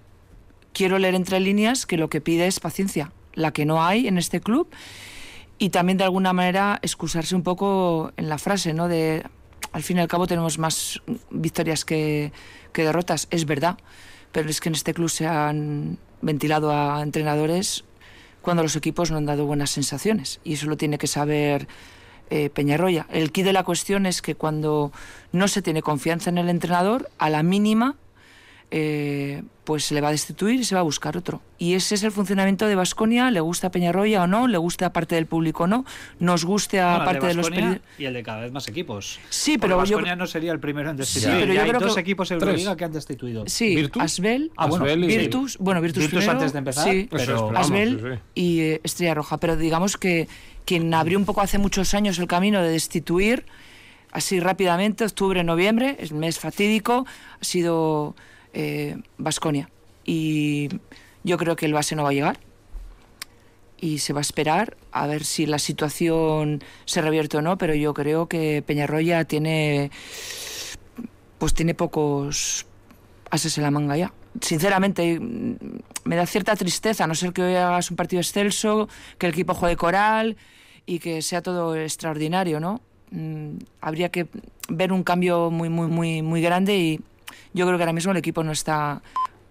quiero 0.71 0.97
leer 0.97 1.15
entre 1.15 1.41
líneas 1.41 1.85
que 1.85 1.97
lo 1.97 2.09
que 2.09 2.21
pide 2.21 2.47
es 2.47 2.61
paciencia, 2.61 3.11
la 3.33 3.51
que 3.51 3.65
no 3.65 3.83
hay 3.83 4.07
en 4.07 4.17
este 4.17 4.39
club 4.39 4.69
y 5.57 5.69
también 5.69 5.97
de 5.97 6.03
alguna 6.03 6.33
manera 6.33 6.79
excusarse 6.81 7.35
un 7.35 7.43
poco 7.43 8.11
en 8.17 8.29
la 8.29 8.37
frase, 8.37 8.73
¿no? 8.73 8.87
De 8.87 9.23
al 9.71 9.83
fin 9.83 9.97
y 9.97 9.99
al 9.99 10.07
cabo 10.07 10.27
tenemos 10.27 10.57
más 10.57 11.01
victorias 11.29 11.85
que, 11.85 12.31
que 12.71 12.83
derrotas, 12.83 13.27
es 13.29 13.45
verdad, 13.45 13.77
pero 14.31 14.49
es 14.49 14.61
que 14.61 14.69
en 14.69 14.75
este 14.75 14.93
club 14.93 15.09
se 15.09 15.27
han 15.27 15.97
ventilado 16.21 16.71
a 16.71 17.01
entrenadores 17.01 17.83
cuando 18.41 18.63
los 18.63 18.75
equipos 18.75 19.11
no 19.11 19.17
han 19.17 19.25
dado 19.25 19.45
buenas 19.45 19.71
sensaciones 19.71 20.39
y 20.43 20.53
eso 20.53 20.67
lo 20.67 20.77
tiene 20.77 20.97
que 20.97 21.07
saber 21.07 21.67
eh, 22.29 22.49
Peñarroya. 22.49 23.05
El 23.11 23.31
quid 23.31 23.45
de 23.45 23.53
la 23.53 23.63
cuestión 23.63 24.05
es 24.05 24.21
que 24.21 24.33
cuando 24.35 24.91
no 25.31 25.47
se 25.47 25.61
tiene 25.61 25.81
confianza 25.81 26.29
en 26.31 26.39
el 26.39 26.49
entrenador, 26.49 27.09
a 27.19 27.29
la 27.29 27.43
mínima 27.43 27.95
eh, 28.71 29.43
pues 29.63 29.85
se 29.85 29.93
le 29.95 30.01
va 30.01 30.09
a 30.09 30.11
destituir 30.11 30.59
y 30.59 30.63
se 30.63 30.75
va 30.75 30.81
a 30.81 30.83
buscar 30.83 31.17
otro. 31.17 31.41
Y 31.57 31.73
ese 31.73 31.95
es 31.95 32.03
el 32.03 32.11
funcionamiento 32.11 32.67
de 32.67 32.75
Vasconia, 32.75 33.31
le 33.31 33.39
gusta 33.39 33.67
a 33.67 33.71
Peñarroya 33.71 34.23
o 34.23 34.27
no, 34.27 34.47
le 34.47 34.57
gusta 34.57 34.87
a 34.87 34.93
parte 34.93 35.15
del 35.15 35.25
público 35.27 35.63
o 35.63 35.67
no, 35.67 35.85
nos 36.19 36.45
guste 36.45 36.79
a 36.81 36.97
bueno, 36.97 37.05
parte 37.05 37.21
de, 37.21 37.27
de 37.29 37.33
los 37.35 37.79
y 37.97 38.05
el 38.05 38.13
de 38.13 38.23
cada 38.23 38.41
vez 38.41 38.51
más 38.51 38.67
equipos. 38.67 39.19
Sí, 39.29 39.57
pero 39.57 39.77
Vasconia 39.77 40.11
yo 40.13 40.15
no 40.17 40.27
sería 40.27 40.51
el 40.51 40.59
primero 40.59 40.89
en 40.91 40.97
destituir. 40.97 41.33
Sí, 41.33 41.39
pero 41.41 41.53
ya 41.53 41.59
yo 41.59 41.63
hay 41.63 41.69
creo 41.69 41.79
dos 41.81 41.95
que- 41.95 42.01
equipos 42.01 42.29
Euroliga 42.31 42.75
que 42.75 42.83
han 42.85 42.91
destituido. 42.91 43.43
Sí, 43.47 43.75
¿Virtus? 43.75 44.01
Asbel, 44.03 44.51
Ah, 44.57 44.67
bueno, 44.67 44.85
Asbel 44.85 45.03
y- 45.03 45.07
Virtus, 45.07 45.57
bueno, 45.59 45.81
Virtus, 45.81 46.03
Virtus 46.03 46.19
primero, 46.19 46.31
antes 46.39 46.53
de 46.53 46.59
empezar, 46.59 46.83
sí, 46.91 47.09
Eso 47.11 47.17
pero 47.49 47.57
Asbel 47.57 47.99
sí, 47.99 48.07
sí. 48.13 48.19
y 48.41 48.59
eh, 48.61 48.81
Estrella 48.83 49.13
Roja. 49.15 49.37
Pero 49.39 49.55
digamos 49.57 49.97
que 49.97 50.27
quien 50.65 50.93
abrió 50.93 51.17
un 51.17 51.25
poco 51.25 51.41
hace 51.41 51.57
muchos 51.57 51.93
años 51.93 52.19
el 52.19 52.27
camino 52.27 52.61
de 52.61 52.69
destituir, 52.69 53.45
así 54.11 54.39
rápidamente, 54.39 55.05
octubre, 55.05 55.43
noviembre, 55.43 55.95
el 55.99 56.13
mes 56.13 56.39
fatídico, 56.39 57.05
ha 57.39 57.43
sido 57.43 58.15
Vasconia. 59.17 59.69
y 60.05 60.69
yo 61.25 61.37
creo 61.37 61.55
que 61.55 61.65
el 61.65 61.73
base 61.73 61.95
no 61.95 62.03
va 62.03 62.09
a 62.09 62.13
llegar. 62.13 62.39
Y 63.81 63.97
se 63.99 64.13
va 64.13 64.19
a 64.19 64.21
esperar 64.21 64.77
a 64.91 65.05
ver 65.07 65.25
si 65.25 65.45
la 65.45 65.59
situación 65.59 66.63
se 66.85 67.01
revierte 67.01 67.37
o 67.37 67.41
no, 67.41 67.57
pero 67.57 67.73
yo 67.75 67.93
creo 67.93 68.27
que 68.27 68.63
Peñarroya 68.65 69.25
tiene 69.25 69.91
pues 71.37 71.53
tiene 71.53 71.73
pocos 71.73 72.65
ases 73.29 73.57
en 73.57 73.63
la 73.63 73.71
manga 73.71 73.97
ya. 73.97 74.13
Sinceramente, 74.39 75.19
mm, 75.19 75.55
me 76.05 76.15
da 76.15 76.25
cierta 76.25 76.55
tristeza, 76.55 77.03
a 77.03 77.07
no 77.07 77.15
ser 77.15 77.33
que 77.33 77.41
hoy 77.41 77.55
hagas 77.55 77.89
un 77.91 77.97
partido 77.97 78.21
excelso, 78.21 78.87
que 79.17 79.25
el 79.25 79.33
equipo 79.33 79.53
juegue 79.53 79.75
coral 79.75 80.37
y 80.85 80.99
que 80.99 81.21
sea 81.21 81.41
todo 81.41 81.75
extraordinario, 81.75 82.59
¿no? 82.59 82.81
Mm, 83.11 83.57
habría 83.81 84.09
que 84.09 84.27
ver 84.69 84.93
un 84.93 85.03
cambio 85.03 85.51
muy, 85.51 85.69
muy, 85.69 85.87
muy, 85.87 86.21
muy 86.21 86.41
grande 86.41 86.77
y 86.77 87.01
yo 87.55 87.65
creo 87.65 87.77
que 87.77 87.83
ahora 87.83 87.93
mismo 87.93 88.11
el 88.11 88.17
equipo 88.17 88.43
no 88.43 88.51
está, 88.51 89.01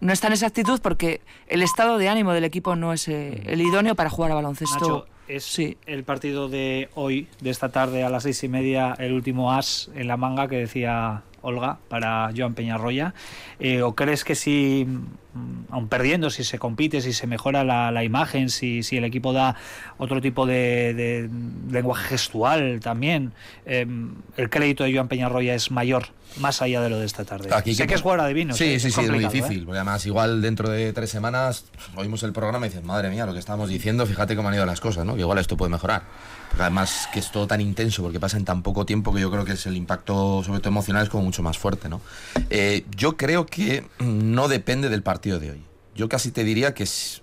no 0.00 0.12
está 0.12 0.28
en 0.28 0.34
esa 0.34 0.46
actitud 0.46 0.80
porque 0.80 1.20
el 1.48 1.62
estado 1.62 1.98
de 1.98 2.08
ánimo 2.08 2.32
del 2.32 2.44
equipo 2.44 2.76
no 2.76 2.92
es 2.92 3.08
eh, 3.08 3.42
el 3.46 3.60
idóneo 3.60 3.94
para 3.96 4.10
jugar 4.10 4.30
a 4.32 4.34
baloncesto. 4.36 4.78
Nacho, 4.78 5.06
es 5.26 5.42
Sí. 5.44 5.78
el 5.86 6.04
partido 6.04 6.48
de 6.48 6.90
hoy, 6.94 7.28
de 7.40 7.50
esta 7.50 7.70
tarde 7.70 8.04
a 8.04 8.10
las 8.10 8.22
seis 8.24 8.44
y 8.44 8.48
media, 8.48 8.94
el 8.98 9.12
último 9.12 9.52
as 9.52 9.90
en 9.94 10.06
la 10.06 10.16
manga 10.18 10.46
que 10.48 10.56
decía 10.56 11.22
Olga, 11.44 11.78
para 11.88 12.30
Joan 12.36 12.54
Peñarroya? 12.54 13.14
Eh, 13.60 13.82
¿O 13.82 13.94
crees 13.94 14.24
que 14.24 14.34
si, 14.34 14.86
mm, 14.86 15.70
aun 15.70 15.88
perdiendo, 15.88 16.30
si 16.30 16.42
se 16.42 16.58
compite, 16.58 17.00
si 17.02 17.12
se 17.12 17.26
mejora 17.26 17.64
la, 17.64 17.92
la 17.92 18.02
imagen, 18.02 18.48
si, 18.48 18.82
si, 18.82 18.96
el 18.96 19.04
equipo 19.04 19.32
da 19.32 19.56
otro 19.98 20.20
tipo 20.20 20.46
de, 20.46 20.94
de 20.94 21.30
lenguaje 21.70 22.08
gestual 22.08 22.80
también, 22.80 23.32
eh, 23.66 23.86
el 24.36 24.50
crédito 24.50 24.84
de 24.84 24.94
Joan 24.94 25.08
Peñarroya 25.08 25.54
es 25.54 25.70
mayor, 25.70 26.06
más 26.38 26.62
allá 26.62 26.80
de 26.80 26.88
lo 26.88 26.98
de 26.98 27.06
esta 27.06 27.24
tarde? 27.24 27.54
Aquí, 27.54 27.74
sé 27.74 27.86
que, 27.86 27.94
es 27.94 28.02
jugar 28.02 28.20
adivino. 28.20 28.54
Sí, 28.54 28.80
sí, 28.80 28.88
es 28.88 28.94
sí, 28.94 29.00
es 29.02 29.10
muy 29.10 29.18
difícil. 29.18 29.60
¿eh? 29.60 29.64
Porque 29.66 29.78
además, 29.78 30.04
igual 30.06 30.40
dentro 30.40 30.68
de 30.70 30.92
tres 30.92 31.10
semanas 31.10 31.66
oímos 31.94 32.22
el 32.22 32.32
programa 32.32 32.66
y 32.66 32.70
dices, 32.70 32.84
madre 32.84 33.10
mía, 33.10 33.26
lo 33.26 33.32
que 33.32 33.38
estamos 33.38 33.68
diciendo, 33.68 34.06
fíjate 34.06 34.34
cómo 34.34 34.48
han 34.48 34.54
ido 34.54 34.66
las 34.66 34.80
cosas, 34.80 35.04
¿no? 35.04 35.14
Que 35.14 35.20
igual 35.20 35.38
esto 35.38 35.56
puede 35.56 35.70
mejorar. 35.70 36.02
Porque 36.48 36.62
además 36.62 37.08
que 37.12 37.18
es 37.18 37.30
todo 37.30 37.46
tan 37.46 37.60
intenso, 37.60 38.02
porque 38.02 38.20
pasa 38.20 38.36
en 38.36 38.44
tan 38.44 38.62
poco 38.62 38.86
tiempo 38.86 39.12
que 39.12 39.20
yo 39.20 39.30
creo 39.30 39.44
que 39.44 39.52
es 39.52 39.66
el 39.66 39.76
impacto, 39.76 40.42
sobre 40.44 40.60
todo 40.60 40.68
emocional, 40.68 41.02
es 41.02 41.08
como 41.08 41.24
mucho 41.24 41.33
más 41.42 41.58
fuerte, 41.58 41.88
¿no? 41.88 42.00
Eh, 42.50 42.84
yo 42.96 43.16
creo 43.16 43.46
que 43.46 43.84
no 43.98 44.48
depende 44.48 44.88
del 44.88 45.02
partido 45.02 45.38
de 45.38 45.52
hoy. 45.52 45.64
Yo 45.94 46.08
casi 46.08 46.30
te 46.30 46.44
diría 46.44 46.74
que, 46.74 46.84
es, 46.84 47.22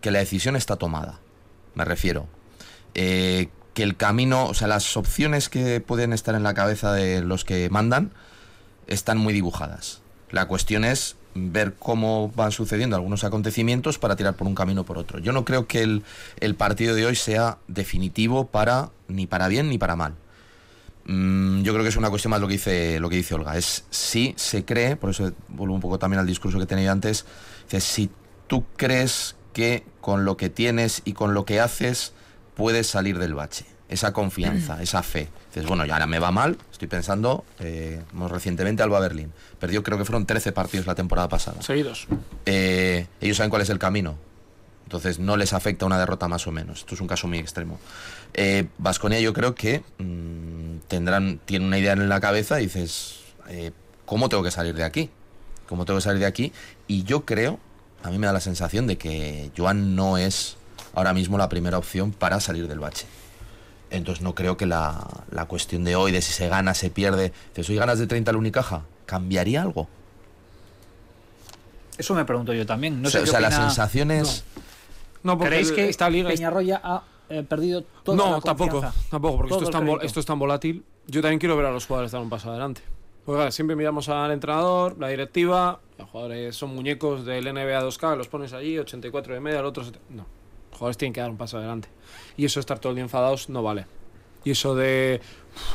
que 0.00 0.10
la 0.10 0.18
decisión 0.18 0.56
está 0.56 0.76
tomada. 0.76 1.20
Me 1.74 1.84
refiero. 1.84 2.26
Eh, 2.94 3.48
que 3.74 3.82
el 3.82 3.96
camino, 3.96 4.46
o 4.46 4.54
sea, 4.54 4.68
las 4.68 4.96
opciones 4.96 5.48
que 5.48 5.80
pueden 5.80 6.12
estar 6.12 6.34
en 6.34 6.42
la 6.42 6.54
cabeza 6.54 6.92
de 6.92 7.22
los 7.22 7.44
que 7.44 7.70
mandan 7.70 8.12
están 8.86 9.18
muy 9.18 9.32
dibujadas. 9.32 10.02
La 10.30 10.46
cuestión 10.46 10.84
es 10.84 11.16
ver 11.34 11.74
cómo 11.78 12.32
van 12.34 12.50
sucediendo 12.50 12.96
algunos 12.96 13.24
acontecimientos 13.24 13.98
para 13.98 14.16
tirar 14.16 14.34
por 14.34 14.46
un 14.46 14.54
camino 14.54 14.82
o 14.82 14.84
por 14.84 14.98
otro. 14.98 15.18
Yo 15.20 15.32
no 15.32 15.44
creo 15.44 15.66
que 15.66 15.82
el, 15.82 16.02
el, 16.40 16.54
partido 16.56 16.94
de 16.94 17.06
hoy 17.06 17.14
sea 17.14 17.58
definitivo 17.68 18.46
para 18.48 18.90
ni 19.08 19.26
para 19.26 19.48
bien 19.48 19.68
ni 19.68 19.78
para 19.78 19.96
mal. 19.96 20.14
Mm, 21.04 21.62
yo 21.62 21.72
creo 21.72 21.82
que 21.82 21.88
es 21.88 21.96
una 21.96 22.10
cuestión 22.10 22.30
más 22.30 22.40
lo 22.40 22.46
que 22.46 22.54
dice 22.54 23.00
lo 23.00 23.08
que 23.08 23.16
dice 23.16 23.34
Olga. 23.34 23.56
Es 23.56 23.84
si 23.90 24.34
se 24.36 24.64
cree, 24.64 24.96
por 24.96 25.10
eso 25.10 25.32
vuelvo 25.48 25.74
un 25.74 25.80
poco 25.80 25.98
también 25.98 26.20
al 26.20 26.26
discurso 26.26 26.58
que 26.58 26.66
tenía 26.66 26.92
antes, 26.92 27.24
es 27.70 27.84
si 27.84 28.10
tú 28.46 28.64
crees 28.76 29.36
que 29.52 29.84
con 30.00 30.24
lo 30.24 30.36
que 30.36 30.50
tienes 30.50 31.02
y 31.04 31.12
con 31.12 31.34
lo 31.34 31.44
que 31.44 31.60
haces 31.60 32.12
puedes 32.54 32.86
salir 32.86 33.18
del 33.18 33.34
bache. 33.34 33.64
Esa 33.88 34.12
confianza, 34.12 34.82
esa 34.82 35.02
fe. 35.02 35.28
Dices, 35.48 35.66
bueno, 35.66 35.84
ya 35.84 35.94
ahora 35.94 36.06
me 36.06 36.18
va 36.20 36.30
mal, 36.30 36.56
estoy 36.70 36.86
pensando, 36.86 37.44
eh, 37.58 38.02
recientemente 38.28 38.82
Alba 38.82 39.00
Berlín. 39.00 39.32
Perdió, 39.58 39.82
creo 39.82 39.98
que 39.98 40.04
fueron 40.04 40.26
13 40.26 40.52
partidos 40.52 40.86
la 40.86 40.94
temporada 40.94 41.28
pasada. 41.28 41.60
Seguidos. 41.62 42.06
Eh, 42.46 43.06
ellos 43.20 43.36
saben 43.36 43.50
cuál 43.50 43.62
es 43.62 43.70
el 43.70 43.78
camino. 43.78 44.16
Entonces 44.84 45.20
no 45.20 45.36
les 45.36 45.52
afecta 45.52 45.86
una 45.86 45.98
derrota 45.98 46.26
más 46.26 46.48
o 46.48 46.52
menos. 46.52 46.80
Esto 46.80 46.96
es 46.96 47.00
un 47.00 47.06
caso 47.06 47.28
muy 47.28 47.38
extremo. 47.38 47.78
Eh, 48.34 48.66
Vasconia 48.78 49.20
yo 49.20 49.32
creo 49.32 49.54
que 49.54 49.84
mmm, 49.98 50.59
tendrán, 50.90 51.40
tiene 51.46 51.64
una 51.66 51.78
idea 51.78 51.92
en 51.92 52.08
la 52.08 52.20
cabeza 52.20 52.60
y 52.60 52.64
dices, 52.64 53.20
eh, 53.48 53.70
¿cómo 54.04 54.28
tengo 54.28 54.42
que 54.42 54.50
salir 54.50 54.74
de 54.74 54.82
aquí? 54.82 55.08
¿Cómo 55.68 55.86
tengo 55.86 55.98
que 55.98 56.02
salir 56.02 56.18
de 56.18 56.26
aquí? 56.26 56.52
Y 56.88 57.04
yo 57.04 57.24
creo, 57.24 57.60
a 58.02 58.10
mí 58.10 58.18
me 58.18 58.26
da 58.26 58.32
la 58.32 58.40
sensación 58.40 58.88
de 58.88 58.98
que 58.98 59.52
Joan 59.56 59.94
no 59.94 60.18
es 60.18 60.56
ahora 60.92 61.14
mismo 61.14 61.38
la 61.38 61.48
primera 61.48 61.78
opción 61.78 62.10
para 62.10 62.40
salir 62.40 62.66
del 62.66 62.80
bache. 62.80 63.06
Entonces 63.90 64.22
no 64.22 64.34
creo 64.34 64.56
que 64.56 64.66
la, 64.66 65.06
la, 65.30 65.46
cuestión 65.46 65.84
de 65.84 65.94
hoy, 65.94 66.10
de 66.10 66.22
si 66.22 66.32
se 66.32 66.48
gana, 66.48 66.74
se 66.74 66.90
pierde, 66.90 67.32
si 67.54 67.72
hoy 67.72 67.78
ganas 67.78 68.00
de 68.00 68.08
30 68.08 68.32
al 68.32 68.36
Unicaja, 68.36 68.82
¿cambiaría 69.06 69.62
algo? 69.62 69.88
Eso 71.98 72.14
me 72.14 72.24
pregunto 72.24 72.52
yo 72.52 72.66
también. 72.66 73.00
No 73.00 73.08
o 73.08 73.10
sea, 73.10 73.20
sé 73.20 73.28
o 73.28 73.30
sea 73.30 73.40
las 73.40 73.54
sensaciones... 73.54 74.44
No, 75.22 75.36
no 75.36 75.38
¿Creéis 75.38 75.70
que 75.70 75.88
esta 75.88 76.10
liga 76.10 76.30
Peñarroya 76.30 76.80
ha 76.82 77.02
eh, 77.30 77.44
perdido 77.44 77.84
toda 78.02 78.16
no, 78.16 78.30
la 78.32 78.40
tampoco, 78.40 78.82
tampoco, 79.08 79.36
porque 79.38 79.54
esto 79.54 79.64
es, 79.64 79.70
tan 79.70 79.88
esto 80.02 80.20
es 80.20 80.26
tan 80.26 80.38
volátil. 80.38 80.84
Yo 81.06 81.22
también 81.22 81.38
quiero 81.38 81.56
ver 81.56 81.66
a 81.66 81.70
los 81.70 81.86
jugadores 81.86 82.10
dar 82.12 82.20
un 82.20 82.28
paso 82.28 82.50
adelante. 82.50 82.82
Porque 83.24 83.36
claro, 83.38 83.52
siempre 83.52 83.76
miramos 83.76 84.08
al 84.08 84.32
entrenador, 84.32 84.96
la 84.98 85.08
directiva, 85.08 85.80
los 85.98 86.08
jugadores 86.08 86.56
son 86.56 86.74
muñecos 86.74 87.24
del 87.24 87.44
NBA 87.44 87.82
2K, 87.82 88.16
los 88.16 88.28
pones 88.28 88.52
allí, 88.52 88.78
84 88.78 89.34
de 89.34 89.40
media, 89.40 89.60
el 89.60 89.66
otro... 89.66 89.84
70. 89.84 90.06
No, 90.10 90.26
los 90.70 90.78
jugadores 90.78 90.96
tienen 90.96 91.12
que 91.12 91.20
dar 91.20 91.30
un 91.30 91.36
paso 91.36 91.58
adelante. 91.58 91.88
Y 92.36 92.44
eso 92.46 92.58
estar 92.58 92.78
todo 92.78 92.90
el 92.90 92.96
día 92.96 93.04
enfadados 93.04 93.48
no 93.48 93.62
vale. 93.62 93.86
Y 94.42 94.50
eso 94.52 94.74
de, 94.74 95.20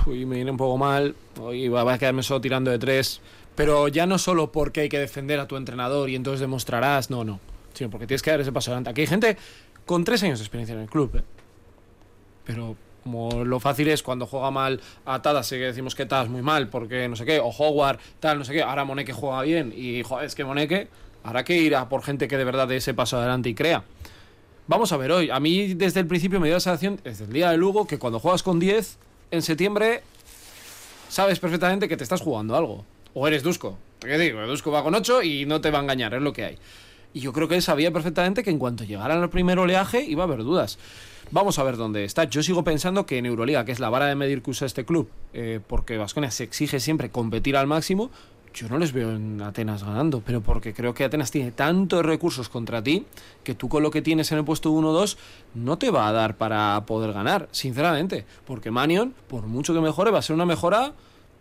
uy, 0.08 0.26
me 0.26 0.36
viene 0.36 0.52
un 0.52 0.58
poco 0.58 0.78
mal, 0.78 1.16
hoy 1.40 1.70
voy 1.70 1.88
a 1.88 1.98
quedarme 1.98 2.24
solo 2.24 2.42
tirando 2.42 2.72
de 2.72 2.80
tres. 2.80 3.22
Pero 3.56 3.88
ya 3.88 4.06
no 4.06 4.18
solo 4.18 4.52
porque 4.52 4.82
hay 4.82 4.90
que 4.90 5.00
defender 5.00 5.40
a 5.40 5.48
tu 5.48 5.56
entrenador 5.56 6.10
y 6.10 6.16
entonces 6.16 6.42
demostrarás, 6.42 7.10
no, 7.10 7.24
no. 7.24 7.40
Sino 7.74 7.90
porque 7.90 8.08
tienes 8.08 8.22
que 8.22 8.32
dar 8.32 8.42
ese 8.42 8.52
paso 8.52 8.72
adelante. 8.72 8.90
Aquí 8.90 9.02
hay 9.02 9.08
gente 9.08 9.38
con 9.86 10.04
tres 10.04 10.24
años 10.24 10.40
de 10.40 10.44
experiencia 10.44 10.74
en 10.74 10.82
el 10.82 10.90
club, 10.90 11.16
¿eh? 11.16 11.24
Pero 12.46 12.76
como 13.04 13.44
lo 13.44 13.60
fácil 13.60 13.88
es 13.88 14.02
cuando 14.02 14.26
juega 14.26 14.50
mal 14.50 14.82
a 15.06 15.22
Tadas, 15.22 15.48
sé 15.48 15.58
que 15.58 15.66
decimos 15.66 15.94
que 15.94 16.06
Tadas 16.06 16.30
muy 16.30 16.42
mal, 16.42 16.70
porque 16.70 17.08
no 17.08 17.16
sé 17.16 17.26
qué, 17.26 17.40
o 17.40 17.50
Howard, 17.50 18.00
tal, 18.20 18.40
no 18.40 18.46
sé 18.46 18.54
qué, 18.54 18.64
ahora 18.64 18.84
Moneke 18.84 19.14
juega 19.14 19.42
bien, 19.44 19.74
y 19.76 20.02
joder, 20.02 20.26
es 20.26 20.34
que 20.34 20.44
Moneke, 20.44 20.88
habrá 21.24 21.44
que 21.44 21.56
ir 21.56 21.76
a 21.76 21.88
por 21.88 22.02
gente 22.02 22.28
que 22.28 22.38
de 22.38 22.44
verdad 22.44 22.68
dé 22.68 22.78
ese 22.78 22.94
paso 22.96 23.18
adelante 23.18 23.50
y 23.50 23.54
crea. 23.54 23.84
Vamos 24.68 24.92
a 24.92 24.98
ver 24.98 25.12
hoy, 25.12 25.30
a 25.30 25.40
mí 25.40 25.76
desde 25.76 26.00
el 26.00 26.08
principio 26.08 26.40
me 26.40 26.48
dio 26.48 26.56
la 26.56 26.60
sensación, 26.60 27.00
desde 27.04 27.26
el 27.26 27.34
día 27.34 27.52
de 27.52 27.58
Lugo, 27.58 27.86
que 27.86 28.00
cuando 28.00 28.20
juegas 28.20 28.42
con 28.42 28.60
10, 28.60 28.98
en 29.30 29.42
septiembre, 29.42 30.02
sabes 31.10 31.40
perfectamente 31.40 31.88
que 31.88 31.98
te 31.98 32.04
estás 32.04 32.22
jugando 32.22 32.56
algo. 32.56 32.86
O 33.14 33.28
eres 33.28 33.44
Dusko. 33.44 33.78
¿Qué 34.00 34.18
digo? 34.18 34.46
Dusko 34.46 34.72
va 34.72 34.84
con 34.84 34.96
8 34.96 35.24
y 35.24 35.46
no 35.46 35.62
te 35.62 35.72
va 35.72 35.80
a 35.80 35.82
engañar, 35.82 36.14
es 36.14 36.22
lo 36.22 36.34
que 36.34 36.46
hay. 36.46 36.58
Y 37.16 37.22
yo 37.22 37.32
creo 37.32 37.48
que 37.48 37.56
él 37.56 37.62
sabía 37.62 37.94
perfectamente 37.94 38.44
que 38.44 38.50
en 38.50 38.60
cuanto 38.60 38.84
llegara 38.84 39.16
el 39.16 39.30
primer 39.30 39.58
oleaje 39.58 40.04
iba 40.04 40.24
a 40.24 40.28
haber 40.28 40.44
dudas. 40.44 40.78
Vamos 41.32 41.58
a 41.58 41.64
ver 41.64 41.78
dónde 41.78 42.04
está. 42.04 42.26
Yo 42.26 42.44
sigo 42.44 42.66
pensando 42.66 43.06
que 43.06 43.18
en 43.18 43.26
Euroliga, 43.26 43.64
que 43.64 43.72
es 43.72 43.80
la 43.80 43.90
vara 43.90 44.08
de 44.08 44.16
medir 44.16 44.42
que 44.42 44.52
usa 44.52 44.68
este 44.68 44.84
club, 44.84 45.08
eh, 45.34 45.62
porque 45.66 45.98
Vasconia 45.98 46.30
se 46.30 46.44
exige 46.44 46.82
siempre 46.82 47.10
competir 47.10 47.56
al 47.56 47.68
máximo, 47.68 48.12
yo 48.54 48.68
no 48.68 48.78
les 48.78 48.92
veo 48.92 49.16
en 49.16 49.42
Atenas 49.42 49.86
ganando, 49.86 50.22
pero 50.26 50.42
porque 50.42 50.74
creo 50.74 50.94
que 50.94 51.06
Atenas 51.06 51.32
tiene 51.32 51.54
tantos 51.54 52.06
recursos 52.06 52.50
contra 52.50 52.84
ti 52.84 53.06
que 53.46 53.56
tú 53.56 53.70
con 53.70 53.82
lo 53.82 53.92
que 53.92 54.02
tienes 54.02 54.34
en 54.34 54.40
el 54.40 54.44
puesto 54.44 54.70
1-2 54.74 55.16
no 55.54 55.78
te 55.78 55.92
va 55.92 56.10
a 56.10 56.12
dar 56.12 56.36
para 56.36 56.84
poder 56.86 57.14
ganar, 57.14 57.48
sinceramente. 57.52 58.26
Porque 58.46 58.72
Manion, 58.72 59.16
por 59.30 59.48
mucho 59.48 59.74
que 59.74 59.80
mejore, 59.80 60.12
va 60.12 60.20
a 60.20 60.22
ser 60.22 60.34
una 60.34 60.46
mejora, 60.46 60.92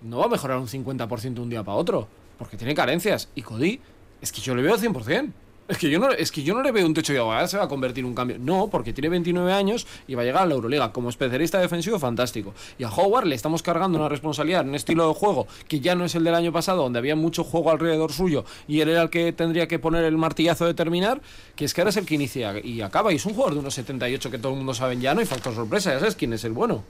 no 0.03 0.19
va 0.19 0.27
a 0.27 0.29
mejorar 0.29 0.59
un 0.59 0.69
50% 0.69 1.35
de 1.35 1.41
un 1.41 1.51
día 1.51 1.65
para 1.65 1.77
otro, 1.77 2.07
porque 2.39 2.57
tiene 2.57 2.77
carencias. 2.77 3.29
Y 3.35 3.43
Cody, 3.43 3.81
es 4.23 4.31
que 4.31 4.41
yo 4.41 4.55
le 4.55 4.63
veo 4.63 4.75
al 4.75 4.81
100%. 4.81 5.33
Es 5.66 5.79
que, 5.79 5.88
yo 5.88 5.98
no, 5.98 6.11
es 6.11 6.31
que 6.31 6.42
yo 6.42 6.55
no 6.55 6.62
le 6.62 6.72
veo 6.72 6.85
un 6.85 6.92
techo 6.92 7.14
de 7.14 7.18
ahora 7.18 7.48
se 7.48 7.57
va 7.57 7.64
a 7.64 7.68
convertir 7.68 8.05
en 8.05 8.09
un 8.09 8.14
cambio. 8.14 8.37
No, 8.38 8.68
porque 8.68 8.92
tiene 8.92 9.09
29 9.09 9.50
años 9.50 9.87
y 10.07 10.14
va 10.14 10.20
a 10.20 10.24
llegar 10.27 10.42
a 10.42 10.46
la 10.46 10.55
Euroliga. 10.55 10.92
Como 10.92 11.09
especialista 11.09 11.59
defensivo, 11.59 11.98
fantástico. 11.98 12.53
Y 12.79 12.85
a 12.85 12.90
Howard 12.90 13.24
le 13.27 13.35
estamos 13.35 13.62
cargando 13.62 13.98
una 13.98 14.11
responsabilidad, 14.11 14.66
un 14.66 14.74
estilo 14.74 15.09
de 15.09 15.14
juego 15.14 15.46
que 15.66 15.81
ya 15.81 15.94
no 15.94 16.05
es 16.05 16.14
el 16.16 16.24
del 16.24 16.35
año 16.35 16.53
pasado, 16.53 16.83
donde 16.83 16.98
había 16.98 17.16
mucho 17.16 17.44
juego 17.44 17.70
alrededor 17.70 18.12
suyo 18.12 18.44
y 18.68 18.81
él 18.81 18.90
era 18.90 19.03
el 19.03 19.11
que 19.11 19.33
tendría 19.33 19.66
que 19.66 19.79
poner 19.79 20.05
el 20.05 20.18
martillazo 20.18 20.66
de 20.66 20.74
terminar, 20.74 21.22
que 21.57 21.64
es 21.64 21.72
que 21.72 21.81
ahora 21.81 21.90
es 21.90 21.96
el 21.96 22.05
que 22.05 22.16
inicia 22.16 22.59
y 22.62 22.83
acaba. 22.83 23.11
Y 23.12 23.16
es 23.16 23.24
un 23.24 23.33
jugador 23.33 23.55
de 23.55 23.61
unos 23.61 23.74
78 23.74 24.31
que 24.31 24.38
todo 24.38 24.53
el 24.53 24.59
mundo 24.59 24.74
sabe 24.74 24.98
ya 24.98 25.14
no 25.14 25.20
hay 25.20 25.27
factor 25.27 25.55
sorpresa, 25.55 25.92
ya 25.92 25.98
sabes 25.98 26.14
quién 26.14 26.35
es 26.35 26.44
el 26.44 26.53
bueno. 26.53 26.85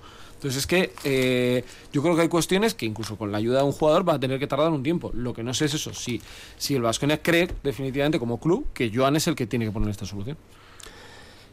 Entonces 0.44 0.60
es 0.60 0.66
que 0.66 0.92
eh, 1.04 1.64
yo 1.90 2.02
creo 2.02 2.14
que 2.14 2.20
hay 2.20 2.28
cuestiones 2.28 2.74
que 2.74 2.84
incluso 2.84 3.16
con 3.16 3.32
la 3.32 3.38
ayuda 3.38 3.60
de 3.60 3.64
un 3.64 3.72
jugador 3.72 4.06
va 4.06 4.12
a 4.12 4.20
tener 4.20 4.38
que 4.38 4.46
tardar 4.46 4.70
un 4.72 4.82
tiempo. 4.82 5.10
Lo 5.14 5.32
que 5.32 5.42
no 5.42 5.54
sé 5.54 5.64
es 5.64 5.72
eso, 5.72 5.94
si, 5.94 6.20
si 6.58 6.74
el 6.74 6.82
Vasconia 6.82 7.22
cree 7.22 7.48
definitivamente 7.62 8.18
como 8.18 8.38
club 8.38 8.66
que 8.74 8.92
Joan 8.94 9.16
es 9.16 9.26
el 9.26 9.36
que 9.36 9.46
tiene 9.46 9.64
que 9.64 9.72
poner 9.72 9.88
esta 9.88 10.04
solución. 10.04 10.36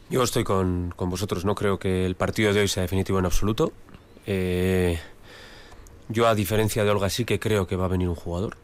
Yo 0.09 0.21
estoy 0.23 0.43
con, 0.43 0.93
con 0.93 1.09
vosotros, 1.09 1.45
no 1.45 1.55
creo 1.55 1.79
que 1.79 2.05
el 2.05 2.15
partido 2.15 2.53
de 2.53 2.59
hoy 2.59 2.67
sea 2.67 2.81
definitivo 2.81 3.17
en 3.17 3.23
absoluto. 3.23 3.71
Eh, 4.27 4.99
yo 6.09 6.27
a 6.27 6.35
diferencia 6.35 6.83
de 6.83 6.89
Olga 6.89 7.09
sí 7.09 7.23
que 7.23 7.39
creo 7.39 7.67
que 7.67 7.77
va 7.77 7.85
a 7.85 7.87
venir 7.87 8.09
un 8.09 8.15
jugador. 8.15 8.57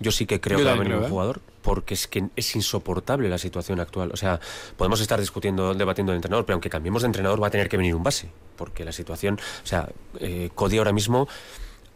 Yo 0.00 0.12
sí 0.12 0.26
que 0.26 0.40
creo 0.40 0.58
Yo 0.58 0.64
que 0.64 0.70
va 0.70 0.76
a 0.76 0.78
venir 0.78 0.96
un 0.96 1.04
¿eh? 1.04 1.08
jugador 1.08 1.40
porque 1.68 1.94
es 1.94 2.06
que 2.06 2.30
es 2.34 2.56
insoportable 2.56 3.28
la 3.28 3.36
situación 3.36 3.78
actual. 3.78 4.10
O 4.12 4.16
sea, 4.16 4.40
podemos 4.76 5.00
estar 5.00 5.20
discutiendo, 5.20 5.74
debatiendo 5.74 6.12
el 6.12 6.16
entrenador, 6.16 6.46
pero 6.46 6.54
aunque 6.54 6.70
cambiemos 6.70 7.02
de 7.02 7.06
entrenador 7.06 7.42
va 7.42 7.48
a 7.48 7.50
tener 7.50 7.68
que 7.68 7.76
venir 7.76 7.94
un 7.94 8.02
base. 8.02 8.30
Porque 8.56 8.84
la 8.86 8.92
situación, 8.92 9.38
o 9.62 9.66
sea, 9.66 9.88
eh, 10.18 10.48
Cody 10.54 10.78
ahora 10.78 10.92
mismo, 10.92 11.28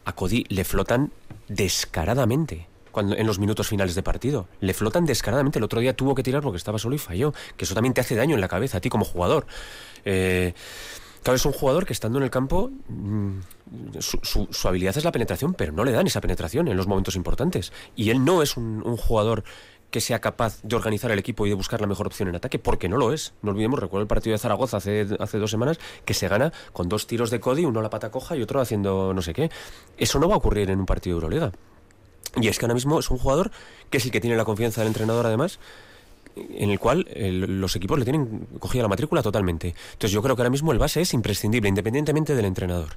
a 0.05 0.12
Cody 0.12 0.45
le 0.49 0.65
flotan 0.65 1.11
descaradamente. 1.49 2.69
Cuando, 2.91 3.17
en 3.17 3.27
los 3.27 3.38
minutos 3.38 3.69
finales 3.69 3.95
de 3.95 4.03
partido. 4.03 4.47
Le 4.61 4.75
flotan 4.75 5.07
descaradamente. 5.07 5.59
El 5.59 5.65
otro 5.65 5.81
día 5.81 5.97
tuvo 5.97 6.15
que 6.15 6.23
tirar 6.23 6.43
porque 6.43 6.59
estaba 6.59 6.79
solo 6.79 6.95
y 6.95 6.99
falló. 6.99 7.33
Que 7.57 7.65
eso 7.65 7.75
también 7.75 7.95
te 7.95 8.03
hace 8.03 8.15
daño 8.15 8.35
en 8.35 8.43
la 8.43 8.49
cabeza 8.49 8.77
a 8.77 8.81
ti 8.83 8.91
como 8.91 9.07
jugador. 9.07 9.47
Eh, 10.05 10.53
Claro, 11.23 11.37
es 11.37 11.47
un 11.47 11.53
jugador 11.53 11.87
que 11.87 11.93
estando 11.93 12.19
en 12.19 12.25
el 12.25 12.31
campo, 12.31 12.71
mmm, 12.89 13.39
su, 14.01 14.69
habilidad 14.69 14.97
es 14.97 15.05
la 15.05 15.13
penetración, 15.13 15.55
pero 15.55 15.73
no 15.73 15.85
le 15.85 15.93
dan 15.93 16.07
esa 16.07 16.21
penetración 16.21 16.69
en 16.69 16.77
los 16.77 16.87
momentos 16.87 17.17
importantes. 17.17 17.73
Y 17.95 18.11
él 18.11 18.25
no 18.25 18.43
es 18.43 18.57
un, 18.57 18.83
jugador 18.97 19.45
que 19.91 20.01
sea 20.01 20.21
capaz 20.21 20.63
de 20.63 20.75
organizar 20.75 21.11
el 21.11 21.19
equipo 21.19 21.47
y 21.47 21.51
de 21.51 21.55
buscar 21.55 21.81
la 21.81 21.87
mejor 21.87 22.07
opción 22.07 22.29
en 22.29 22.37
ataque, 22.37 22.59
porque 22.59 22.89
no 22.89 22.97
lo 22.97 23.13
es. 23.13 23.35
No 23.43 23.51
olvidemos, 23.51 23.79
recuerdo 23.79 24.03
el 24.03 24.09
partido 24.09 24.33
de 24.33 24.39
Zaragoza 24.39 24.79
hace, 24.79 25.07
hace 25.21 25.39
dos 25.39 25.51
semanas, 25.51 25.79
que 26.05 26.15
se 26.15 26.29
gana 26.29 26.53
con 26.73 26.88
dos 26.88 27.07
tiros 27.07 27.31
de 27.31 27.40
Cody, 27.40 27.67
uno 27.67 27.81
a 27.81 27.83
la 27.83 27.90
pata 27.90 28.11
coja 28.11 28.37
y 28.37 28.42
otro 28.42 28.61
haciendo 28.61 29.13
no 29.15 29.23
sé 29.23 29.35
qué. 29.35 29.51
Eso 29.99 30.19
no 30.19 30.29
va 30.29 30.35
a 30.35 30.38
ocurrir 30.38 30.71
en 30.71 30.81
un 30.81 30.87
partido 30.87 31.17
de 31.17 31.25
Euroliga. 31.25 31.53
Y 32.40 32.49
es 32.49 32.59
que 32.59 32.65
ahora 32.65 32.75
mismo 32.75 32.99
es 32.99 33.11
un 33.11 33.19
jugador 33.19 33.51
que 33.90 33.99
el 33.99 34.11
que 34.11 34.21
tiene 34.21 34.37
la 34.37 34.44
confianza 34.44 34.81
del 34.81 34.88
entrenador, 34.88 35.27
además, 35.27 35.59
en 36.37 36.71
el 36.71 36.79
cual 36.79 37.07
el- 37.15 37.61
los 37.61 37.77
equipos 37.77 37.99
le 37.99 38.05
tienen 38.05 38.47
cogida 38.59 38.83
la 38.83 38.89
matrícula 38.89 39.23
totalmente. 39.23 39.75
Entonces 39.93 40.11
yo 40.13 40.23
creo 40.23 40.35
que 40.37 40.43
ahora 40.43 40.51
mismo 40.51 40.73
el 40.73 40.79
base 40.79 41.01
es 41.01 41.13
imprescindible, 41.15 41.69
independientemente 41.69 42.35
del 42.35 42.45
entrenador. 42.47 42.91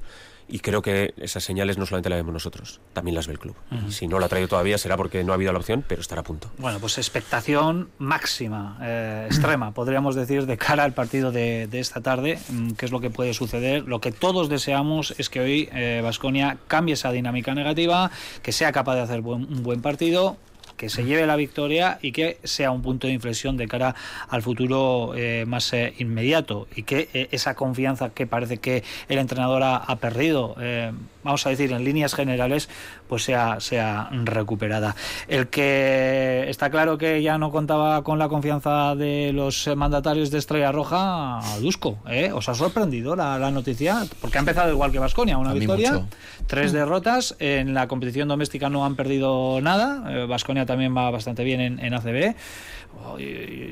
Y 0.48 0.60
creo 0.60 0.84
que 0.84 1.16
esas 1.18 1.44
señales 1.44 1.80
no 1.80 1.88
solamente 1.88 2.08
las 2.08 2.20
vemos 2.20 2.32
nosotros, 2.32 2.80
también 2.94 3.16
las 3.16 3.26
ve 3.26 3.34
el 3.34 3.40
club. 3.40 3.56
Si 3.90 4.08
no 4.08 4.20
la 4.20 4.28
ha 4.28 4.30
traído 4.30 4.48
todavía 4.48 4.78
será 4.78 4.96
porque 4.96 5.24
no 5.24 5.32
ha 5.32 5.36
habido 5.36 5.52
la 5.52 5.58
opción, 5.58 5.84
pero 5.88 6.02
estará 6.02 6.22
a 6.22 6.24
punto. 6.24 6.52
Bueno, 6.60 6.78
pues 6.80 7.00
expectación 7.00 7.90
máxima, 7.98 8.78
eh, 8.84 9.24
extrema, 9.26 9.72
podríamos 9.74 10.14
decir, 10.14 10.46
de 10.46 10.56
cara 10.58 10.84
al 10.84 10.94
partido 10.94 11.32
de, 11.32 11.66
de 11.66 11.80
esta 11.80 12.02
tarde, 12.02 12.38
mm, 12.50 12.72
qué 12.74 12.86
es 12.86 12.92
lo 12.92 13.00
que 13.00 13.10
puede 13.10 13.34
suceder. 13.34 13.86
Lo 13.88 14.00
que 14.02 14.12
todos 14.12 14.48
deseamos 14.48 15.16
es 15.18 15.30
que 15.32 15.40
hoy 15.40 15.70
Vasconia 16.04 16.58
cambie 16.68 16.94
esa 16.94 17.12
dinámica 17.12 17.56
negativa, 17.56 18.12
que 18.44 18.52
sea 18.52 18.72
capaz 18.72 18.94
de 18.96 19.02
hacer 19.02 19.22
buen- 19.22 19.46
un 19.52 19.64
buen 19.64 19.82
partido 19.82 20.38
que 20.78 20.89
se 20.89 21.05
lleve 21.05 21.26
la 21.26 21.36
victoria 21.36 21.99
y 22.01 22.11
que 22.11 22.39
sea 22.43 22.71
un 22.71 22.82
punto 22.82 23.07
de 23.07 23.13
inflexión 23.13 23.57
de 23.57 23.67
cara 23.67 23.95
al 24.30 24.41
futuro 24.41 25.13
eh, 25.15 25.45
más 25.47 25.71
eh, 25.73 25.93
inmediato 25.99 26.67
y 26.76 26.84
que 26.84 27.09
eh, 27.13 27.30
esa 27.32 27.55
confianza 27.55 28.09
que 28.09 28.28
parece 28.28 28.57
que 28.57 28.84
el 29.07 29.17
entrenador 29.17 29.63
ha, 29.63 29.78
ha 29.78 29.95
perdido, 29.97 30.55
eh, 30.59 30.91
vamos 31.23 31.45
a 31.45 31.49
decir 31.49 31.71
en 31.71 31.84
líneas 31.84 32.13
generales, 32.13 32.69
pues 33.07 33.23
sea, 33.23 33.59
sea 33.59 34.09
recuperada. 34.23 34.95
El 35.28 35.47
que 35.47 36.45
está 36.49 36.69
claro 36.69 36.97
que 36.97 37.21
ya 37.21 37.38
no 37.38 37.51
contaba 37.51 38.03
con 38.03 38.19
la 38.19 38.28
confianza 38.30 38.95
de 38.95 39.32
los 39.34 39.69
mandatarios 39.76 40.32
de 40.32 40.39
Estrella 40.39 40.71
Roja, 40.71 41.39
Dusko, 41.61 41.99
¿eh? 42.09 42.32
¿os 42.34 42.49
ha 42.49 42.55
sorprendido 42.55 43.15
la, 43.15 43.38
la 43.39 43.51
noticia? 43.51 44.05
Porque 44.21 44.38
ha 44.38 44.41
empezado 44.41 44.71
igual 44.71 44.91
que 44.91 44.99
Vasconia, 44.99 45.38
una 45.38 45.53
victoria, 45.53 45.93
mucho. 45.93 46.07
tres 46.47 46.71
derrotas, 46.71 47.36
en 47.39 47.73
la 47.73 47.88
competición 47.88 48.28
doméstica 48.28 48.69
no 48.69 48.86
han 48.86 48.95
perdido 48.95 49.59
nada, 49.61 50.26
Vasconia 50.26 50.64
también 50.66 50.95
va 50.95 51.09
bastante 51.11 51.43
bien 51.43 51.80
en, 51.80 51.93
ACB. 51.93 52.36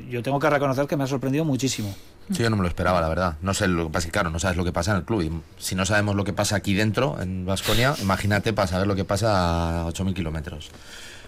Yo 0.10 0.24
tengo 0.24 0.40
que 0.40 0.50
reconocer 0.50 0.88
que 0.88 0.98
me 0.98 1.04
ha 1.04 1.08
sorprendido 1.08 1.46
muchísimo. 1.46 1.94
Sí, 2.32 2.42
yo 2.42 2.50
no 2.50 2.56
me 2.56 2.62
lo 2.62 2.68
esperaba, 2.68 3.02
la 3.02 3.10
verdad. 3.10 3.38
No 3.42 3.54
sé 3.54 3.68
lo 3.68 3.86
que 3.86 3.92
pasa, 3.92 4.10
claro, 4.10 4.30
no 4.30 4.40
sabes 4.40 4.56
lo 4.56 4.64
que 4.64 4.72
pasa 4.72 4.92
en 4.92 4.98
el 4.98 5.04
club. 5.04 5.22
Y 5.22 5.32
si 5.62 5.76
no 5.76 5.86
sabemos 5.86 6.16
lo 6.16 6.24
que 6.24 6.34
pasa 6.34 6.56
aquí 6.56 6.74
dentro, 6.74 7.22
en 7.22 7.46
Vasconia, 7.46 7.96
imagínate 8.02 8.54
para 8.54 8.68
saber 8.68 8.88
lo 8.88 8.96
que 8.96 9.04
pasa 9.04 9.82
a 9.82 9.86
8.000 9.88 10.14
kilómetros. 10.14 10.72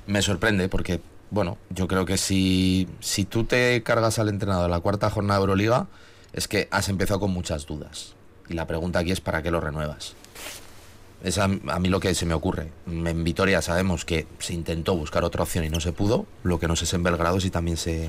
Me 0.08 0.22
sorprende 0.22 0.70
porque, 0.70 1.02
bueno, 1.32 1.58
yo 1.70 1.88
creo 1.88 2.06
que 2.06 2.18
si, 2.18 2.88
si 3.00 3.26
tú 3.26 3.44
te 3.44 3.84
cargas 3.84 4.20
al 4.20 4.30
entrenador 4.30 4.66
en 4.66 4.72
la 4.72 4.80
cuarta 4.80 5.10
jornada 5.10 5.40
de 5.40 5.44
Euroliga, 5.44 5.88
es 6.32 6.48
que 6.48 6.68
has 6.72 6.90
empezado 6.90 7.20
con 7.20 7.32
muchas 7.32 7.66
dudas. 7.66 8.16
Y 8.48 8.54
la 8.54 8.68
pregunta 8.68 9.00
aquí 9.00 9.12
es 9.12 9.22
¿para 9.22 9.42
qué 9.42 9.52
lo 9.52 9.60
renuevas? 9.60 10.16
Es 11.26 11.38
a, 11.40 11.46
a 11.46 11.80
mí 11.80 11.90
lo 11.90 12.00
que 12.00 12.14
se 12.14 12.26
me 12.26 12.34
ocurre. 12.36 12.72
En 12.88 13.24
Vitoria 13.24 13.62
sabemos 13.62 14.06
que 14.06 14.28
se 14.40 14.54
intentó 14.54 14.96
buscar 14.96 15.24
otra 15.24 15.42
opción 15.44 15.66
y 15.66 15.70
no 15.70 15.80
se 15.80 15.92
pudo. 15.92 16.26
Lo 16.44 16.60
que 16.60 16.68
no 16.68 16.76
sé 16.76 16.86
es 16.86 16.94
en 16.94 17.02
Belgrado 17.04 17.40
si 17.40 17.50
también 17.50 17.78
se, 17.78 18.08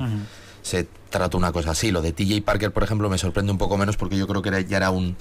se 0.62 0.86
trata 1.08 1.36
una 1.38 1.50
cosa 1.50 1.70
así. 1.70 1.90
Lo 1.90 2.02
de 2.02 2.12
TJ 2.12 2.42
Parker, 2.44 2.72
por 2.72 2.82
ejemplo, 2.82 3.08
me 3.08 3.16
sorprende 3.16 3.52
un 3.52 3.58
poco 3.58 3.78
menos 3.78 3.96
porque 3.96 4.18
yo 4.18 4.26
creo 4.26 4.42
que 4.42 4.50
era- 4.50 4.60
ya 4.60 4.76
era 4.76 4.90
un, 4.90 5.16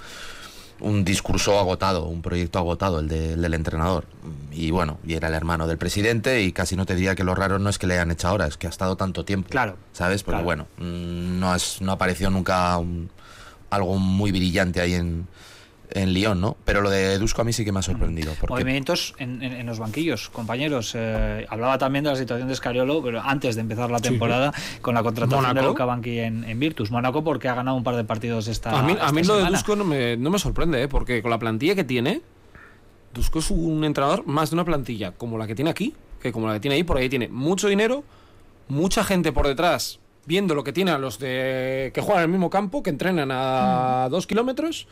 un 0.82 1.06
discurso 1.06 1.58
agotado, 1.58 2.04
un 2.08 2.22
proyecto 2.22 2.60
agotado, 2.60 3.00
el, 3.00 3.08
de- 3.08 3.34
el 3.34 3.42
del 3.42 3.54
entrenador. 3.54 4.06
Y 4.52 4.72
bueno, 4.72 4.98
y 5.08 5.14
era 5.14 5.30
el 5.30 5.34
hermano 5.34 5.66
del 5.66 5.78
presidente 5.78 6.42
y 6.44 6.52
casi 6.52 6.76
no 6.76 6.86
te 6.86 6.96
diría 6.96 7.16
que 7.16 7.24
lo 7.24 7.34
raro 7.34 7.60
no 7.60 7.70
es 7.70 7.78
que 7.78 7.88
le 7.88 7.94
hayan 7.94 8.12
hecho 8.12 8.28
ahora, 8.28 8.46
es 8.48 8.58
que 8.58 8.68
ha 8.68 8.72
estado 8.72 8.98
tanto 8.98 9.24
tiempo. 9.24 9.48
Claro. 9.50 9.78
¿Sabes? 9.94 10.22
Porque 10.24 10.42
Claro. 10.44 10.46
bueno, 10.46 10.68
mm, 10.80 11.40
no, 11.40 11.56
es, 11.56 11.80
no 11.82 11.94
apareció 11.94 12.30
nunca 12.30 12.78
un- 12.78 13.10
algo 13.70 13.98
muy 13.98 14.32
brillante 14.34 14.82
ahí 14.82 14.96
en, 14.96 15.28
en 15.96 16.14
Lyon, 16.14 16.40
¿no? 16.40 16.58
Pero 16.66 16.82
lo 16.82 16.90
de 16.90 17.18
Dusko 17.18 17.42
a 17.42 17.46
mí 17.46 17.54
sí 17.54 17.66
que 17.66 17.72
me 17.72 17.80
ha 17.80 17.82
sorprendido. 17.82 18.34
Porque 18.40 18.54
Movimientos 18.54 19.16
en, 19.18 19.42
en- 19.42 19.54
en 19.54 19.66
los 19.66 19.80
banquillos, 19.80 20.30
compañeros. 20.30 20.92
Eh, 20.96 21.46
hablaba 21.50 21.78
también 21.78 22.04
de 22.04 22.12
la 22.12 22.16
situación 22.16 22.48
de 22.48 22.56
Scariolo, 22.56 23.02
pero 23.02 23.22
antes 23.22 23.56
de 23.56 23.62
empezar 23.62 23.90
la 23.90 24.00
temporada, 24.00 24.54
con 24.82 24.94
la 24.94 25.02
contratación 25.04 25.56
de. 25.56 25.62
Luca 25.64 25.86
Banqui 25.86 26.20
en, 26.20 26.44
en 26.44 26.60
Virtus. 26.60 26.92
Mónaco 26.92 27.24
porque 27.24 27.48
ha 27.50 27.56
ganado 27.56 27.76
un 27.78 27.84
par 27.84 27.96
de 27.96 28.04
partidos 28.04 28.48
esta 28.48 28.78
A 28.78 28.84
mí, 28.84 28.96
a 29.00 29.12
mí 29.12 29.24
lo 29.24 29.38
de. 29.38 29.46
Dusko 29.50 29.76
no 29.76 29.84
me, 29.86 30.16
no 30.18 30.30
me 30.30 30.38
sorprende, 30.40 30.84
¿eh? 30.84 30.88
porque 30.88 31.22
con 31.22 31.32
la 31.32 31.40
plantilla 31.40 31.76
que 31.76 31.84
tiene, 31.84 32.22
Dusko 33.14 33.40
es 33.40 33.50
un 33.52 33.84
entrenador 33.84 34.26
más 34.28 34.50
de 34.50 34.56
una 34.56 34.66
plantilla 34.66 35.12
como 35.14 35.38
la 35.38 35.48
que 35.48 35.56
tiene 35.56 35.72
aquí, 35.72 35.96
que 36.22 36.32
como 36.32 36.48
la 36.48 36.54
que 36.56 36.60
tiene 36.60 36.76
ahí, 36.76 36.84
porque 36.84 37.04
ahí 37.04 37.10
tiene 37.10 37.30
mucho 37.30 37.68
dinero, 37.70 38.04
mucha 38.68 39.04
gente 39.04 39.32
por 39.32 39.48
detrás 39.48 40.00
viendo 40.28 40.56
lo 40.56 40.64
que 40.64 40.74
tiene 40.74 40.90
a 40.92 40.98
los 40.98 41.20
de 41.20 41.92
que 41.94 42.02
juegan 42.02 42.24
en 42.24 42.30
el 42.30 42.32
mismo 42.32 42.50
campo, 42.50 42.82
que 42.82 42.90
entrenan 42.90 43.30
a 43.32 44.08
dos 44.10 44.26
kilómetros, 44.26 44.88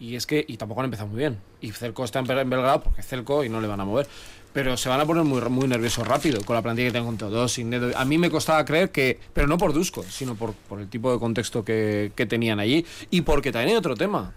y 0.00 0.16
es 0.16 0.26
que, 0.26 0.44
y 0.48 0.56
tampoco 0.56 0.80
han 0.80 0.86
empezado 0.86 1.08
muy 1.08 1.18
bien. 1.18 1.38
Y 1.60 1.70
Celco 1.72 2.04
está 2.04 2.18
en 2.18 2.26
Bel- 2.26 2.40
en 2.40 2.50
Belgrado 2.50 2.82
porque 2.82 3.02
es 3.02 3.06
Celco 3.06 3.44
y 3.44 3.48
no 3.48 3.60
le 3.60 3.68
van 3.68 3.80
a 3.80 3.84
mover. 3.84 4.08
Pero 4.52 4.76
se 4.76 4.88
van 4.88 4.98
a 5.00 5.06
poner 5.06 5.22
muy, 5.22 5.40
muy 5.42 5.68
nerviosos 5.68 6.08
rápido 6.08 6.42
con 6.44 6.56
la 6.56 6.62
plantilla 6.62 6.88
que 6.88 6.92
tengo 6.94 7.06
con 7.06 7.16
Teodossi, 7.16 7.62
Nedo. 7.62 7.96
A 7.96 8.04
mí 8.04 8.18
me 8.18 8.30
costaba 8.30 8.64
creer 8.64 8.90
que, 8.90 9.20
pero 9.32 9.46
no 9.46 9.56
por 9.58 9.72
Dusko, 9.72 10.02
sino 10.02 10.34
por, 10.34 10.54
por 10.54 10.80
el 10.80 10.88
tipo 10.88 11.12
de 11.12 11.20
contexto 11.20 11.64
que, 11.64 12.10
que 12.16 12.26
tenían 12.26 12.58
allí. 12.58 12.84
Y 13.10 13.20
porque 13.20 13.52
también 13.52 13.70
hay 13.70 13.76
otro 13.76 13.94
tema. 13.94 14.32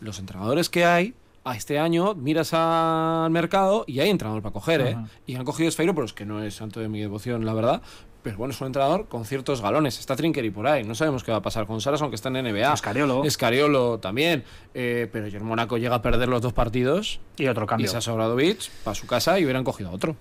Los 0.00 0.18
entrenadores 0.20 0.70
que 0.70 0.86
hay, 0.86 1.12
a 1.46 1.56
este 1.56 1.78
año 1.78 2.14
miras 2.14 2.52
al 2.52 3.30
mercado 3.30 3.84
y 3.86 4.00
hay 4.00 4.10
entrenador 4.10 4.42
para 4.42 4.52
coger, 4.52 4.80
¿eh? 4.80 4.94
Ajá. 4.98 5.08
Y 5.26 5.36
han 5.36 5.44
cogido 5.44 5.68
a 5.68 5.70
Esfeiro, 5.70 5.94
pero 5.94 6.04
es 6.04 6.12
que 6.12 6.26
no 6.26 6.42
es 6.42 6.54
santo 6.54 6.80
de 6.80 6.88
mi 6.88 7.00
devoción, 7.00 7.46
la 7.46 7.54
verdad. 7.54 7.82
Pero 8.22 8.38
bueno, 8.38 8.52
es 8.52 8.60
un 8.60 8.66
entrenador 8.66 9.06
con 9.06 9.24
ciertos 9.24 9.62
galones. 9.62 10.00
Está 10.00 10.16
Trinker 10.16 10.44
y 10.44 10.50
por 10.50 10.66
ahí. 10.66 10.82
No 10.82 10.96
sabemos 10.96 11.22
qué 11.22 11.30
va 11.30 11.38
a 11.38 11.42
pasar 11.42 11.64
con 11.68 11.80
Saras, 11.80 12.02
aunque 12.02 12.16
está 12.16 12.28
en 12.28 12.42
NBA. 12.42 12.74
Escariolo. 12.74 13.22
Escariolo 13.22 14.00
también. 14.00 14.42
Eh, 14.74 15.08
pero 15.12 15.28
yo 15.28 15.38
en 15.38 15.44
Mónaco 15.44 15.78
llega 15.78 15.94
a 15.94 16.02
perder 16.02 16.28
los 16.28 16.42
dos 16.42 16.52
partidos. 16.52 17.20
Y 17.36 17.46
otro 17.46 17.68
cambio. 17.68 17.86
Y 17.86 17.88
Sasa 17.88 18.12
Obradovic 18.12 18.68
para 18.82 18.96
su 18.96 19.06
casa 19.06 19.38
y 19.38 19.44
hubieran 19.44 19.62
cogido 19.62 19.90
a 19.90 19.92
otro. 19.92 20.16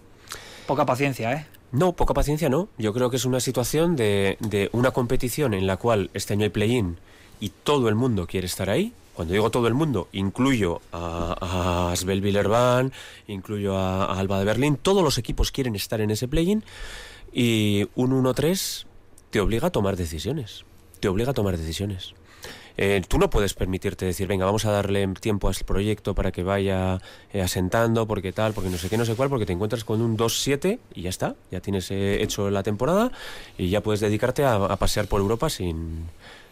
Poca 0.68 0.86
paciencia, 0.86 1.34
¿eh? 1.34 1.48
No, 1.72 1.94
poca 1.94 2.14
paciencia 2.14 2.48
no. 2.48 2.70
Yo 2.78 2.94
creo 2.94 3.10
que 3.10 3.16
es 3.16 3.26
una 3.26 3.40
situación 3.40 3.96
de, 3.96 4.38
de 4.40 4.70
una 4.72 4.92
competición 4.92 5.56
en 5.56 5.66
la 5.66 5.78
cual 5.78 6.12
este 6.14 6.34
año 6.34 6.44
hay 6.44 6.52
play-in 6.52 7.00
y 7.40 7.50
todo 7.50 7.90
el 7.90 7.96
mundo 7.96 8.28
quiere 8.28 8.46
estar 8.46 8.70
ahí. 8.70 8.94
Cuando 9.16 9.34
digo 9.34 9.49
todo 9.49 9.68
el 9.68 9.74
mundo, 9.74 10.09
incluyo 10.11 10.82
a, 10.91 11.36
a 11.39 11.91
Asbel 11.93 12.20
Villerban, 12.20 12.91
incluyo 13.28 13.78
a, 13.78 14.20
Alba 14.20 14.39
de 14.39 14.45
Berlín. 14.45 14.76
Todos 14.76 15.03
los 15.03 15.18
equipos 15.18 15.51
quieren 15.51 15.76
estar 15.76 16.01
en 16.01 16.11
ese 16.11 16.28
play-in 16.28 16.63
y 17.32 17.88
un 17.95 18.11
1-3 18.11 18.86
te 19.30 19.39
obliga 19.39 19.68
a 19.68 19.72
tomar 19.72 19.95
decisiones. 19.95 20.66
Te 20.99 21.07
obliga 21.07 21.32
a 21.32 21.34
tomar 21.34 21.57
decisiones. 21.57 22.13
Eh, 22.78 23.01
tú 23.07 23.18
no 23.18 23.30
puedes 23.30 23.53
permitirte 23.53 24.05
decir, 24.05 24.28
venga, 24.28 24.45
vamos 24.45 24.66
a 24.66 24.72
darle 24.72 25.07
tiempo 25.22 25.47
a 25.47 25.51
este 25.51 25.63
proyecto 25.63 26.13
para 26.13 26.34
que 26.34 26.43
vaya 26.43 26.99
eh, 27.32 27.41
asentando, 27.41 28.05
porque 28.05 28.34
tal, 28.34 28.53
porque 28.53 28.70
no 28.70 28.78
sé 28.78 28.89
qué, 28.89 28.97
no 28.97 29.05
sé 29.05 29.16
cuál, 29.16 29.30
porque 29.30 29.45
te 29.45 29.53
encuentras 29.53 29.86
con 29.86 30.01
un 30.01 30.18
2-7 30.18 30.80
y 30.93 31.03
ya 31.03 31.09
está, 31.09 31.36
ya 31.51 31.61
tienes 31.61 31.89
eh, 31.91 32.22
hecho 32.22 32.49
la 32.49 32.63
temporada 32.63 33.13
y 33.57 33.70
ya 33.70 33.82
puedes 33.82 34.01
dedicarte 34.01 34.43
a, 34.43 34.55
a 34.55 34.76
pasear 34.76 35.07
por 35.07 35.22
Europa 35.22 35.49
sin, 35.49 36.07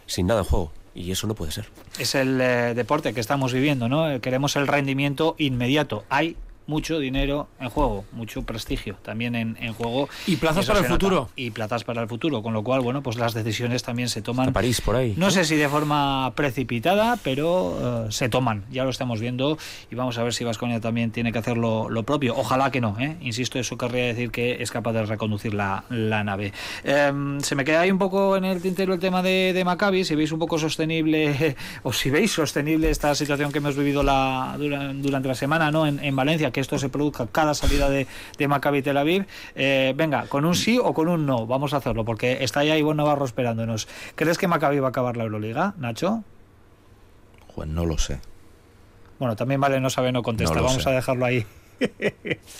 sin 0.06 0.26
nada 0.26 0.40
en 0.40 0.46
juego. 0.46 0.72
Y 0.94 1.10
eso 1.10 1.26
no 1.26 1.34
puede 1.34 1.52
ser. 1.52 1.66
Es 1.98 2.14
el 2.14 2.40
eh, 2.40 2.74
deporte 2.74 3.12
que 3.14 3.20
estamos 3.20 3.52
viviendo, 3.52 3.88
¿no? 3.88 4.20
Queremos 4.20 4.56
el 4.56 4.66
rendimiento 4.66 5.34
inmediato. 5.38 6.04
Hay 6.08 6.36
mucho 6.66 6.98
dinero 6.98 7.48
en 7.60 7.68
juego, 7.68 8.04
mucho 8.12 8.42
prestigio 8.42 8.96
también 9.02 9.34
en, 9.34 9.56
en 9.60 9.72
juego. 9.74 10.08
Y 10.26 10.36
plazas 10.36 10.66
para 10.66 10.78
el 10.80 10.84
nota. 10.84 10.94
futuro. 10.94 11.28
Y 11.36 11.50
plazas 11.50 11.84
para 11.84 12.02
el 12.02 12.08
futuro, 12.08 12.42
con 12.42 12.52
lo 12.52 12.62
cual, 12.62 12.80
bueno, 12.80 13.02
pues 13.02 13.16
las 13.16 13.34
decisiones 13.34 13.82
también 13.82 14.08
se 14.08 14.22
toman. 14.22 14.48
A 14.48 14.52
París, 14.52 14.80
por 14.80 14.96
ahí. 14.96 15.14
No 15.16 15.30
sé 15.30 15.44
si 15.44 15.56
de 15.56 15.68
forma 15.68 16.32
precipitada, 16.34 17.18
pero 17.22 18.06
eh, 18.06 18.12
se 18.12 18.28
toman, 18.28 18.64
ya 18.70 18.84
lo 18.84 18.90
estamos 18.90 19.20
viendo 19.20 19.58
y 19.90 19.94
vamos 19.94 20.16
a 20.18 20.22
ver 20.22 20.32
si 20.34 20.44
Vasconia 20.44 20.80
también 20.80 21.10
tiene 21.10 21.32
que 21.32 21.38
hacer 21.38 21.56
lo, 21.56 21.88
lo 21.90 22.02
propio. 22.04 22.34
Ojalá 22.36 22.70
que 22.70 22.80
no, 22.80 22.96
¿eh? 22.98 23.16
insisto, 23.20 23.58
eso 23.58 23.76
querría 23.76 24.06
decir 24.06 24.30
que 24.30 24.62
es 24.62 24.70
capaz 24.70 24.92
de 24.92 25.04
reconducir 25.04 25.54
la, 25.54 25.84
la 25.90 26.24
nave. 26.24 26.52
Em, 26.84 27.40
se 27.40 27.54
me 27.54 27.64
queda 27.64 27.80
ahí 27.80 27.90
un 27.90 27.98
poco 27.98 28.36
en 28.36 28.44
el 28.44 28.62
tintero 28.62 28.94
el 28.94 29.00
tema 29.00 29.22
de, 29.22 29.52
de 29.52 29.64
Maccabi, 29.64 30.04
si 30.04 30.14
veis 30.14 30.32
un 30.32 30.38
poco 30.38 30.58
sostenible 30.58 31.56
o 31.82 31.92
si 31.92 32.10
veis 32.10 32.32
sostenible 32.32 32.90
esta 32.90 33.14
situación 33.14 33.52
que 33.52 33.58
hemos 33.58 33.76
vivido 33.76 34.02
la, 34.02 34.54
dura- 34.58 34.92
durante 34.94 35.28
la 35.28 35.34
semana 35.34 35.70
¿no? 35.70 35.86
en, 35.86 36.02
en 36.02 36.14
Valencia, 36.16 36.50
que 36.54 36.60
esto 36.60 36.78
se 36.78 36.88
produzca 36.88 37.26
cada 37.26 37.52
salida 37.52 37.90
de, 37.90 38.06
de 38.38 38.48
Maccabi 38.48 38.80
Tel 38.80 38.96
Aviv. 38.96 39.26
Eh, 39.56 39.92
venga, 39.96 40.26
con 40.28 40.44
un 40.44 40.54
sí 40.54 40.78
o 40.82 40.94
con 40.94 41.08
un 41.08 41.26
no, 41.26 41.46
vamos 41.46 41.74
a 41.74 41.78
hacerlo, 41.78 42.04
porque 42.04 42.38
está 42.44 42.60
ahí 42.60 42.70
Ivonne 42.70 42.98
Navarro 42.98 43.24
esperándonos. 43.24 43.88
¿Crees 44.14 44.38
que 44.38 44.46
Maccabi 44.46 44.78
va 44.78 44.86
a 44.86 44.90
acabar 44.90 45.16
la 45.16 45.24
Euroliga, 45.24 45.74
Nacho? 45.78 46.22
Joder, 47.54 47.68
no 47.68 47.84
lo 47.84 47.98
sé. 47.98 48.20
Bueno, 49.18 49.34
también 49.34 49.60
vale, 49.60 49.80
no 49.80 49.90
sabe, 49.90 50.12
no 50.12 50.22
contesta. 50.22 50.54
No 50.54 50.62
Vamos 50.62 50.82
sé. 50.84 50.88
a 50.88 50.92
dejarlo 50.92 51.24
ahí. 51.24 51.44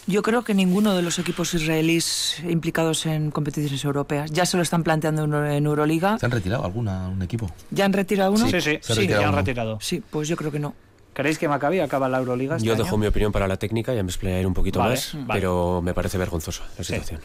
Yo 0.08 0.22
creo 0.22 0.42
que 0.42 0.54
ninguno 0.54 0.94
de 0.94 1.02
los 1.02 1.20
equipos 1.20 1.54
israelíes 1.54 2.42
implicados 2.48 3.06
en 3.06 3.30
competiciones 3.30 3.84
europeas 3.84 4.32
ya 4.32 4.44
se 4.44 4.56
lo 4.56 4.62
están 4.64 4.82
planteando 4.82 5.24
en, 5.24 5.34
en 5.52 5.66
Euroliga. 5.66 6.18
¿Se 6.18 6.26
han 6.26 6.32
retirado 6.32 6.64
alguna 6.64 7.08
un 7.08 7.22
equipo? 7.22 7.48
¿Ya 7.70 7.84
han 7.84 7.92
retirado 7.92 8.32
uno? 8.32 8.48
Sí, 8.48 8.60
sí, 8.60 8.78
sí, 8.82 8.92
retirado 8.92 9.22
ya 9.22 9.28
han 9.28 9.36
retirado. 9.36 9.78
Sí, 9.80 10.02
pues 10.10 10.26
yo 10.26 10.36
creo 10.36 10.50
que 10.50 10.58
no. 10.58 10.74
¿Creéis 11.14 11.38
que 11.38 11.48
Maccabi 11.48 11.80
acaba 11.80 12.08
la 12.08 12.18
Euroliga? 12.18 12.56
este 12.56 12.66
Yo 12.66 12.74
año? 12.74 12.84
dejo 12.84 12.98
mi 12.98 13.06
opinión 13.06 13.32
para 13.32 13.48
la 13.48 13.56
técnica, 13.56 13.94
ya 13.94 14.02
me 14.02 14.10
explayaré 14.10 14.44
un 14.46 14.52
poquito 14.54 14.80
Vale, 14.80 14.90
más, 14.96 15.12
vale. 15.14 15.40
pero 15.40 15.80
me 15.82 15.94
parece 15.94 16.18
vergonzosa 16.18 16.64
la 16.76 16.84
Sí. 16.84 16.92
situación. 16.92 17.20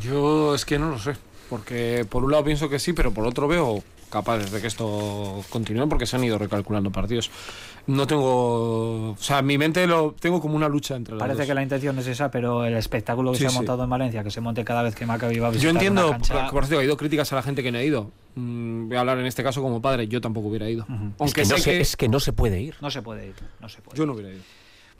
Yo 0.00 0.54
es 0.54 0.64
que 0.64 0.78
no 0.78 0.90
lo 0.90 0.98
sé. 0.98 1.14
Porque 1.52 2.06
por 2.08 2.24
un 2.24 2.30
lado 2.30 2.44
pienso 2.44 2.70
que 2.70 2.78
sí, 2.78 2.94
pero 2.94 3.12
por 3.12 3.26
otro 3.26 3.46
veo 3.46 3.82
capaces 4.08 4.50
de 4.50 4.60
que 4.60 4.66
esto 4.68 5.42
continúe 5.50 5.86
porque 5.86 6.06
se 6.06 6.16
han 6.16 6.24
ido 6.24 6.38
recalculando 6.38 6.90
partidos. 6.90 7.30
No 7.86 8.06
tengo. 8.06 9.10
O 9.12 9.16
sea, 9.18 9.40
en 9.40 9.46
mi 9.46 9.58
mente 9.58 9.86
lo 9.86 10.14
tengo 10.18 10.40
como 10.40 10.54
una 10.56 10.66
lucha 10.68 10.96
entre 10.96 11.12
los 11.14 11.20
Parece 11.20 11.40
dos. 11.40 11.46
que 11.48 11.54
la 11.54 11.62
intención 11.62 11.98
es 11.98 12.06
esa, 12.06 12.30
pero 12.30 12.64
el 12.64 12.74
espectáculo 12.74 13.32
que 13.32 13.36
Sí, 13.38 13.42
se 13.42 13.46
ha 13.48 13.50
sí. 13.50 13.56
montado 13.56 13.84
en 13.84 13.90
Valencia, 13.90 14.24
que 14.24 14.30
se 14.30 14.40
monte 14.40 14.64
cada 14.64 14.82
vez 14.82 14.94
que 14.94 15.04
Maccabi 15.04 15.38
va 15.40 15.48
a 15.48 15.50
visitar 15.50 15.64
Yo 15.64 15.70
entiendo, 15.78 16.08
una 16.08 16.18
cancha- 16.18 16.50
por, 16.50 16.64
cierto, 16.64 16.80
he 16.80 16.84
ido 16.86 16.96
críticas 16.96 17.30
a 17.32 17.36
la 17.36 17.42
gente 17.42 17.62
que 17.62 17.70
no 17.70 17.76
ha 17.78 17.82
ido. 17.82 18.10
Mm, 18.36 18.88
voy 18.88 18.96
a 18.96 19.00
hablar 19.00 19.18
en 19.18 19.26
este 19.26 19.42
caso 19.42 19.60
como 19.60 19.82
padre, 19.82 20.08
yo 20.08 20.20
tampoco 20.22 20.48
hubiera 20.48 20.70
ido. 20.70 20.84
Es 20.84 20.88
Aunque 21.18 21.42
que, 21.42 21.48
no 21.48 21.56
sé 21.56 21.62
se, 21.62 21.70
que 21.72 21.80
es 21.80 21.96
que 21.96 22.08
no 22.08 22.18
se 22.20 22.32
puede 22.32 22.60
ir. 22.62 22.76
No 22.80 22.90
se 22.90 23.02
puede 23.02 23.26
ir, 23.26 23.34
no 23.60 23.68
se 23.68 23.82
puede. 23.82 23.98
yo 23.98 24.06
no 24.06 24.14
hubiera 24.14 24.30
ido. 24.30 24.42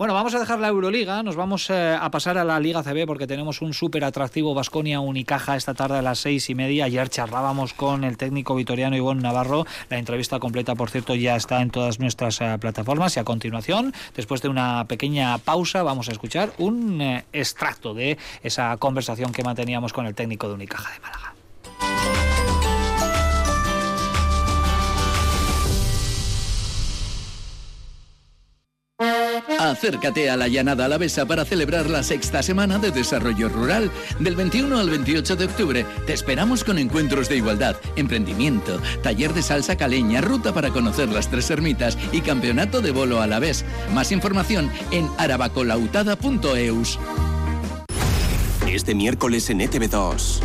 Bueno, 0.03 0.15
vamos 0.15 0.35
a 0.35 0.41
dejar 0.41 0.59
la 0.59 0.67
Euroliga, 0.67 1.23
nos 1.23 1.37
vamos 1.37 1.71
eh, 1.71 1.97
a 1.97 2.11
pasar 2.11 2.37
a 2.37 2.43
la 2.43 2.59
Liga 2.59 2.83
CB 2.83 3.07
porque 3.07 3.29
tenemos 3.29 3.63
un 3.63 3.73
súper 3.73 4.03
atractivo 4.03 4.53
Vasconia 4.53 4.99
Unicaja 4.99 5.55
esta 5.55 5.75
tarde 5.75 5.99
a 5.99 6.03
las 6.03 6.19
seis 6.19 6.51
y 6.51 6.57
media. 6.57 6.87
Ayer 6.87 7.09
charlábamos 7.09 7.73
con 7.73 8.03
el 8.03 8.17
técnico 8.17 8.57
vitoriano 8.57 8.97
Ivón 8.97 9.21
Navarro. 9.21 9.65
La 9.91 9.99
entrevista 9.99 10.41
completa, 10.41 10.75
por 10.75 10.91
cierto, 10.91 11.15
ya 11.15 11.37
está 11.37 11.63
en 11.63 11.71
todas 11.71 12.01
nuestras 12.01 12.41
eh, 12.41 12.57
plataformas. 12.61 13.17
Y 13.17 13.21
a 13.21 13.25
continuación, 13.25 13.95
después 14.17 14.43
de 14.43 14.49
una 14.49 14.87
pequeña 14.89 15.39
pausa, 15.39 15.85
vamos 15.85 16.09
a 16.09 16.11
escuchar 16.11 16.53
un 16.59 17.01
eh, 17.01 17.25
extracto 17.33 17.95
de 17.95 18.19
esa 18.43 18.77
conversación 18.79 19.31
que 19.31 19.45
manteníamos 19.45 19.93
con 19.93 20.07
el 20.07 20.17
técnico 20.17 20.49
de 20.49 20.55
Unicaja 20.55 20.95
de 20.95 20.99
Málaga. 20.99 22.32
Acércate 29.71 30.29
a 30.29 30.37
la 30.37 30.49
Llanada 30.49 30.87
Alavesa 30.87 31.25
para 31.25 31.45
celebrar 31.45 31.89
la 31.89 32.03
sexta 32.03 32.43
semana 32.43 32.81
de 32.81 32.91
desarrollo 32.91 33.49
rural. 33.49 33.93
Del 34.19 34.35
21 34.35 34.77
al 34.77 34.91
28 34.91 35.37
de 35.37 35.45
octubre 35.45 35.87
te 36.05 36.13
esperamos 36.13 36.65
con 36.65 36.79
encuentros 36.79 37.29
de 37.29 37.37
igualdad, 37.37 37.77
emprendimiento, 37.95 38.81
taller 39.05 39.33
de 39.33 39.43
salsa 39.43 39.77
caleña, 39.77 40.21
ruta 40.21 40.53
para 40.53 40.71
conocer 40.71 41.11
las 41.11 41.31
tres 41.31 41.49
ermitas 41.51 41.97
y 42.11 42.23
campeonato 42.23 42.81
de 42.81 42.91
bolo 42.91 43.21
alavés. 43.21 43.65
Más 43.95 44.11
información 44.11 44.69
en 44.91 45.09
arabacolautada.eus. 45.17 46.99
Este 48.67 48.97
miércoles 48.97 49.49
en 49.49 49.61
ETV2. 49.61 50.41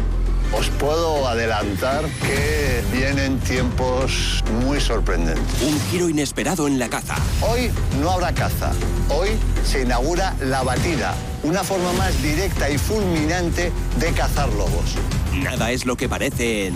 Os 0.53 0.69
puedo 0.69 1.27
adelantar 1.27 2.05
que 2.21 2.81
vienen 2.91 3.39
tiempos 3.39 4.43
muy 4.63 4.79
sorprendentes. 4.79 5.61
Un 5.61 5.79
giro 5.91 6.09
inesperado 6.09 6.67
en 6.67 6.79
la 6.79 6.89
caza. 6.89 7.15
Hoy 7.41 7.71
no 8.01 8.11
habrá 8.11 8.33
caza. 8.33 8.71
Hoy 9.09 9.29
se 9.65 9.83
inaugura 9.83 10.35
la 10.41 10.63
batida, 10.63 11.13
una 11.43 11.63
forma 11.63 11.91
más 11.93 12.21
directa 12.21 12.69
y 12.69 12.77
fulminante 12.77 13.71
de 13.99 14.11
cazar 14.13 14.49
lobos. 14.53 14.95
Nada 15.33 15.71
es 15.71 15.85
lo 15.85 15.95
que 15.95 16.09
parece 16.09 16.67
en 16.67 16.75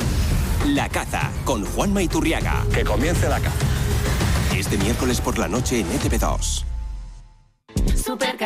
La 0.75 0.89
Caza 0.89 1.31
con 1.45 1.65
Juan 1.65 1.93
Maiturriaga. 1.93 2.65
Que 2.73 2.83
comience 2.83 3.27
la 3.27 3.39
caza. 3.39 3.55
Este 4.55 4.77
miércoles 4.77 5.21
por 5.21 5.37
la 5.39 5.47
noche 5.47 5.79
en 5.79 5.87
ETV2. 5.87 6.63
Super 7.95 8.37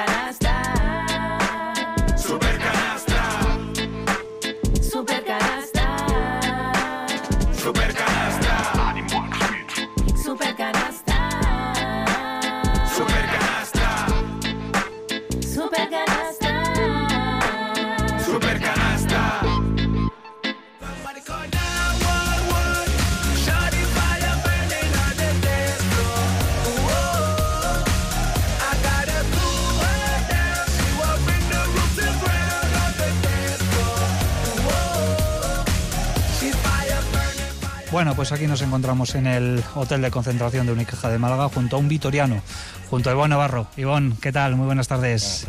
pues 38.27 38.39
aquí 38.39 38.47
nos 38.47 38.63
encontramos 38.63 39.13
en 39.13 39.27
el 39.27 39.63
hotel 39.75 40.01
de 40.01 40.09
concentración 40.09 40.65
de 40.65 40.73
Unicaja 40.73 41.09
de 41.09 41.19
Málaga 41.19 41.47
junto 41.47 41.75
a 41.75 41.79
un 41.79 41.87
vitoriano, 41.87 42.41
junto 42.89 43.11
a 43.11 43.13
Ivón 43.13 43.29
Navarro. 43.29 43.67
Ivón, 43.77 44.17
¿qué 44.19 44.31
tal? 44.31 44.55
Muy 44.55 44.65
buenas 44.65 44.87
tardes. 44.87 45.45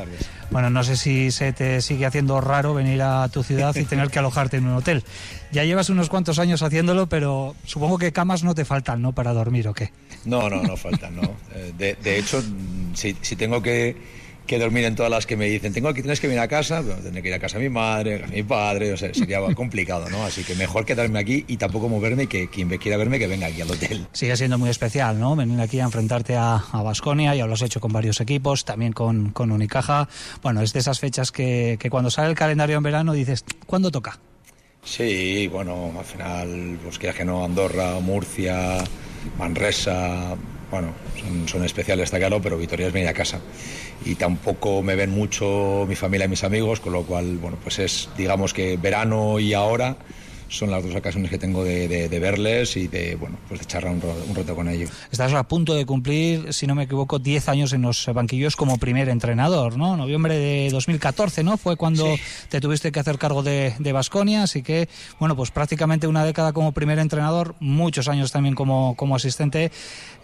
Bueno, 0.51 0.69
no 0.69 0.85
sé 0.85 0.99
si 0.99 1.31
se 1.31 1.55
te 1.55 1.81
sigue 1.81 2.05
haciendo 2.05 2.39
raro 2.43 2.75
venir 2.75 3.01
a 3.01 3.27
tu 3.31 3.43
ciudad 3.43 3.75
y 3.77 3.85
tener 3.85 4.11
que 4.11 4.19
alojarte 4.19 4.59
en 4.59 4.67
un 4.67 4.75
hotel. 4.75 5.05
Ya 5.53 5.65
llevas 5.65 5.89
unos 5.89 6.11
cuantos 6.11 6.39
años 6.39 6.61
haciéndolo, 6.61 7.07
pero 7.09 7.57
supongo 7.65 7.97
que 7.97 8.13
camas 8.13 8.45
no 8.45 8.55
te 8.55 8.67
faltan, 8.67 9.01
¿no? 9.01 9.13
Para 9.13 9.33
dormir 9.33 9.69
o 9.69 9.73
qué. 9.73 9.91
No, 10.27 10.51
no, 10.51 10.63
no 10.63 10.77
faltan, 10.77 11.17
no. 11.17 11.23
Eh, 11.55 11.73
De, 11.79 11.95
de 11.95 12.19
hecho, 12.19 12.43
si, 12.93 13.17
si 13.23 13.37
tengo 13.37 13.63
que, 13.63 13.97
que 14.47 14.59
dormir 14.59 14.85
en 14.85 14.95
todas 14.95 15.11
las 15.11 15.27
que 15.27 15.37
me 15.37 15.47
dicen, 15.47 15.73
tengo 15.73 15.93
que 15.93 16.03
tienes 16.03 16.21
que 16.21 16.29
venir 16.29 16.41
a 16.41 16.49
casa, 16.49 16.81
bueno, 16.81 17.01
tendré 17.03 17.23
que 17.23 17.29
ir 17.29 17.35
a 17.35 17.39
casa 17.39 17.59
de 17.59 17.65
mi 17.65 17.75
madre, 17.75 18.25
a 18.25 18.27
mi 18.29 18.43
padre, 18.43 18.93
o 18.93 18.97
sea, 18.97 19.13
sería 19.13 19.41
complicado, 19.55 20.09
¿no? 20.09 20.25
Así 20.25 20.45
que 20.45 20.55
mejor 20.55 20.85
quedarme 20.85 21.19
aquí 21.19 21.45
y 21.49 21.57
tampoco 21.57 21.89
moverme 21.89 22.25
y 22.25 22.27
que 22.27 22.49
quien 22.49 22.69
me 22.69 22.79
quiera 22.79 22.97
verme 22.97 23.19
que 23.19 23.27
venga 23.27 23.49
aquí 23.49 23.61
al 23.61 23.71
hotel. 23.71 24.07
Sigue 24.13 24.37
siendo 24.37 24.59
muy 24.59 24.71
especial, 24.71 25.19
¿no? 25.19 25.37
Venir 25.37 25.61
aquí 25.61 25.81
a 25.81 25.85
enfrentarte 25.85 26.37
a, 26.37 26.57
a 26.57 26.83
Basconia, 26.83 27.35
ya 27.35 27.47
lo 27.47 27.55
has 27.55 27.63
hecho 27.63 27.81
con 27.81 27.93
varios 27.93 28.21
equipos, 28.21 28.65
también 28.65 28.93
con, 28.93 29.31
con 29.31 29.51
Unicaja. 29.53 30.09
Bueno, 30.43 30.63
es 30.63 30.73
de 30.73 30.81
esas 30.81 31.01
fechas 31.01 31.33
que, 31.33 31.77
que 31.79 31.91
cuando 31.91 32.11
sale 32.11 32.31
el 32.31 32.35
calendario 32.37 32.77
en 32.77 32.83
verano 32.83 33.13
dices, 33.13 33.45
¿cuándo 33.67 33.91
toca? 33.91 34.19
Sí, 34.85 35.49
bueno, 35.49 35.93
al 35.99 36.05
final, 36.05 36.79
pues 36.83 36.99
quieras 36.99 37.17
que 37.17 37.25
no, 37.25 37.45
Andorra, 37.45 37.99
Murcia, 37.99 38.79
Manresa, 39.37 40.37
bueno, 40.71 40.93
son, 41.47 41.65
especiales, 41.65 42.05
está 42.05 42.19
claro, 42.19 42.41
pero 42.41 42.59
Vitoria 42.59 42.89
es 42.89 42.93
venir 42.93 43.09
a 43.09 43.15
casa. 43.15 43.41
Y 44.05 44.15
tampoco 44.17 44.83
me 44.83 44.95
ven 44.97 45.11
mucho 45.11 45.85
mi 45.89 45.95
familia 45.95 46.27
y 46.27 46.29
mis 46.29 46.45
amigos, 46.45 46.81
con 46.81 46.93
lo 46.93 47.05
cual, 47.05 47.39
bueno, 47.39 47.59
pues 47.63 47.79
es, 47.79 48.09
digamos 48.17 48.53
que 48.53 48.77
verano 48.77 49.39
y 49.39 49.55
ahora 49.55 49.97
son 50.49 50.71
las 50.71 50.83
dos 50.85 50.95
ocasiones 50.95 51.31
que 51.31 51.39
tengo 51.39 51.65
de, 51.65 51.89
de- 51.89 52.09
de 52.09 52.19
verles 52.19 52.77
y 52.77 52.87
de, 52.89 53.17
bueno, 53.17 53.37
pues 53.49 53.61
de 53.61 53.67
charlar 53.67 53.93
un, 53.93 54.03
un 54.29 54.35
rato 54.35 54.55
con 54.55 54.69
ellos. 54.69 54.91
Estás 55.11 55.33
a 55.33 55.43
punto 55.45 55.75
de 55.75 55.85
cumplir, 55.87 56.53
si 56.53 56.67
no 56.67 56.75
me 56.75 56.85
equivoco, 56.85 57.19
10 57.19 57.49
años 57.49 57.73
en 57.73 57.83
los 57.83 58.07
banquillos 58.15 58.57
como 58.57 58.79
primer 58.79 59.09
entrenador, 59.09 59.77
¿no? 59.77 59.97
Noviembre 59.97 60.37
de 60.39 60.69
2014, 60.71 61.43
¿no? 61.43 61.57
Fue 61.57 61.77
cuando 61.77 62.15
te 62.49 62.61
tuviste 62.61 62.93
que 62.93 63.01
hacer 63.01 63.19
cargo 63.19 63.43
de 63.43 63.93
Basconia, 63.93 64.43
así 64.45 64.63
que, 64.63 64.89
bueno, 65.19 65.37
pues 65.37 65.51
prácticamente 65.51 66.07
una 66.07 66.25
década 66.25 66.53
como 66.53 66.73
primer 66.73 66.99
entrenador, 66.99 67.55
muchos 67.61 68.09
años 68.09 68.31
también 68.33 68.55
como, 68.55 68.95
como 68.97 69.17
asistente. 69.17 69.71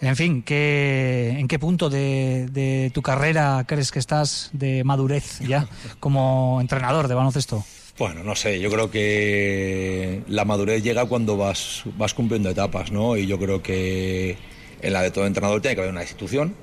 En 0.01 0.15
fin, 0.15 0.43
¿qué, 0.43 1.35
¿en 1.37 1.47
qué 1.47 1.59
punto 1.59 1.89
de, 1.89 2.47
de 2.51 2.91
tu 2.93 3.01
carrera 3.01 3.63
crees 3.67 3.91
que 3.91 3.99
estás 3.99 4.49
de 4.53 4.83
madurez 4.83 5.39
ya 5.39 5.67
como 5.99 6.59
entrenador 6.61 7.07
de 7.07 7.15
baloncesto? 7.15 7.63
Bueno, 7.95 8.23
no 8.23 8.35
sé, 8.35 8.59
yo 8.59 8.71
creo 8.71 8.89
que 8.89 10.23
la 10.27 10.45
madurez 10.45 10.81
llega 10.81 11.05
cuando 11.05 11.37
vas, 11.37 11.83
vas 11.95 12.15
cumpliendo 12.15 12.49
etapas, 12.49 12.91
¿no? 12.91 13.17
Y 13.17 13.27
yo 13.27 13.37
creo 13.37 13.61
que 13.61 14.35
en 14.81 14.93
la 14.93 15.03
de 15.03 15.11
todo 15.11 15.27
entrenador 15.27 15.61
tiene 15.61 15.75
que 15.75 15.81
haber 15.81 15.93
una 15.93 16.01
institución, 16.01 16.55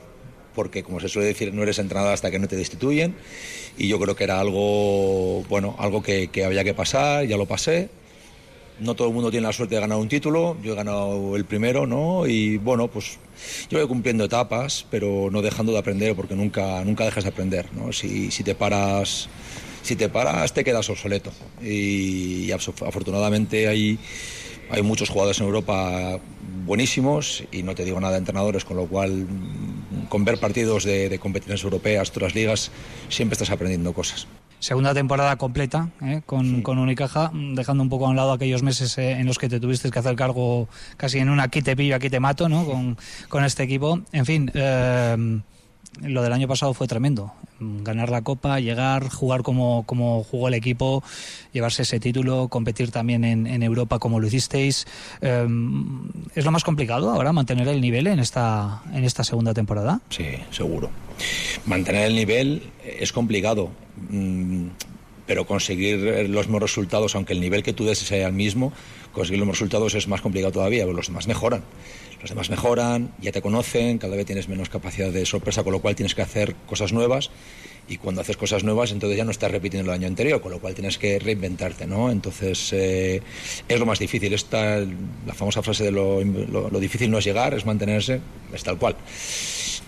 porque 0.57 0.83
como 0.83 0.99
se 0.99 1.09
suele 1.09 1.29
decir, 1.29 1.55
no 1.55 1.63
eres 1.63 1.79
entrenador 1.79 2.13
hasta 2.13 2.33
que 2.33 2.41
no 2.41 2.49
te 2.49 2.57
destituyen. 2.57 3.15
Y 3.79 3.87
yo 3.87 4.01
creo 4.01 4.17
que 4.17 4.25
era 4.25 4.41
algo, 4.41 5.45
bueno, 5.45 5.77
algo 5.79 6.03
que, 6.03 6.29
que 6.29 6.45
había 6.45 6.65
que 6.65 6.75
pasar, 6.75 7.25
ya 7.27 7.37
lo 7.37 7.47
pasé. 7.47 7.91
No 8.81 8.97
todo 8.97 9.07
el 9.07 9.15
mundo 9.15 9.31
tiene 9.31 9.47
la 9.47 9.53
suerte 9.53 9.77
de 9.77 9.83
ganar 9.83 9.99
un 9.99 10.09
título, 10.09 10.57
yo 10.65 10.73
he 10.73 10.77
ganado 10.77 11.37
el 11.37 11.45
primero, 11.45 11.87
¿no? 11.87 12.27
Y 12.27 12.57
bueno, 12.57 12.89
pues 12.89 13.19
yo 13.71 13.79
voy 13.79 13.87
cumpliendo 13.87 14.25
etapas, 14.25 14.85
pero 14.91 15.29
no 15.31 15.43
dejando 15.43 15.71
de 15.71 15.79
aprender, 15.79 16.17
porque 16.17 16.35
nunca, 16.35 16.85
nunca 16.85 17.05
dejas 17.05 17.23
de 17.23 17.31
aprender, 17.31 17.67
¿no? 17.73 17.93
Si, 17.93 18.33
si 18.33 18.43
te 18.43 18.57
paras 18.57 19.29
si 19.83 19.97
te 19.97 20.09
paras 20.09 20.53
te 20.53 20.65
quedas 20.65 20.89
obsoleto. 20.91 21.33
Y, 21.63 22.47
y 22.47 22.53
afortunadamente 22.53 23.69
hay, 23.69 23.99
hay 24.71 24.83
muchos 24.83 25.09
jugadores 25.09 25.41
en 25.41 25.47
Europa 25.47 26.19
buenísimos 26.65 27.45
y 27.51 27.63
no 27.63 27.75
te 27.75 27.85
digo 27.85 28.01
nada 28.01 28.13
de 28.13 28.19
entrenadores, 28.19 28.65
con 28.65 28.77
lo 28.77 28.87
cual 28.87 29.27
con 30.09 30.25
ver 30.25 30.39
partidos 30.39 30.85
de, 30.85 31.09
de 31.09 31.19
competiciones 31.19 31.63
europeas, 31.65 32.11
otras 32.11 32.35
ligas, 32.35 32.71
siempre 33.09 33.35
estás 33.35 33.51
aprendiendo 33.51 33.93
cosas. 33.93 34.27
Segunda 34.61 34.93
temporada 34.93 35.37
completa 35.37 35.89
¿eh? 36.03 36.21
con, 36.27 36.61
con 36.61 36.79
Unicaja, 36.79 37.33
dejando 37.33 37.83
un 37.83 37.89
poco 37.89 38.07
a 38.07 38.11
un 38.11 38.17
lado 38.17 38.33
aquellos 38.33 38.63
meses 38.63 38.99
eh, 38.99 39.13
en 39.13 39.27
los 39.27 39.39
que 39.39 39.49
te 39.49 39.59
tuviste 39.59 39.91
que 39.91 39.99
hacer 39.99 40.17
cargo 40.17 40.69
casi 40.99 41.19
en 41.19 41.31
un 41.31 41.41
aquí 41.41 41.63
te 41.63 41.75
pillo, 41.75 41.97
aquí 41.97 42.11
te 42.11 42.21
mato 42.21 42.47
¿no? 42.47 42.67
con, 42.67 42.99
con 43.31 43.43
este 43.45 43.63
equipo. 43.63 44.01
En 44.13 44.27
fin, 44.27 44.51
eh, 44.53 45.41
lo 46.03 46.23
del 46.23 46.33
año 46.33 46.49
pasado 46.49 46.73
fue 46.75 46.87
tremendo. 46.87 47.33
Ganar 47.59 48.09
la 48.09 48.23
Copa, 48.23 48.59
llegar, 48.59 49.09
jugar 49.11 49.43
como, 49.43 49.85
como 49.87 50.25
jugó 50.25 50.49
el 50.49 50.55
equipo, 50.55 51.03
llevarse 51.53 51.83
ese 51.83 52.01
título, 52.01 52.49
competir 52.49 52.91
también 52.91 53.25
en, 53.25 53.47
en 53.47 53.63
Europa 53.63 53.99
como 53.99 54.19
lo 54.19 54.27
hicisteis. 54.27 54.87
Eh, 55.21 55.47
¿Es 56.35 56.45
lo 56.45 56.53
más 56.53 56.65
complicado 56.65 57.11
ahora 57.11 57.33
mantener 57.33 57.69
el 57.69 57.81
nivel 57.81 58.07
en 58.07 58.19
esta, 58.19 58.83
en 58.95 59.05
esta 59.05 59.25
segunda 59.25 59.53
temporada? 59.53 60.01
Sí, 60.09 60.27
seguro. 60.51 60.91
Mantener 61.67 62.07
el 62.07 62.15
nivel 62.15 62.63
es 62.85 63.13
complicado, 63.13 63.71
mm, 64.11 64.69
pero 65.27 65.47
conseguir 65.47 66.29
los 66.31 66.47
mismos 66.47 66.63
resultados, 66.63 67.15
aunque 67.15 67.35
el 67.35 67.41
nivel 67.41 67.63
que 67.63 67.73
tú 67.73 67.85
des 67.85 67.99
sea 67.99 68.29
el 68.29 68.33
mismo, 68.33 68.73
conseguir 69.13 69.39
los 69.39 69.47
mismos 69.47 69.59
resultados 69.59 69.95
es 69.95 70.09
más 70.09 70.23
complicado 70.23 70.53
todavía, 70.53 70.87
los 70.87 71.09
demás 71.09 71.27
mejoran. 71.27 71.63
Los 72.21 72.29
demás 72.31 72.51
mejoran, 72.51 73.13
ya 73.21 73.33
te 73.33 73.41
conocen, 73.41 73.97
cada 73.99 74.15
vez 74.15 74.27
tienes 74.27 74.49
menos 74.49 74.69
capacidad 74.69 75.11
de 75.11 75.25
sorpresa, 75.25 75.63
con 75.65 75.73
lo 75.73 75.81
cual 75.81 75.97
tienes 75.97 76.15
que 76.15 76.21
hacer 76.23 76.55
cosas 76.67 76.93
nuevas 76.93 77.31
y 77.89 77.97
cuando 77.97 78.21
haces 78.21 78.37
cosas 78.37 78.63
nuevas 78.63 78.93
entonces 78.93 79.17
ya 79.17 79.25
no 79.25 79.31
estás 79.31 79.51
repitiendo 79.51 79.91
el 79.91 79.99
año 79.99 80.07
anterior, 80.07 80.41
con 80.43 80.53
lo 80.53 80.61
cual 80.61 80.75
tienes 80.75 80.99
que 80.99 81.19
reinventarte, 81.19 81.87
¿no? 81.87 82.11
Entonces 82.11 82.73
eh, 82.73 83.23
es 83.67 83.79
lo 83.81 83.87
más 83.87 83.99
difícil. 83.99 84.33
Esta, 84.35 84.79
la 84.81 85.35
famosa 85.35 85.63
frase 85.63 85.85
de 85.85 85.91
lo, 85.93 86.23
lo- 86.23 86.79
difícil 86.79 87.11
no 87.11 87.19
es 87.19 87.25
llegar, 87.25 87.55
es 87.55 87.65
mantenerse, 87.65 88.21
es 88.53 88.63
tal 88.63 88.77
cual. 88.79 88.97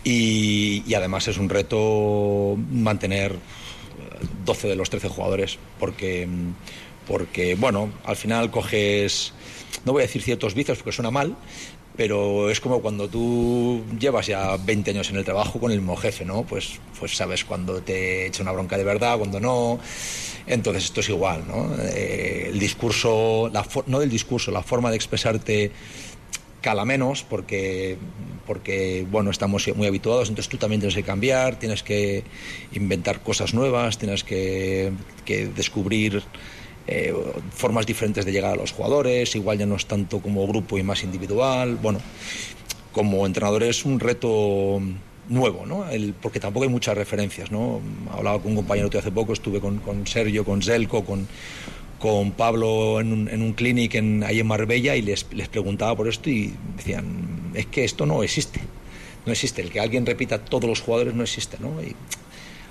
Y, 0.05 0.83
además 0.95 1.29
es 1.29 1.39
un 1.39 1.49
reto 1.49 2.57
mantener 2.73 3.37
12 4.45 4.69
de 4.69 4.77
los 4.77 4.91
13 4.91 5.09
jugadores, 5.09 5.59
porque, 5.79 6.27
porque 7.07 7.55
bueno, 7.55 7.93
al 8.05 8.17
final 8.17 8.51
coges, 8.51 9.33
no 9.85 9.93
voy 9.93 10.03
a 10.03 10.07
decir 10.07 10.23
ciertos 10.23 10.55
vicios 10.55 10.79
porque 10.79 10.93
suena 10.93 11.11
mal, 11.11 11.37
pero 11.97 12.51
es 12.51 12.61
como 12.61 12.81
cuando 12.81 13.09
tú 13.09 13.83
llevas 13.99 14.27
ya 14.27 14.57
20 14.57 14.91
años 14.91 15.11
en 15.11 15.17
el 15.17 15.25
trabajo 15.25 15.61
con 15.61 15.71
el 15.73 15.79
mismo 15.79 15.97
jefe, 15.97 16.25
¿no? 16.25 16.43
Pues, 16.43 16.81
pues 16.99 17.17
sabes 17.17 17.45
cuando 17.45 17.83
te 17.83 18.27
echa 18.27 18.43
una 18.43 18.53
bronca 18.53 18.79
de 18.79 18.85
verdad, 18.85 19.19
cuando 19.19 19.41
no. 19.41 19.79
Entonces 20.47 20.85
esto 20.85 21.01
es 21.01 21.09
igual, 21.11 21.45
¿no? 21.47 21.75
Eh, 21.81 22.49
el 22.53 22.59
discurso, 22.59 23.51
la 23.53 23.67
no 23.87 24.01
del 24.01 24.11
discurso, 24.11 24.51
la 24.51 24.63
forma 24.63 24.91
de 24.91 24.97
expresarte 24.97 25.71
cala 26.63 26.85
menos 26.85 27.25
porque, 27.25 27.99
porque 28.47 29.07
bueno, 29.11 29.31
estamos 29.31 29.69
muy 29.77 29.87
habituados, 29.87 30.29
entonces 30.29 30.49
tú 30.49 30.57
también 30.57 30.81
tienes 30.81 30.95
que 30.95 31.03
cambiar, 31.03 31.59
tienes 31.59 31.83
que 31.83 32.25
inventar 32.73 33.21
cosas 33.23 33.53
nuevas, 33.53 33.99
tienes 33.99 34.25
que, 34.25 34.93
que 35.25 35.47
descubrir 35.49 36.23
eh, 36.87 37.15
formas 37.51 37.87
diferentes 37.87 38.25
de 38.25 38.33
llegar 38.33 38.53
a 38.53 38.57
los 38.57 38.73
jugadores, 38.73 39.35
igual 39.37 39.59
ya 39.59 39.67
no 39.67 39.77
es 39.77 39.87
tanto 39.87 40.21
como 40.21 40.47
grupo 40.47 40.79
y 40.79 40.83
más 40.83 41.03
individual, 41.05 41.77
bueno, 41.77 42.01
como 42.93 43.25
entrenador 43.27 43.63
es 43.63 43.85
un 43.85 44.01
reto 44.01 44.81
nuevo, 45.29 45.65
¿no? 45.67 45.89
El- 45.89 46.15
porque 46.15 46.41
tampoco 46.41 46.65
hay 46.65 46.71
muchas 46.71 46.97
referencias, 46.97 47.51
¿no? 47.51 47.81
Hablaba 48.11 48.41
con 48.41 48.51
un 48.53 48.57
compañero 48.57 48.89
tuyo 48.89 49.01
hace 49.01 49.13
poco, 49.13 49.33
estuve 49.33 49.61
con, 49.61 49.81
Sergio, 50.07 50.45
con 50.45 50.61
Zelko, 50.63 51.05
con, 51.05 51.27
con 51.99 52.33
Pablo 52.33 53.01
en 53.01 53.13
un, 53.13 53.29
en 53.29 53.43
un 53.43 53.53
clinic 53.53 53.95
en, 53.95 54.25
ahí 54.25 54.41
en 54.41 54.47
Marbella 54.47 54.97
y 54.97 55.03
les, 55.03 55.27
les 55.33 55.49
preguntaba 55.49 55.97
por 55.97 56.09
esto 56.09 56.29
y 56.29 56.53
decían, 56.77 57.53
es 57.55 57.67
que 57.67 57.85
esto 57.85 58.05
no 58.05 58.23
existe, 58.23 58.61
no 59.25 59.33
existe, 59.33 59.63
el 59.63 59.71
que 59.71 59.79
alguien 59.81 60.05
repita 60.05 60.39
todos 60.45 60.65
los 60.69 60.81
jugadores 60.81 61.15
no 61.15 61.23
existe, 61.23 61.57
¿no? 61.61 61.71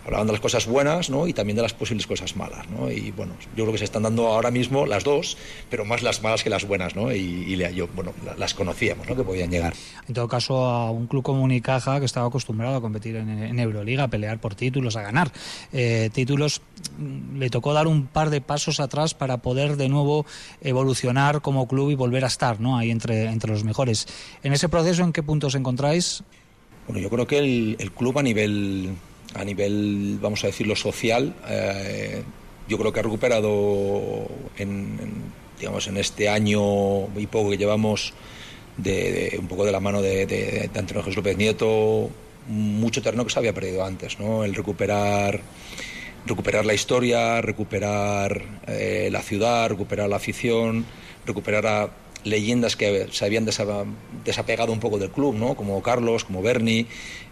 Hablaban 0.05 0.25
de 0.27 0.33
las 0.33 0.41
cosas 0.41 0.65
buenas 0.67 1.09
¿no? 1.09 1.27
y 1.27 1.33
también 1.33 1.55
de 1.55 1.61
las 1.61 1.73
posibles 1.73 2.07
cosas 2.07 2.35
malas. 2.35 2.67
¿no? 2.69 2.91
Y 2.91 3.11
bueno, 3.11 3.33
yo 3.55 3.63
creo 3.65 3.71
que 3.71 3.77
se 3.77 3.83
están 3.85 4.03
dando 4.03 4.27
ahora 4.27 4.49
mismo 4.51 4.85
las 4.85 5.03
dos, 5.03 5.37
pero 5.69 5.85
más 5.85 6.01
las 6.03 6.21
malas 6.23 6.43
que 6.43 6.49
las 6.49 6.65
buenas. 6.67 6.95
¿no? 6.95 7.11
Y, 7.13 7.55
yo, 7.75 7.87
bueno, 7.95 8.13
la- 8.25 8.35
las 8.35 8.53
conocíamos, 8.53 9.07
¿no? 9.07 9.15
que 9.15 9.23
podían 9.23 9.51
llegar. 9.51 9.73
En 10.07 10.13
todo 10.13 10.27
caso, 10.27 10.65
a 10.65 10.89
un 10.91 11.07
club 11.07 11.23
como 11.23 11.43
Unicaja 11.43 11.99
que 11.99 12.05
estaba 12.05 12.27
acostumbrado 12.27 12.75
a 12.77 12.81
competir 12.81 13.15
en, 13.15 13.29
en 13.29 13.59
Euroliga, 13.59 14.03
a 14.03 14.07
pelear 14.07 14.39
por 14.39 14.55
títulos, 14.55 14.95
a 14.95 15.01
ganar 15.03 15.31
eh, 15.71 16.09
títulos, 16.13 16.61
mm, 16.97 17.37
le 17.37 17.49
tocó 17.49 17.73
dar 17.73 17.87
un 17.87 18.07
par 18.07 18.29
de 18.29 18.41
pasos 18.41 18.79
atrás 18.79 19.13
para 19.13 19.37
poder 19.37 19.77
de 19.77 19.89
nuevo 19.89 20.25
evolucionar 20.61 21.41
como 21.41 21.67
club 21.67 21.91
y 21.91 21.95
volver 21.95 22.23
a 22.23 22.27
estar 22.27 22.59
¿no? 22.59 22.77
ahí 22.77 22.89
entre, 22.91 23.25
entre 23.25 23.51
los 23.51 23.63
mejores. 23.63 24.07
En 24.43 24.53
ese 24.53 24.69
proceso, 24.69 25.03
¿en 25.03 25.13
qué 25.13 25.21
puntos 25.23 25.55
encontráis? 25.55 26.23
Bueno, 26.87 27.01
yo 27.01 27.09
creo 27.09 27.27
que 27.27 27.37
el, 27.37 27.75
el 27.79 27.91
club 27.91 28.17
a 28.19 28.23
nivel, 28.23 28.91
a 29.33 29.43
nivel, 29.43 30.17
vamos 30.21 30.43
a 30.43 30.47
decirlo, 30.47 30.75
social, 30.75 31.33
eh, 31.47 32.23
yo 32.67 32.77
creo 32.77 32.93
que 32.93 32.99
ha 32.99 33.03
recuperado 33.03 34.27
en, 34.57 34.69
en, 35.01 35.13
digamos, 35.59 35.87
en 35.87 35.97
este 35.97 36.29
año 36.29 37.07
y 37.17 37.27
poco 37.27 37.49
que 37.49 37.57
llevamos, 37.57 38.13
de, 38.77 39.37
un 39.39 39.47
poco 39.47 39.65
de 39.65 39.71
la 39.71 39.79
mano 39.79 40.01
de 40.01 40.69
Antonio 40.73 41.03
Jesús 41.03 41.17
López 41.17 41.37
Nieto, 41.37 42.09
mucho 42.47 43.01
terreno 43.01 43.25
que 43.25 43.31
se 43.31 43.39
había 43.39 43.53
perdido 43.53 43.83
antes, 43.85 44.19
¿no? 44.19 44.43
El 44.43 44.55
recuperar 44.55 45.41
recuperar 46.25 46.65
la 46.65 46.73
historia, 46.73 47.41
recuperar 47.41 48.43
eh, 48.67 49.09
la 49.11 49.21
ciudad, 49.21 49.69
recuperar 49.69 50.09
la 50.09 50.17
afición, 50.17 50.85
recuperar 51.25 51.65
a 51.67 51.89
leyendas 52.23 52.75
que 52.75 53.07
se 53.11 53.25
habían 53.25 53.45
desa- 53.45 53.85
desapegado 54.23 54.71
un 54.71 54.79
poco 54.79 54.97
del 54.99 55.09
club, 55.09 55.35
¿no? 55.35 55.55
como 55.55 55.81
Carlos, 55.81 56.23
como 56.23 56.41
Bernie, 56.41 56.85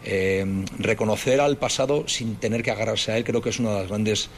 eh, 0.03 0.45
reconocer 0.77 1.41
al 1.41 1.57
pasado 1.57 2.07
sin 2.07 2.35
tener 2.35 2.63
que 2.63 2.71
agarrarse 2.71 3.11
a 3.11 3.17
él, 3.17 3.23
creo 3.23 3.41
que 3.41 3.49
es 3.49 3.59
una 3.59 3.71
de 3.73 3.79
las 3.81 3.87
grandes 3.87 4.29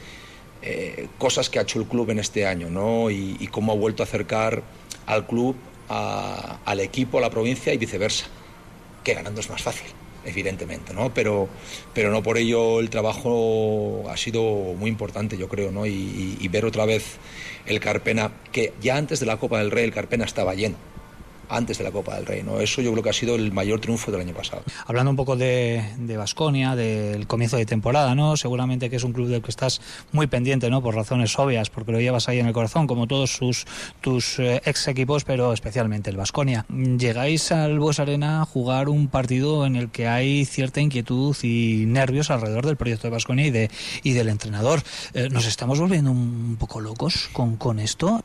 eh, 0.62 1.08
cosas 1.18 1.48
que 1.50 1.58
ha 1.58 1.62
hecho 1.62 1.80
el 1.80 1.86
club 1.86 2.10
en 2.10 2.18
este 2.18 2.46
año, 2.46 2.70
¿no? 2.70 3.10
y, 3.10 3.36
y 3.40 3.46
cómo 3.48 3.72
ha 3.72 3.76
vuelto 3.76 4.02
a 4.02 4.06
acercar 4.06 4.62
al 5.06 5.26
club 5.26 5.56
a- 5.88 6.58
al 6.64 6.80
equipo, 6.80 7.18
a 7.18 7.20
la 7.20 7.30
provincia 7.30 7.72
y 7.74 7.78
viceversa, 7.78 8.26
que 9.02 9.14
ganando 9.14 9.40
es 9.40 9.50
más 9.50 9.62
fácil 9.62 9.86
evidentemente, 10.24 10.92
¿no? 10.94 11.12
Pero, 11.14 11.48
pero 11.94 12.10
no 12.10 12.22
por 12.22 12.38
ello 12.38 12.80
el 12.80 12.90
trabajo 12.90 14.04
ha 14.10 14.16
sido 14.16 14.42
muy 14.76 14.90
importante, 14.90 15.36
yo 15.36 15.48
creo, 15.48 15.70
¿no? 15.72 15.86
Y, 15.86 15.90
y- 15.90 16.36
y 16.40 16.48
ver 16.48 16.64
otra 16.64 16.84
vez 16.86 17.16
el 17.66 17.80
Carpena, 17.80 18.32
que 18.52 18.72
ya 18.80 18.96
antes 18.96 19.20
de 19.20 19.26
la 19.26 19.36
Copa 19.36 19.58
del 19.58 19.70
Rey 19.70 19.84
el 19.84 19.92
Carpena 19.92 20.24
estaba 20.24 20.54
lleno, 20.54 20.76
antes 21.52 21.78
de 21.78 21.84
la 21.84 21.92
Copa 21.92 22.16
del 22.16 22.26
Rey, 22.26 22.42
¿no? 22.42 22.60
Eso 22.60 22.82
yo 22.82 22.90
creo 22.92 23.02
que 23.02 23.10
ha 23.10 23.14
sido 23.14 23.34
el 23.34 23.52
mayor 23.52 23.80
triunfo 23.80 24.10
del 24.10 24.20
año 24.20 24.34
pasado. 24.34 24.62
Hablando 24.86 25.10
un 25.10 25.16
poco 25.16 25.36
de 25.36 26.16
Vasconia, 26.16 26.74
del 26.76 27.26
comienzo 27.26 27.56
de 27.56 27.66
temporada, 27.66 28.14
¿no? 28.14 28.36
Seguramente 28.36 28.90
que 28.90 28.96
es 28.96 29.04
un 29.04 29.12
club 29.12 29.28
del 29.28 29.42
que 29.42 29.50
estás 29.50 29.80
muy 30.12 30.26
pendiente, 30.26 30.70
¿no? 30.70 30.82
Por 30.82 30.94
razones 30.94 31.38
obvias, 31.38 31.70
porque 31.70 31.92
lo 31.92 32.00
llevas 32.00 32.28
ahí 32.28 32.38
en 32.38 32.46
el 32.46 32.52
corazón, 32.52 32.86
como 32.86 33.06
todos 33.06 33.32
sus, 33.32 33.66
tus 34.00 34.38
eh, 34.38 34.60
ex 34.64 34.88
equipos, 34.88 35.24
pero 35.24 35.52
especialmente 35.52 36.10
el 36.10 36.16
Vasconia. 36.16 36.66
Llegáis 36.68 37.52
al 37.52 37.78
Bues 37.78 38.00
Arena 38.00 38.42
a 38.42 38.44
jugar 38.44 38.88
un 38.88 39.08
partido 39.08 39.66
en 39.66 39.76
el 39.76 39.90
que 39.90 40.08
hay 40.08 40.44
cierta 40.44 40.80
inquietud 40.80 41.36
y 41.42 41.84
nervios 41.86 42.30
alrededor 42.30 42.66
del 42.66 42.76
proyecto 42.76 43.08
de 43.08 43.12
Vasconia 43.12 43.46
y, 43.46 43.50
de, 43.50 43.70
y 44.02 44.12
del 44.12 44.28
entrenador. 44.28 44.82
Eh, 45.14 45.28
¿Nos 45.30 45.46
estamos 45.46 45.80
volviendo 45.80 46.10
un 46.10 46.56
poco 46.58 46.80
locos 46.80 47.28
con, 47.32 47.56
con 47.56 47.78
esto? 47.78 48.22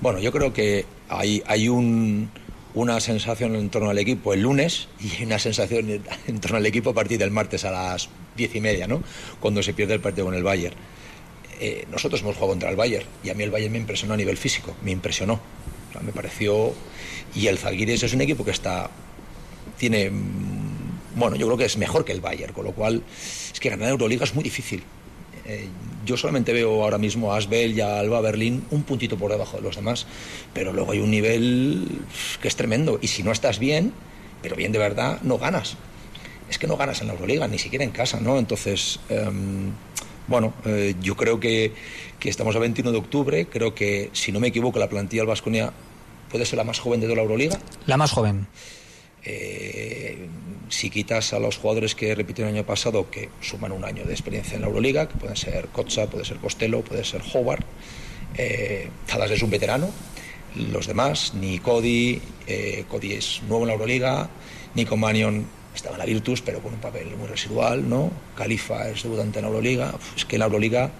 Bueno, 0.00 0.18
yo 0.18 0.32
creo 0.32 0.52
que 0.52 0.86
hay, 1.08 1.42
hay 1.46 1.68
un, 1.68 2.30
una 2.74 3.00
sensación 3.00 3.56
en 3.56 3.68
torno 3.70 3.90
al 3.90 3.98
equipo 3.98 4.32
el 4.32 4.42
lunes 4.42 4.88
y 5.00 5.24
una 5.24 5.38
sensación 5.38 6.02
en, 6.26 6.40
torno 6.40 6.56
al 6.58 6.66
equipo 6.66 6.90
a 6.90 6.94
partir 6.94 7.18
del 7.18 7.30
martes 7.30 7.64
a 7.64 7.70
las 7.70 8.08
diez 8.36 8.54
y 8.54 8.60
media, 8.60 8.86
¿no? 8.86 9.02
Cuando 9.40 9.62
se 9.62 9.74
pierde 9.74 9.94
el 9.94 10.00
partido 10.00 10.26
con 10.26 10.34
el 10.34 10.42
Bayern. 10.42 10.74
Eh, 11.60 11.86
nosotros 11.90 12.22
hemos 12.22 12.36
jugado 12.36 12.52
contra 12.52 12.70
el 12.70 12.76
Bayern 12.76 13.06
y 13.22 13.28
a 13.30 13.34
mí 13.34 13.42
el 13.42 13.50
Bayern 13.50 13.72
me 13.72 13.78
impresionó 13.78 14.14
a 14.14 14.16
nivel 14.16 14.36
físico, 14.36 14.74
me 14.82 14.92
impresionó. 14.92 15.34
O 15.34 15.92
sea, 15.92 16.00
me 16.00 16.12
pareció. 16.12 16.72
Y 17.34 17.48
el 17.48 17.58
Zalgiris 17.58 18.02
es 18.02 18.14
un 18.14 18.20
equipo 18.22 18.44
que 18.44 18.52
está. 18.52 18.90
Tiene. 19.76 20.10
mm, 20.10 21.16
Bueno, 21.16 21.36
yo 21.36 21.46
creo 21.46 21.58
que 21.58 21.64
es 21.64 21.76
mejor 21.76 22.04
que 22.04 22.12
el 22.12 22.20
Bayern, 22.20 22.54
con 22.54 22.64
lo 22.64 22.72
cual 22.72 23.02
es 23.52 23.60
que 23.60 23.68
ganar 23.68 23.90
Euroliga 23.90 24.24
es 24.24 24.34
muy 24.34 24.44
difícil. 24.44 24.82
Eh, 25.50 25.66
yo 26.06 26.16
solamente 26.16 26.52
veo 26.52 26.82
ahora 26.82 26.96
mismo 26.96 27.32
a 27.32 27.36
Asbel 27.36 27.76
y 27.76 27.80
a 27.80 27.98
Alba 27.98 28.20
Berlín 28.20 28.64
un 28.70 28.84
puntito 28.84 29.18
por 29.18 29.32
debajo 29.32 29.56
de 29.56 29.62
los 29.64 29.74
demás, 29.74 30.06
pero 30.54 30.72
luego 30.72 30.92
hay 30.92 31.00
un 31.00 31.10
nivel 31.10 31.88
que 32.40 32.48
es 32.48 32.54
tremendo. 32.54 32.98
Y 33.02 33.08
si 33.08 33.22
no 33.24 33.32
estás 33.32 33.58
bien, 33.58 33.92
pero 34.42 34.54
bien 34.54 34.70
de 34.70 34.78
verdad, 34.78 35.18
no 35.22 35.38
ganas. 35.38 35.76
Es 36.48 36.58
que 36.58 36.68
no 36.68 36.76
ganas 36.76 37.00
en 37.00 37.08
la 37.08 37.14
Euroliga, 37.14 37.48
ni 37.48 37.58
siquiera 37.58 37.84
en 37.84 37.90
casa, 37.90 38.20
¿no? 38.20 38.38
Entonces, 38.38 39.00
em, 39.08 39.72
bueno, 40.28 40.54
eh, 40.64 40.94
yo 41.02 41.16
creo 41.16 41.40
que, 41.40 41.72
que 42.18 42.30
estamos 42.30 42.54
a 42.54 42.60
21 42.60 42.92
de 42.92 42.98
octubre, 42.98 43.46
creo 43.46 43.74
que, 43.74 44.10
si 44.12 44.30
no 44.30 44.40
me 44.40 44.48
equivoco, 44.48 44.78
la 44.78 44.88
plantilla 44.88 45.22
del 45.22 45.28
Vasconia 45.28 45.72
puede 46.30 46.46
ser 46.46 46.58
la 46.58 46.64
más 46.64 46.78
joven 46.78 47.00
de 47.00 47.06
toda 47.06 47.16
la 47.16 47.22
Euroliga. 47.22 47.58
La 47.86 47.96
más 47.96 48.12
joven. 48.12 48.46
Eh, 49.24 50.28
si 50.68 50.88
quitas 50.88 51.32
a 51.32 51.38
los 51.38 51.58
jugadores 51.58 51.94
que 51.94 52.14
repitieron 52.14 52.52
el 52.52 52.60
año 52.60 52.66
pasado, 52.66 53.10
que 53.10 53.28
suman 53.40 53.72
un 53.72 53.84
año 53.84 54.04
de 54.04 54.12
experiencia 54.12 54.54
en 54.54 54.62
la 54.62 54.68
Euroliga, 54.68 55.08
que 55.08 55.16
pueden 55.16 55.36
ser 55.36 55.68
Kotza, 55.68 56.08
puede 56.08 56.24
ser 56.24 56.38
Costello, 56.38 56.82
puede 56.82 57.04
ser 57.04 57.22
Howard, 57.34 57.64
eh, 58.36 58.88
Tadas 59.06 59.30
es 59.30 59.42
un 59.42 59.50
veterano, 59.50 59.90
los 60.56 60.86
demás, 60.86 61.34
ni 61.34 61.58
Cody, 61.58 62.20
eh, 62.46 62.84
Cody 62.88 63.12
es 63.12 63.42
nuevo 63.48 63.64
en 63.64 63.68
la 63.68 63.72
Euroliga, 63.74 64.30
Nico 64.74 64.96
Manion 64.96 65.44
estaba 65.74 65.96
en 65.96 66.00
la 66.00 66.06
Virtus, 66.06 66.40
pero 66.40 66.60
con 66.60 66.74
un 66.74 66.80
papel 66.80 67.14
muy 67.16 67.28
residual, 67.28 67.88
¿no? 67.88 68.10
Califa 68.36 68.88
es 68.88 69.02
debutante 69.02 69.40
en 69.40 69.44
la 69.44 69.48
Euroliga, 69.48 69.94
es 70.16 70.24
que 70.24 70.36
en 70.36 70.40
la 70.40 70.46
Euroliga 70.46 70.90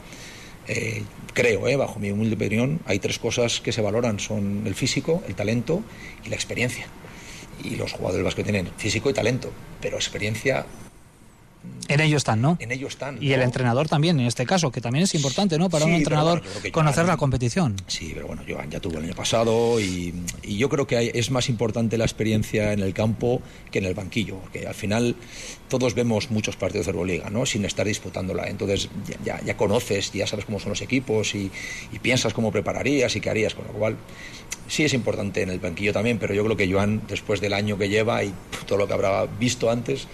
eh, 0.68 1.02
creo, 1.32 1.62
bajo 1.78 1.98
mi 1.98 2.10
humilde 2.10 2.34
opinión, 2.34 2.80
hay 2.86 2.98
tres 2.98 3.18
cosas 3.18 3.60
que 3.60 3.72
se 3.72 3.80
valoran, 3.80 4.18
son 4.18 4.62
el 4.66 4.74
físico, 4.74 5.22
el 5.26 5.34
talento 5.34 5.82
y 6.24 6.28
la 6.28 6.36
experiencia 6.36 6.86
y 7.64 7.76
los 7.76 7.92
jugadores 7.92 8.24
vascos 8.24 8.44
tienen 8.44 8.68
físico 8.76 9.10
y 9.10 9.14
talento, 9.14 9.50
pero 9.80 9.96
experiencia 9.96 10.66
En 11.88 12.00
ello 12.00 12.16
están, 12.16 12.40
¿no? 12.40 12.56
En 12.60 12.70
ello 12.72 12.86
están. 12.86 13.18
Y 13.20 13.32
el 13.32 13.42
entrenador 13.42 13.88
también, 13.88 14.18
en 14.20 14.26
este 14.26 14.46
caso, 14.46 14.70
que 14.70 14.80
también 14.80 15.02
es 15.04 15.14
importante, 15.14 15.58
¿no? 15.58 15.68
Para 15.68 15.84
Sí, 15.84 15.90
un 15.90 15.96
entrenador 15.96 16.40
bueno, 16.40 16.70
conocer 16.72 17.04
Joan- 17.04 17.06
la 17.08 17.16
competición. 17.16 17.76
Sí, 17.88 18.12
pero 18.14 18.28
bueno, 18.28 18.42
Joan 18.48 18.70
ya 18.70 18.78
tuvo 18.80 18.98
el 18.98 19.04
año 19.04 19.14
pasado 19.14 19.80
y, 19.80 20.14
y 20.42 20.56
yo 20.56 20.68
creo 20.68 20.86
que 20.86 20.96
hay- 20.96 21.10
es 21.12 21.30
más 21.32 21.48
importante 21.48 21.98
la 21.98 22.04
experiencia 22.04 22.72
en 22.72 22.80
el 22.80 22.94
campo 22.94 23.42
que 23.72 23.80
en 23.80 23.86
el 23.86 23.94
banquillo, 23.94 24.36
porque 24.36 24.66
al 24.68 24.74
final 24.74 25.16
todos 25.68 25.94
vemos 25.94 26.30
muchos 26.30 26.56
partidos 26.56 26.86
de 26.86 26.92
Euroliga, 26.92 27.28
¿no? 27.28 27.44
Sin 27.44 27.64
estar 27.64 27.86
disputándola. 27.86 28.46
Entonces 28.48 28.88
ya, 29.08 29.16
ya- 29.38 29.44
ya 29.44 29.56
conoces, 29.56 30.12
ya 30.12 30.26
sabes 30.28 30.44
cómo 30.44 30.60
son 30.60 30.70
los 30.70 30.82
equipos 30.82 31.34
y, 31.34 31.50
y 31.92 31.98
piensas 31.98 32.32
cómo 32.32 32.52
prepararías 32.52 33.14
y 33.16 33.20
qué 33.20 33.30
harías, 33.30 33.54
con 33.54 33.66
lo 33.66 33.72
cual 33.72 33.96
sí 34.68 34.84
es 34.84 34.94
importante 34.94 35.42
en 35.42 35.50
el 35.50 35.58
banquillo 35.58 35.92
también, 35.92 36.18
pero 36.20 36.32
yo 36.34 36.44
creo 36.44 36.56
que 36.56 36.70
Joan, 36.72 37.02
después 37.08 37.40
del 37.40 37.52
año 37.52 37.76
que 37.76 37.88
lleva 37.88 38.22
y 38.22 38.32
todo 38.66 38.78
lo 38.78 38.86
que 38.86 38.92
habrá 38.94 39.26
visto 39.26 39.68
antes, 39.70 40.06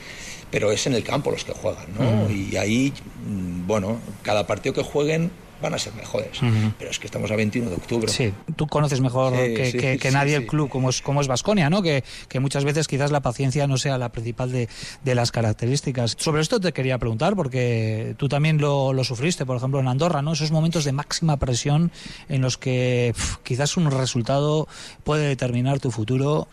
pero 0.51 0.71
es 0.73 0.87
en 0.87 0.95
el 0.95 1.03
campo 1.03 1.31
los 1.31 1.45
que 1.45 1.53
juegan, 1.53 1.87
¿no? 1.99 2.29
Mm. 2.29 2.51
Y 2.53 2.57
ahí, 2.57 2.93
mm, 3.27 3.67
bueno, 3.67 3.99
cada 4.23 4.47
partido 4.47 4.75
que 4.75 4.83
jueguen 4.83 5.31
van 5.63 5.73
a 5.73 5.79
ser 5.79 5.95
mejores. 5.95 6.39
Pero 6.79 6.91
es 6.91 6.99
que 6.99 7.07
estamos 7.07 7.31
a 7.31 7.35
21 7.37 7.71
de 7.71 7.77
octubre. 7.77 8.13
Sí, 8.13 8.31
tú 8.57 8.67
conoces 8.67 9.01
mejor 9.01 9.33
Sí, 9.33 9.55
que, 9.55 9.71
sí, 9.73 9.79
que- 9.79 9.97
que 9.99 10.09
sí, 10.11 10.15
nadie 10.15 10.37
el 10.37 10.47
club, 10.47 10.69
como 10.69 10.91
es 10.91 11.01
como 11.01 11.23
es 11.23 11.29
Vasconia, 11.29 11.71
¿no? 11.71 11.81
Que, 11.81 12.05
que 12.29 12.41
muchas 12.41 12.65
veces 12.65 12.87
quizás 12.87 13.11
la 13.11 13.21
paciencia 13.23 13.67
no 13.67 13.79
sea 13.79 13.97
la 13.97 14.11
principal 14.13 14.53
de, 14.53 14.69
de 15.03 15.15
las 15.15 15.33
características. 15.33 16.15
Sobre 16.19 16.43
esto 16.43 16.61
te 16.61 16.73
quería 16.75 16.99
preguntar, 16.99 17.37
porque 17.37 18.15
tú 18.19 18.29
también 18.29 18.59
lo, 18.59 18.93
lo 18.93 19.03
sufriste, 19.03 19.47
por 19.47 19.57
ejemplo, 19.57 19.81
en 19.81 19.89
Andorra, 19.89 20.21
¿no? 20.21 20.35
Esos 20.35 20.51
momentos 20.53 20.85
de 20.85 20.93
máxima 20.93 21.39
presión 21.39 21.91
en 22.29 22.43
los 22.43 22.59
que 22.59 23.15
quizás 23.43 23.79
un 23.79 23.91
resultado 23.91 24.69
puede 25.05 25.27
determinar 25.27 25.81
tu 25.81 25.91
futuro. 25.91 26.49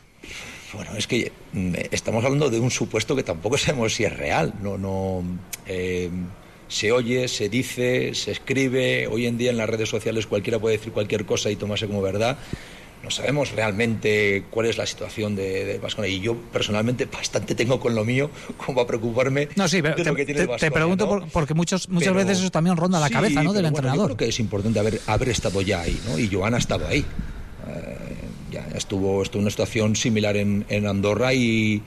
Bueno, 0.73 0.91
es 0.97 1.07
que 1.07 1.31
mm, 1.53 1.73
estamos 1.91 2.23
hablando 2.23 2.49
de 2.49 2.59
un 2.59 2.71
supuesto 2.71 3.15
que 3.15 3.23
tampoco 3.23 3.57
sabemos 3.59 3.93
si 3.93 4.05
es 4.05 4.15
real. 4.15 4.53
No, 4.61 4.77
no. 4.77 5.23
eh, 5.67 6.09
se 6.67 6.91
oye, 6.91 7.27
se 7.27 7.49
dice, 7.49 8.15
se 8.15 8.31
escribe. 8.31 9.05
Hoy 9.07 9.27
en 9.27 9.37
día 9.37 9.51
en 9.51 9.57
las 9.57 9.69
redes 9.69 9.89
sociales 9.89 10.25
cualquiera 10.25 10.59
puede 10.59 10.77
decir 10.77 10.91
cualquier 10.91 11.25
cosa 11.25 11.51
y 11.51 11.55
tomarse 11.55 11.85
como 11.87 12.01
verdad. 12.01 12.37
No 13.03 13.11
sabemos 13.11 13.51
realmente 13.51 14.45
cuál 14.49 14.67
es 14.67 14.77
la 14.77 14.85
situación 14.87 15.35
de, 15.35 15.65
de. 15.65 16.09
Y 16.09 16.21
yo 16.21 16.35
personalmente 16.53 17.05
bastante 17.11 17.53
tengo 17.53 17.79
con 17.79 17.93
lo 17.93 18.05
mío 18.05 18.31
como 18.65 18.79
a 18.81 18.87
preocuparme 18.87 19.49
No, 19.57 19.67
sí, 19.67 19.81
pero 19.81 19.95
de 19.97 20.03
te, 20.03 20.09
lo 20.09 20.15
que 20.15 20.25
tiene 20.25 20.47
te- 20.47 20.53
el 20.53 20.59
te 20.59 20.71
pregunto 20.71 21.05
¿no? 21.05 21.09
por- 21.19 21.27
porque 21.29 21.53
muchos, 21.53 21.89
muchas 21.89 22.13
Pero- 22.13 22.25
veces 22.25 22.39
eso 22.39 22.49
también 22.49 22.77
ronda 22.77 22.99
la 23.01 23.07
Sí, 23.09 23.13
cabeza, 23.13 23.43
¿no? 23.43 23.51
Del 23.51 23.63
bueno, 23.63 23.77
entrenador. 23.77 24.09
Yo 24.11 24.15
creo 24.15 24.17
que 24.25 24.29
es 24.29 24.39
importante 24.39 24.79
haber, 24.79 25.01
haber 25.05 25.29
estado 25.29 25.61
ya 25.61 25.81
ahí, 25.81 25.99
¿no? 26.07 26.17
Y 26.17 26.29
Joan 26.33 26.53
ha 26.55 26.59
estado 26.59 26.87
ahí. 26.87 26.99
Eh, 27.67 27.97
ya 28.53 28.67
estuvo, 28.75 29.21
estuvo 29.23 29.39
en 29.39 29.45
una 29.45 29.51
situación 29.51 29.95
similar 29.95 30.37
en, 30.37 30.65
en 30.69 30.87
Andorra 30.87 31.33
y, 31.33 31.81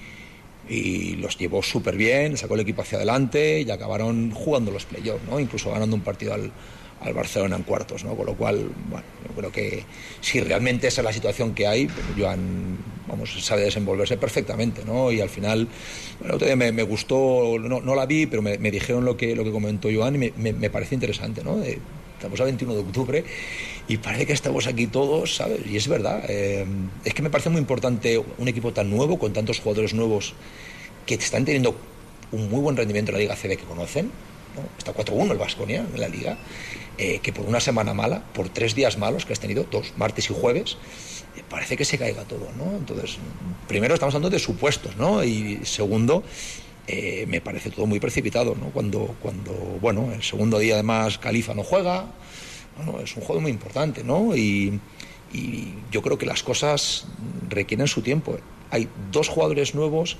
y 0.68 1.16
los 1.16 1.38
llevó 1.38 1.62
súper 1.62 1.96
bien, 1.96 2.36
sacó 2.36 2.54
el 2.54 2.60
equipo 2.60 2.82
hacia 2.82 2.98
adelante 2.98 3.60
y 3.60 3.70
acabaron 3.70 4.32
jugando 4.32 4.70
los 4.70 4.84
playoffs, 4.84 5.24
¿no? 5.28 5.38
Incluso 5.40 5.70
ganando 5.70 5.96
un 5.96 6.02
partido 6.02 6.34
al, 6.34 6.52
al 7.00 7.14
Barcelona 7.14 7.56
en 7.56 7.62
cuartos, 7.62 8.04
¿no? 8.04 8.14
Con 8.16 8.26
lo 8.26 8.34
cual, 8.34 8.70
bueno, 8.90 9.06
yo 9.28 9.34
creo 9.34 9.52
que 9.52 9.84
si 10.20 10.40
realmente 10.40 10.88
esa 10.88 11.02
es 11.02 11.04
la 11.04 11.12
situación 11.12 11.54
que 11.54 11.66
hay, 11.66 11.86
pues 11.86 12.04
Joan, 12.18 12.78
vamos, 13.06 13.30
sabe 13.44 13.62
desenvolverse 13.62 14.16
perfectamente, 14.16 14.82
¿no? 14.84 15.12
Y 15.12 15.20
al 15.20 15.28
final, 15.28 15.68
bueno, 16.18 16.34
otro 16.34 16.46
día 16.46 16.56
me, 16.56 16.72
me 16.72 16.82
gustó, 16.82 17.58
no, 17.60 17.80
no 17.80 17.94
la 17.94 18.06
vi, 18.06 18.26
pero 18.26 18.42
me, 18.42 18.58
me 18.58 18.70
dijeron 18.70 19.04
lo 19.04 19.16
que, 19.16 19.36
lo 19.36 19.44
que 19.44 19.52
comentó 19.52 19.88
Joan 19.94 20.16
y 20.16 20.18
me, 20.18 20.32
me, 20.36 20.52
me 20.52 20.70
parece 20.70 20.94
interesante, 20.94 21.44
¿no? 21.44 21.62
Eh, 21.62 21.78
estamos 22.16 22.40
a 22.40 22.44
21 22.44 22.74
de 22.74 22.80
octubre 22.80 23.24
y 23.88 23.98
parece 23.98 24.26
que 24.26 24.32
estamos 24.32 24.66
aquí 24.66 24.86
todos, 24.86 25.36
¿sabes? 25.36 25.60
Y 25.66 25.76
es 25.76 25.86
verdad, 25.88 26.24
eh, 26.28 26.66
es 27.04 27.14
que 27.14 27.22
me 27.22 27.30
parece 27.30 27.50
muy 27.50 27.60
importante 27.60 28.18
un 28.18 28.48
equipo 28.48 28.72
tan 28.72 28.90
nuevo, 28.90 29.18
con 29.18 29.32
tantos 29.32 29.60
jugadores 29.60 29.94
nuevos 29.94 30.34
que 31.06 31.14
están 31.14 31.44
teniendo 31.44 31.76
un 32.32 32.50
muy 32.50 32.60
buen 32.60 32.76
rendimiento 32.76 33.12
en 33.12 33.14
la 33.14 33.20
Liga 33.20 33.36
CB 33.36 33.56
que 33.56 33.64
conocen, 33.64 34.06
¿no? 34.56 34.62
Está 34.76 34.92
4-1 34.92 35.32
el 35.32 35.38
Vasconia 35.38 35.86
en 35.94 36.00
la 36.00 36.08
Liga, 36.08 36.36
eh, 36.98 37.20
que 37.22 37.32
por 37.32 37.46
una 37.46 37.60
semana 37.60 37.94
mala, 37.94 38.24
por 38.32 38.48
tres 38.48 38.74
días 38.74 38.98
malos 38.98 39.24
que 39.24 39.32
has 39.32 39.40
tenido, 39.40 39.66
dos, 39.70 39.92
martes 39.96 40.30
y 40.30 40.34
jueves, 40.34 40.78
eh, 41.36 41.42
parece 41.48 41.76
que 41.76 41.84
se 41.84 41.98
caiga 41.98 42.24
todo, 42.24 42.48
¿no? 42.56 42.76
Entonces, 42.76 43.18
primero 43.68 43.94
estamos 43.94 44.14
hablando 44.14 44.34
de 44.34 44.42
supuestos, 44.42 44.96
¿no? 44.96 45.22
Y 45.22 45.60
segundo, 45.64 46.24
eh, 46.88 47.26
me 47.28 47.40
parece 47.40 47.70
todo 47.70 47.86
muy 47.86 48.00
precipitado, 48.00 48.54
¿no? 48.54 48.70
Cuando, 48.70 49.14
cuando, 49.20 49.52
bueno, 49.80 50.12
el 50.12 50.22
segundo 50.22 50.58
día 50.58 50.74
además 50.74 51.18
Califa 51.18 51.54
no 51.54 51.62
juega, 51.62 52.06
es 53.02 53.16
un 53.16 53.22
juego 53.22 53.40
muy 53.40 53.50
importante, 53.50 54.04
¿no? 54.04 54.36
Y, 54.36 54.80
yo 55.90 56.00
creo 56.00 56.16
que 56.16 56.24
las 56.24 56.42
cosas 56.42 57.06
requieren 57.50 57.86
su 57.88 58.00
tiempo. 58.00 58.38
Hay 58.70 58.88
dos 59.12 59.28
jugadores 59.28 59.74
nuevos 59.74 60.16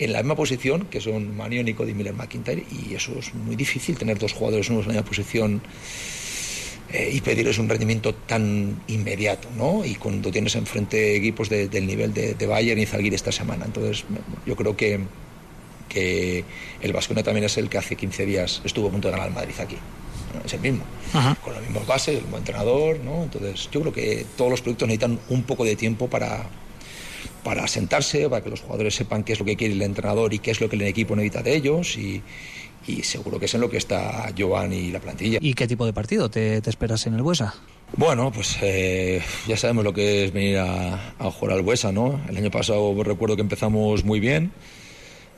en 0.00 0.12
la 0.12 0.20
misma 0.20 0.34
posición, 0.34 0.86
que 0.86 1.00
son 1.00 1.36
Manio, 1.36 1.62
Nico 1.62 1.86
y 1.86 1.94
Miller 1.94 2.14
McIntyre, 2.14 2.64
y 2.72 2.94
eso 2.94 3.12
es 3.16 3.32
muy 3.32 3.54
difícil 3.54 3.96
tener 3.96 4.18
dos 4.18 4.32
jugadores 4.32 4.68
nuevos 4.68 4.86
en 4.86 4.88
la 4.88 4.94
misma 4.94 5.08
posición 5.08 5.62
eh, 6.92 7.10
y 7.12 7.20
pedirles 7.20 7.58
un 7.58 7.68
rendimiento 7.68 8.12
tan 8.12 8.82
inmediato, 8.88 9.48
¿no? 9.56 9.84
Y 9.84 9.94
cuando 9.94 10.32
tienes 10.32 10.56
enfrente 10.56 11.14
equipos 11.14 11.48
de- 11.48 11.68
del 11.68 11.86
nivel 11.86 12.12
de, 12.12 12.46
Bayern 12.46 12.80
y 12.80 12.86
Zalgiris 12.86 13.16
esta 13.16 13.30
semana. 13.30 13.66
Entonces, 13.66 14.04
yo 14.46 14.56
creo 14.56 14.76
que, 14.76 14.98
el 15.94 16.92
Vasconia 16.92 17.22
también 17.22 17.44
es 17.44 17.56
el 17.58 17.68
que 17.68 17.78
hace 17.78 17.94
15 17.94 18.26
días 18.26 18.62
estuvo 18.64 18.88
a 18.88 18.90
punto 18.90 19.08
de 19.08 19.12
ganar 19.12 19.28
al 19.28 19.34
Madrid 19.34 19.54
aquí. 19.60 19.76
Es 20.44 20.54
el 20.54 20.60
mismo, 20.60 20.84
con 21.42 21.52
las 21.52 21.62
mismas 21.62 21.86
bases, 21.86 22.16
el 22.16 22.22
mismo 22.22 22.38
entrenador, 22.38 23.00
¿no? 23.00 23.22
Entonces, 23.22 23.68
yo 23.70 23.80
creo 23.80 23.92
que 23.92 24.26
todos 24.36 24.50
los 24.50 24.60
proyectos 24.60 24.88
necesitan 24.88 25.18
un 25.28 25.42
poco 25.42 25.64
de 25.64 25.76
tiempo 25.76 26.08
para, 26.08 26.46
para 27.42 27.66
sentarse, 27.66 28.28
para 28.28 28.42
que 28.42 28.50
los 28.50 28.60
jugadores 28.60 28.94
sepan 28.94 29.24
qué 29.24 29.32
es 29.32 29.38
lo 29.40 29.44
que 29.44 29.56
quiere 29.56 29.74
el 29.74 29.82
entrenador 29.82 30.32
y 30.32 30.38
qué 30.38 30.50
es 30.50 30.60
lo 30.60 30.68
que 30.68 30.76
el 30.76 30.82
equipo 30.82 31.16
necesita 31.16 31.42
de 31.42 31.56
ellos 31.56 31.96
y, 31.96 32.22
y 32.86 33.02
seguro 33.02 33.38
que 33.38 33.46
es 33.46 33.54
en 33.54 33.60
lo 33.60 33.70
que 33.70 33.76
está 33.76 34.32
Joan 34.36 34.72
y 34.72 34.90
la 34.90 35.00
plantilla. 35.00 35.38
¿Y 35.40 35.54
qué 35.54 35.66
tipo 35.66 35.84
de 35.86 35.92
partido 35.92 36.30
te, 36.30 36.60
te 36.60 36.70
esperas 36.70 37.06
en 37.06 37.14
el 37.14 37.22
Buesa? 37.22 37.54
Bueno, 37.96 38.30
pues 38.30 38.56
eh, 38.62 39.20
ya 39.48 39.56
sabemos 39.56 39.84
lo 39.84 39.92
que 39.92 40.24
es 40.24 40.32
venir 40.32 40.58
a, 40.58 41.14
a 41.18 41.30
jugar 41.30 41.56
al 41.56 41.62
Buesa, 41.62 41.90
¿no? 41.90 42.20
El 42.28 42.36
año 42.36 42.50
pasado 42.50 42.94
recuerdo 43.02 43.34
que 43.36 43.42
empezamos 43.42 44.04
muy 44.04 44.20
bien 44.20 44.52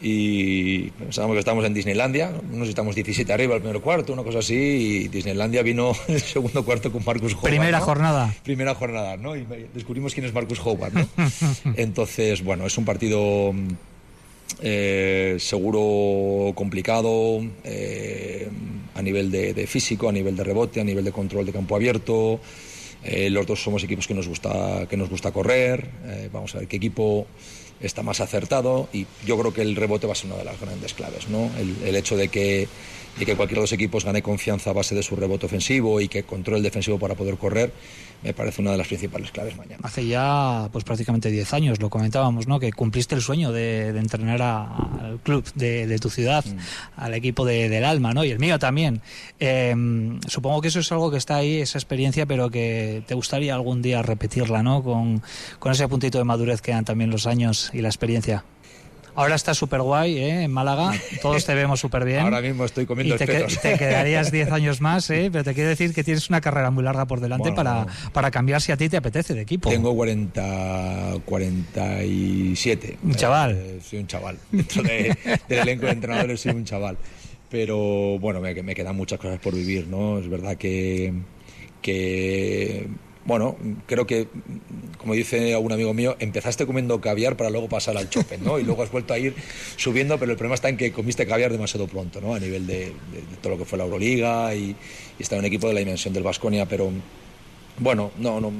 y 0.03 0.90
pensábamos 0.90 1.36
que 1.36 1.38
estábamos 1.38 1.64
en 1.64 1.74
Disneylandia, 1.74 2.32
no 2.50 2.59
sé 2.59 2.64
si 2.64 2.68
estamos 2.70 2.94
17 2.94 3.32
arriba 3.32 3.55
el 3.55 3.62
primer 3.62 3.80
cuarto, 3.80 4.12
una 4.12 4.22
cosa 4.22 4.40
así, 4.40 4.55
y 4.55 5.09
Disneylandia 5.09 5.62
vino 5.62 5.92
el 6.09 6.20
segundo 6.20 6.64
cuarto 6.64 6.90
con 6.90 7.05
Marcus 7.05 7.34
Howard. 7.34 7.44
Primera 7.44 7.78
¿no? 7.78 7.84
jornada. 7.84 8.34
Primera 8.42 8.74
jornada, 8.74 9.16
¿no? 9.16 9.36
Y 9.36 9.46
descubrimos 9.72 10.12
quién 10.14 10.26
es 10.26 10.34
Marcus 10.34 10.61
Howard, 10.64 10.92
¿no? 10.92 11.09
Entonces, 11.76 12.42
bueno, 12.42 12.66
es 12.66 12.76
un 12.76 12.84
partido 12.84 13.55
eh, 14.61 15.36
seguro 15.38 16.53
complicado 16.55 17.40
eh, 17.64 18.48
a 18.94 19.03
nivel 19.03 19.30
de, 19.30 19.55
de 19.55 19.66
físico, 19.66 20.09
a 20.09 20.12
nivel 20.12 20.36
de 20.36 20.44
rebote, 20.44 20.80
a 20.80 20.84
nivel 20.84 21.05
de 21.05 21.12
control 21.12 21.46
de 21.46 21.53
campo 21.53 21.76
abierto. 21.76 22.40
Eh, 23.05 23.30
los 23.30 23.46
dos 23.46 23.62
somos 23.62 23.82
equipos 23.82 24.07
que 24.07 24.14
nos 24.14 24.28
gusta, 24.28 24.86
que 24.88 24.96
nos 24.96 25.09
gusta 25.09 25.32
correr. 25.32 25.88
Eh, 26.05 26.28
vamos 26.32 26.55
a 26.55 26.59
ver 26.59 26.68
qué 26.68 26.76
equipo 26.76 27.26
está 27.83 28.03
más 28.03 28.20
acertado 28.20 28.89
y 28.93 29.07
yo 29.26 29.39
creo 29.39 29.53
que 29.53 29.62
el 29.62 29.76
rebote 29.76 30.07
va 30.07 30.12
a 30.12 30.16
ser 30.16 30.30
una 30.30 30.39
de 30.39 30.45
las 30.45 30.61
grandes 30.61 30.95
claves, 30.95 31.28
¿no? 31.28 31.51
El, 31.59 31.95
hecho 31.97 32.16
de 32.16 32.28
que, 32.28 32.68
de 33.18 33.26
que 33.26 33.37
cualquiera 33.37 33.61
de 33.61 33.64
los 33.64 33.72
equipos 33.72 34.05
gane 34.05 34.22
confianza 34.22 34.70
a 34.70 34.72
base 34.72 34.95
de 34.95 35.03
su 35.03 35.16
rebote 35.16 35.47
ofensivo 35.47 36.01
y 36.01 36.09
que 36.09 36.22
controle 36.22 36.59
el 36.59 36.62
defensivo 36.64 36.99
para 36.99 37.14
poder 37.14 37.37
correr, 37.37 37.72
me 38.22 38.32
parece 38.34 38.60
una 38.62 38.70
de 38.72 38.78
las 38.78 38.86
principales 38.86 39.30
claves 39.30 39.56
mañana. 39.56 39.78
Hace 39.82 40.06
ya 40.06 40.68
pues 40.72 40.84
prácticamente 40.84 41.30
10 41.30 41.52
años, 41.54 41.80
lo 41.80 41.90
comentábamos, 41.90 42.46
¿no? 42.46 42.60
Que 42.60 42.72
cumpliste 42.72 43.14
el 43.14 43.20
sueño 43.22 43.52
de, 43.52 43.92
de 43.92 43.98
entrenar 43.98 44.40
a- 44.42 44.76
al 45.00 45.18
club 45.22 45.44
de, 45.54 45.86
de 45.86 45.98
tu 45.98 46.08
ciudad, 46.10 46.44
al 46.96 47.14
equipo 47.14 47.44
de- 47.44 47.68
del 47.68 47.84
alma, 47.84 48.12
¿no? 48.14 48.24
Y 48.24 48.30
el 48.30 48.38
mío 48.38 48.58
también. 48.58 49.00
Eh, 49.40 49.74
supongo 50.28 50.60
que 50.60 50.68
eso 50.68 50.80
es 50.80 50.92
algo 50.92 51.10
que 51.10 51.16
está 51.18 51.36
ahí, 51.36 51.56
esa 51.60 51.78
experiencia, 51.78 52.26
pero 52.26 52.50
que 52.50 53.02
te 53.06 53.14
gustaría 53.14 53.54
algún 53.54 53.82
día 53.82 54.02
repetirla, 54.02 54.62
¿no? 54.62 54.82
Con, 54.82 55.22
con 55.58 55.72
ese 55.72 55.88
puntito 55.88 56.18
de 56.18 56.24
madurez 56.24 56.60
que 56.62 56.72
dan 56.72 56.84
también 56.84 57.10
los 57.10 57.26
años 57.26 57.70
y 57.72 57.80
la 57.80 57.88
experiencia. 57.88 58.44
Ahora 59.14 59.34
estás 59.34 59.58
súper 59.58 59.82
guay, 59.82 60.16
¿eh? 60.18 60.42
En 60.44 60.52
Málaga. 60.52 60.92
Todos 61.22 61.44
te 61.44 61.54
vemos 61.54 61.78
súper 61.80 62.04
bien. 62.04 62.20
Ahora 62.20 62.40
mismo 62.40 62.64
estoy 62.64 62.86
comiendo 62.86 63.14
y 63.14 63.18
te, 63.18 63.26
que- 63.26 63.32
espetos. 63.36 63.60
te 63.60 63.76
quedarías 63.78 64.32
10 64.32 64.50
años 64.52 64.80
más, 64.80 65.08
¿eh? 65.10 65.28
Pero 65.30 65.44
te 65.44 65.52
quiero 65.54 65.68
decir 65.68 65.92
que 65.92 66.02
tienes 66.02 66.28
una 66.30 66.40
carrera 66.40 66.70
muy 66.70 66.82
larga 66.82 67.04
por 67.06 67.20
delante 67.20 67.50
Bueno, 67.50 67.56
para, 67.56 67.86
para 68.12 68.30
cambiar 68.30 68.62
si 68.62 68.72
a 68.72 68.76
ti 68.76 68.88
te 68.88 68.96
apetece 68.96 69.34
de 69.34 69.42
equipo. 69.42 69.68
Tengo 69.68 69.94
40, 69.94 71.16
47. 71.24 72.98
Un 73.02 73.14
chaval. 73.14 73.52
Eh, 73.52 73.80
soy 73.84 73.98
un 74.00 74.06
chaval. 74.06 74.38
Dentro 74.50 74.82
de- 74.82 75.16
del 75.48 75.58
elenco 75.58 75.86
de 75.86 75.92
entrenadores 75.92 76.40
soy 76.40 76.52
un 76.52 76.64
chaval. 76.64 76.96
Pero 77.50 78.18
bueno, 78.18 78.40
me, 78.40 78.54
me 78.62 78.74
quedan 78.74 78.96
muchas 78.96 79.18
cosas 79.18 79.38
por 79.40 79.54
vivir, 79.54 79.86
¿no? 79.88 80.18
Es 80.18 80.28
verdad 80.28 80.56
que, 80.56 81.12
que 81.82 82.86
bueno, 83.24 83.56
creo 83.86 84.06
que, 84.06 84.26
como 84.98 85.14
dice 85.14 85.54
algún 85.54 85.72
amigo 85.72 85.94
mío, 85.94 86.16
empezaste 86.18 86.66
comiendo 86.66 87.00
caviar 87.00 87.36
para 87.36 87.50
luego 87.50 87.68
pasar 87.68 87.96
al 87.96 88.10
chopen, 88.10 88.42
¿no? 88.44 88.58
Y 88.58 88.64
luego 88.64 88.82
has 88.82 88.90
vuelto 88.90 89.14
a 89.14 89.18
ir 89.18 89.34
subiendo, 89.76 90.18
pero 90.18 90.32
el 90.32 90.36
problema 90.38 90.54
está 90.56 90.68
en 90.68 90.76
que 90.76 90.92
comiste 90.92 91.26
caviar 91.26 91.52
demasiado 91.52 91.86
pronto, 91.86 92.20
¿no? 92.20 92.34
A 92.34 92.40
nivel 92.40 92.66
de, 92.66 92.92
todo 93.40 93.52
lo 93.52 93.58
que 93.58 93.64
fue 93.64 93.78
la 93.78 93.84
Euroliga 93.84 94.54
y, 94.54 94.74
y 95.18 95.24
en 95.34 95.38
un 95.38 95.44
equipo 95.44 95.68
de 95.68 95.74
la 95.74 95.80
dimensión 95.80 96.12
del 96.12 96.24
Vasconia, 96.24 96.66
pero 96.66 96.90
bueno, 97.78 98.10
no, 98.18 98.40
no, 98.40 98.52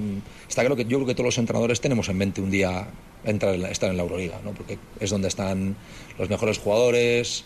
está 0.48 0.62
claro 0.62 0.76
que 0.76 0.84
yo 0.84 0.98
creo 0.98 1.06
que 1.06 1.14
todos 1.14 1.26
los 1.26 1.38
entrenadores 1.38 1.80
tenemos 1.80 2.08
en 2.08 2.16
mente 2.16 2.40
un 2.40 2.50
día 2.50 2.88
entrar 3.24 3.54
en 3.54 3.62
la- 3.62 3.70
estar 3.70 3.90
en 3.90 3.96
la 3.96 4.04
Euroliga, 4.04 4.40
¿no? 4.44 4.52
Porque 4.52 4.78
es 5.00 5.10
donde 5.10 5.28
están 5.28 5.76
los 6.18 6.28
mejores 6.30 6.58
jugadores, 6.58 7.44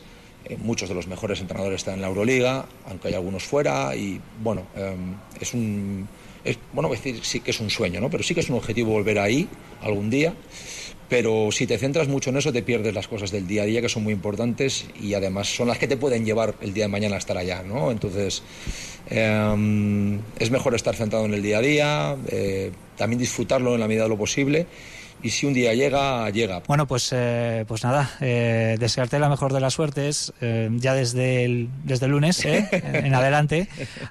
eh, 0.48 0.56
muchos 0.58 0.88
de 0.88 0.94
los 0.94 1.06
mejores 1.06 1.40
entrenadores 1.40 1.80
están 1.80 1.94
en 1.94 2.02
la 2.02 2.08
Euroliga, 2.08 2.66
aunque 2.86 3.08
hay 3.08 3.14
algunos 3.14 3.42
fuera, 3.44 3.94
y 3.96 4.20
bueno, 4.42 4.66
eh, 4.76 4.96
es 5.40 5.54
un. 5.54 6.08
Es, 6.44 6.58
bueno, 6.72 6.88
decir 6.88 7.20
sí 7.24 7.40
que 7.40 7.50
es 7.50 7.60
un 7.60 7.70
sueño, 7.70 8.00
¿no? 8.00 8.08
Pero 8.08 8.22
sí 8.22 8.34
que 8.34 8.40
es 8.40 8.48
un 8.48 8.56
objetivo 8.56 8.92
volver 8.92 9.18
ahí 9.18 9.48
algún 9.82 10.10
día. 10.10 10.34
Pero 11.08 11.50
si 11.52 11.66
te 11.66 11.78
centras 11.78 12.08
mucho 12.08 12.30
en 12.30 12.36
eso, 12.36 12.52
te 12.52 12.62
pierdes 12.62 12.92
las 12.92 13.06
cosas 13.06 13.30
del 13.30 13.46
día 13.46 13.62
a 13.62 13.66
día 13.66 13.80
que 13.80 13.88
son 13.88 14.02
muy 14.02 14.12
importantes 14.12 14.86
y 15.00 15.14
además 15.14 15.48
son 15.48 15.68
las 15.68 15.78
que 15.78 15.86
te 15.86 15.96
pueden 15.96 16.24
llevar 16.24 16.54
el 16.60 16.74
día 16.74 16.84
de 16.84 16.88
mañana 16.88 17.14
a 17.14 17.18
estar 17.18 17.36
allá, 17.38 17.62
¿no? 17.62 17.92
Entonces, 17.92 18.42
eh, 19.08 20.18
es 20.38 20.50
mejor 20.50 20.74
estar 20.74 20.96
centrado 20.96 21.24
en 21.24 21.34
el 21.34 21.42
día 21.42 21.58
a 21.58 21.60
día, 21.60 22.16
eh, 22.28 22.72
también 22.96 23.20
disfrutarlo 23.20 23.74
en 23.74 23.80
la 23.80 23.88
medida 23.88 24.04
de 24.04 24.08
lo 24.08 24.18
posible 24.18 24.66
y 25.22 25.30
si 25.30 25.46
un 25.46 25.54
día 25.54 25.74
llega, 25.74 26.28
llega. 26.30 26.62
Bueno, 26.66 26.86
pues, 26.86 27.10
eh, 27.12 27.64
pues 27.66 27.84
nada, 27.84 28.10
eh, 28.20 28.76
desearte 28.78 29.18
la 29.18 29.28
mejor 29.28 29.52
de 29.52 29.60
las 29.60 29.74
suertes 29.74 30.32
eh, 30.40 30.68
ya 30.72 30.94
desde 30.94 31.44
el, 31.44 31.68
desde 31.84 32.06
el 32.06 32.12
lunes 32.12 32.44
¿eh? 32.44 32.68
en 32.72 33.14
adelante. 33.14 33.68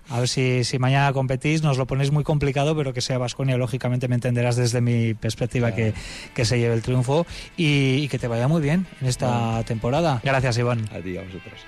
A 0.09 0.19
ver 0.19 0.27
si, 0.27 0.63
si 0.63 0.79
mañana 0.79 1.11
competís, 1.13 1.61
nos 1.61 1.77
lo 1.77 1.85
ponéis 1.85 2.11
muy 2.11 2.23
complicado, 2.23 2.75
pero 2.75 2.93
que 2.93 3.01
sea 3.01 3.17
Vasconia, 3.17 3.57
lógicamente 3.57 4.07
me 4.07 4.15
entenderás 4.15 4.55
desde 4.55 4.81
mi 4.81 5.13
perspectiva 5.13 5.73
que, 5.73 5.93
que 6.33 6.45
se 6.45 6.59
lleve 6.59 6.73
el 6.73 6.81
triunfo 6.81 7.25
y, 7.57 7.95
y 8.03 8.07
que 8.07 8.19
te 8.19 8.27
vaya 8.27 8.47
muy 8.47 8.61
bien 8.61 8.85
en 9.01 9.07
esta 9.07 9.63
temporada. 9.63 10.21
Gracias, 10.23 10.57
Iván. 10.57 10.89
A 10.93 10.99
ti, 10.99 11.17
a 11.17 11.21
vosotros. 11.21 11.65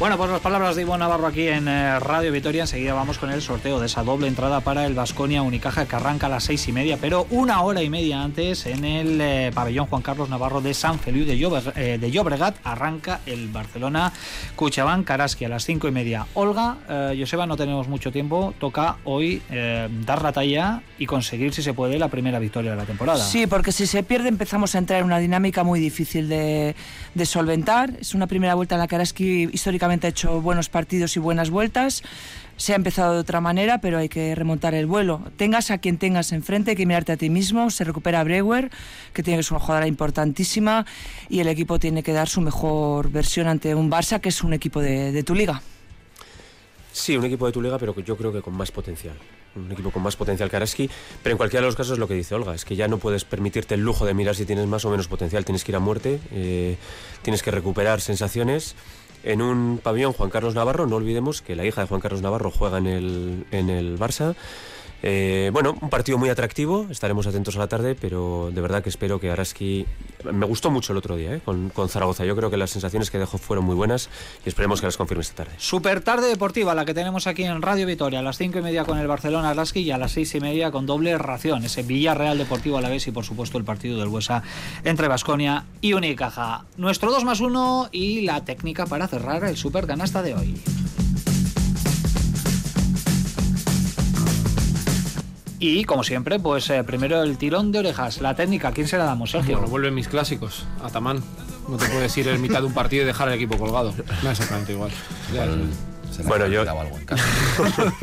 Bueno, 0.00 0.16
pues 0.16 0.30
las 0.30 0.40
palabras 0.40 0.76
de 0.76 0.82
Ivonne 0.82 1.00
Navarro 1.00 1.26
aquí 1.26 1.46
en 1.46 1.68
eh, 1.68 2.00
Radio 2.00 2.32
Vitoria. 2.32 2.62
Enseguida 2.62 2.94
vamos 2.94 3.18
con 3.18 3.30
el 3.30 3.42
sorteo 3.42 3.78
de 3.78 3.84
esa 3.84 4.02
doble 4.02 4.28
entrada 4.28 4.62
para 4.62 4.86
el 4.86 4.94
Vasconia 4.94 5.42
Unicaja 5.42 5.84
que 5.84 5.94
arranca 5.94 6.24
a 6.24 6.30
las 6.30 6.44
seis 6.44 6.66
y 6.68 6.72
media, 6.72 6.96
pero 6.98 7.26
una 7.28 7.60
hora 7.60 7.82
y 7.82 7.90
media 7.90 8.22
antes 8.22 8.64
en 8.64 8.86
el 8.86 9.20
eh, 9.20 9.50
pabellón 9.54 9.88
Juan 9.88 10.00
Carlos 10.00 10.30
Navarro 10.30 10.62
de 10.62 10.72
San 10.72 10.98
Feliu 10.98 11.26
de, 11.26 11.34
eh, 11.76 11.98
de 11.98 12.10
Llobregat 12.10 12.56
arranca 12.64 13.20
el 13.26 13.48
Barcelona 13.48 14.10
Cuchabán 14.56 15.04
Karaski 15.04 15.44
a 15.44 15.50
las 15.50 15.66
cinco 15.66 15.86
y 15.86 15.90
media. 15.90 16.26
Olga, 16.32 16.78
eh, 16.88 17.16
Joseba, 17.20 17.46
no 17.46 17.58
tenemos 17.58 17.86
mucho 17.86 18.10
tiempo. 18.10 18.54
Toca 18.58 18.96
hoy 19.04 19.42
dar 20.06 20.22
la 20.22 20.32
talla 20.32 20.80
y 20.98 21.04
conseguir, 21.04 21.52
si 21.52 21.60
se 21.60 21.74
puede, 21.74 21.98
la 21.98 22.08
primera 22.08 22.38
victoria 22.38 22.70
de 22.70 22.78
la 22.78 22.84
temporada. 22.84 23.22
Sí, 23.22 23.46
porque 23.46 23.70
si 23.70 23.86
se 23.86 24.02
pierde 24.02 24.30
empezamos 24.30 24.74
a 24.74 24.78
entrar 24.78 25.00
en 25.00 25.04
una 25.04 25.18
dinámica 25.18 25.62
muy 25.62 25.78
difícil 25.78 26.26
de, 26.30 26.74
de 27.14 27.26
solventar. 27.26 27.92
Es 28.00 28.14
una 28.14 28.26
primera 28.26 28.54
vuelta 28.54 28.76
en 28.76 28.78
la 28.78 28.88
que 28.88 28.94
Araski 28.94 29.50
históricamente 29.90 30.06
ha 30.06 30.10
hecho 30.10 30.40
buenos 30.40 30.68
partidos 30.68 31.16
y 31.16 31.20
buenas 31.20 31.50
vueltas. 31.50 32.02
Se 32.56 32.72
ha 32.74 32.76
empezado 32.76 33.14
de 33.14 33.20
otra 33.20 33.40
manera, 33.40 33.78
pero 33.78 33.98
hay 33.98 34.08
que 34.08 34.34
remontar 34.34 34.74
el 34.74 34.86
vuelo. 34.86 35.22
Tengas 35.36 35.70
a 35.70 35.78
quien 35.78 35.98
tengas 35.98 36.32
enfrente, 36.32 36.72
hay 36.72 36.76
que 36.76 36.86
mirarte 36.86 37.12
a 37.12 37.16
ti 37.16 37.30
mismo. 37.30 37.70
Se 37.70 37.84
recupera 37.84 38.22
Brewer, 38.22 38.70
que 39.12 39.22
tiene 39.22 39.38
que 39.38 39.42
ser 39.42 39.54
una 39.54 39.60
jugadora 39.60 39.86
importantísima, 39.86 40.84
y 41.28 41.40
el 41.40 41.48
equipo 41.48 41.78
tiene 41.78 42.02
que 42.02 42.12
dar 42.12 42.28
su 42.28 42.40
mejor 42.40 43.10
versión 43.10 43.48
ante 43.48 43.74
un 43.74 43.90
Barça, 43.90 44.20
que 44.20 44.28
es 44.28 44.42
un 44.42 44.52
equipo 44.52 44.80
de, 44.80 45.10
de 45.12 45.22
tu 45.22 45.34
liga. 45.34 45.62
Sí, 46.92 47.16
un 47.16 47.24
equipo 47.24 47.46
de 47.46 47.52
tu 47.52 47.62
liga, 47.62 47.78
pero 47.78 47.98
yo 48.00 48.16
creo 48.16 48.32
que 48.32 48.42
con 48.42 48.54
más 48.54 48.70
potencial. 48.70 49.16
Un 49.56 49.72
equipo 49.72 49.90
con 49.90 50.02
más 50.02 50.16
potencial 50.16 50.50
que 50.50 50.56
Araski. 50.56 50.90
Pero 51.22 51.32
en 51.32 51.36
cualquiera 51.38 51.62
de 51.62 51.68
los 51.68 51.76
casos 51.76 51.98
lo 51.98 52.06
que 52.06 52.14
dice 52.14 52.34
Olga, 52.34 52.54
es 52.54 52.64
que 52.64 52.76
ya 52.76 52.88
no 52.88 52.98
puedes 52.98 53.24
permitirte 53.24 53.74
el 53.74 53.80
lujo 53.80 54.06
de 54.06 54.14
mirar 54.14 54.36
si 54.36 54.44
tienes 54.44 54.66
más 54.66 54.84
o 54.84 54.90
menos 54.90 55.08
potencial. 55.08 55.44
Tienes 55.44 55.64
que 55.64 55.72
ir 55.72 55.76
a 55.76 55.80
muerte, 55.80 56.20
eh, 56.30 56.76
tienes 57.22 57.42
que 57.42 57.50
recuperar 57.50 58.00
sensaciones. 58.00 58.74
En 59.22 59.42
un 59.42 59.78
pabellón 59.82 60.12
Juan 60.12 60.30
Carlos 60.30 60.54
Navarro, 60.54 60.86
no 60.86 60.96
olvidemos 60.96 61.42
que 61.42 61.56
la 61.56 61.64
hija 61.64 61.82
de 61.82 61.88
Juan 61.88 62.00
Carlos 62.00 62.22
Navarro 62.22 62.50
juega 62.50 62.78
en 62.78 62.86
el, 62.86 63.46
en 63.50 63.68
el 63.68 63.98
Barça. 63.98 64.34
Eh, 65.02 65.50
bueno, 65.52 65.76
un 65.80 65.90
partido 65.90 66.18
muy 66.18 66.28
atractivo, 66.28 66.86
estaremos 66.90 67.26
atentos 67.26 67.56
a 67.56 67.60
la 67.60 67.68
tarde, 67.68 67.96
pero 67.98 68.50
de 68.52 68.60
verdad 68.60 68.82
que 68.82 68.88
espero 68.88 69.18
que 69.20 69.30
Araski... 69.30 69.86
Me 70.30 70.44
gustó 70.44 70.70
mucho 70.70 70.92
el 70.92 70.98
otro 70.98 71.16
día 71.16 71.36
eh, 71.36 71.40
con, 71.42 71.88
Zaragoza, 71.88 72.26
yo 72.26 72.36
creo 72.36 72.50
que 72.50 72.58
las 72.58 72.70
sensaciones 72.70 73.10
que 73.10 73.18
dejó 73.18 73.38
fueron 73.38 73.64
muy 73.64 73.74
buenas 73.74 74.10
y 74.44 74.48
esperemos 74.50 74.80
que 74.80 74.86
las 74.86 74.98
confirme 74.98 75.22
esta 75.22 75.44
tarde. 75.44 75.52
Super 75.56 76.02
tarde 76.02 76.28
deportiva, 76.28 76.74
la 76.74 76.84
que 76.84 76.92
tenemos 76.92 77.26
aquí 77.26 77.44
en 77.44 77.62
Radio 77.62 77.86
Vitoria, 77.86 78.18
a 78.18 78.22
las 78.22 78.36
cinco 78.36 78.58
y 78.58 78.62
media 78.62 78.84
con 78.84 78.98
el 78.98 79.06
Barcelona 79.06 79.50
Araski 79.50 79.80
y 79.80 79.90
a 79.90 79.98
las 79.98 80.12
seis 80.12 80.34
y 80.34 80.40
media 80.40 80.70
con 80.70 80.84
doble 80.84 81.16
ración, 81.16 81.64
ese 81.64 81.82
Villarreal 81.82 82.36
Deportivo 82.36 82.76
a 82.76 82.82
la 82.82 82.90
vez 82.90 83.06
y 83.06 83.12
por 83.12 83.24
supuesto 83.24 83.56
el 83.56 83.64
partido 83.64 83.98
del 83.98 84.08
Huesa 84.08 84.42
entre 84.84 85.08
Basconia 85.08 85.64
y 85.80 85.94
Unicaja. 85.94 86.66
Nuestro 86.76 87.10
2 87.10 87.24
más 87.24 87.40
1 87.40 87.88
y 87.92 88.20
la 88.22 88.44
técnica 88.44 88.86
para 88.86 89.08
cerrar 89.08 89.44
el 89.44 89.56
super 89.56 89.86
canasta 89.86 90.22
de 90.22 90.34
hoy. 90.34 90.60
Y 95.62 95.84
como 95.84 96.02
siempre, 96.02 96.40
pues 96.40 96.70
eh, 96.70 96.82
primero 96.84 97.22
el 97.22 97.36
tirón 97.36 97.70
de 97.70 97.80
orejas, 97.80 98.20
la 98.22 98.34
técnica, 98.34 98.72
¿quién 98.72 98.88
se 98.88 98.96
la 98.96 99.04
damos, 99.04 99.30
Sergio? 99.30 99.56
Bueno, 99.58 99.70
vuelven 99.70 99.94
mis 99.94 100.08
clásicos. 100.08 100.64
Atamán. 100.82 101.22
No 101.68 101.76
te 101.76 101.86
puedes 101.86 102.16
ir 102.16 102.28
en 102.28 102.40
mitad 102.40 102.60
de 102.60 102.66
un 102.66 102.72
partido 102.72 103.02
y 103.02 103.06
dejar 103.06 103.28
el 103.28 103.34
equipo 103.34 103.58
colgado. 103.58 103.94
No 104.22 104.30
exactamente 104.30 104.72
igual. 104.72 104.90
Ya, 105.34 105.46
Bueno, 106.24 106.46
ha 106.46 106.48
yo- 106.48 106.62
algo 106.62 106.96
en 106.98 107.04
casa. 107.04 107.24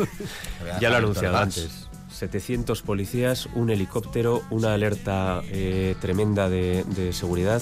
Ya 0.80 0.89
lo 0.89 0.95
he 0.95 0.97
anunciado 0.99 1.38
antes. 1.38 1.87
700 2.18 2.82
policías, 2.82 3.47
un 3.55 3.70
helicóptero, 3.70 4.41
una 4.49 4.74
alerta 4.74 5.41
eh, 5.51 5.95
tremenda 6.01 6.49
de, 6.49 6.84
de 6.95 7.13
seguridad. 7.13 7.61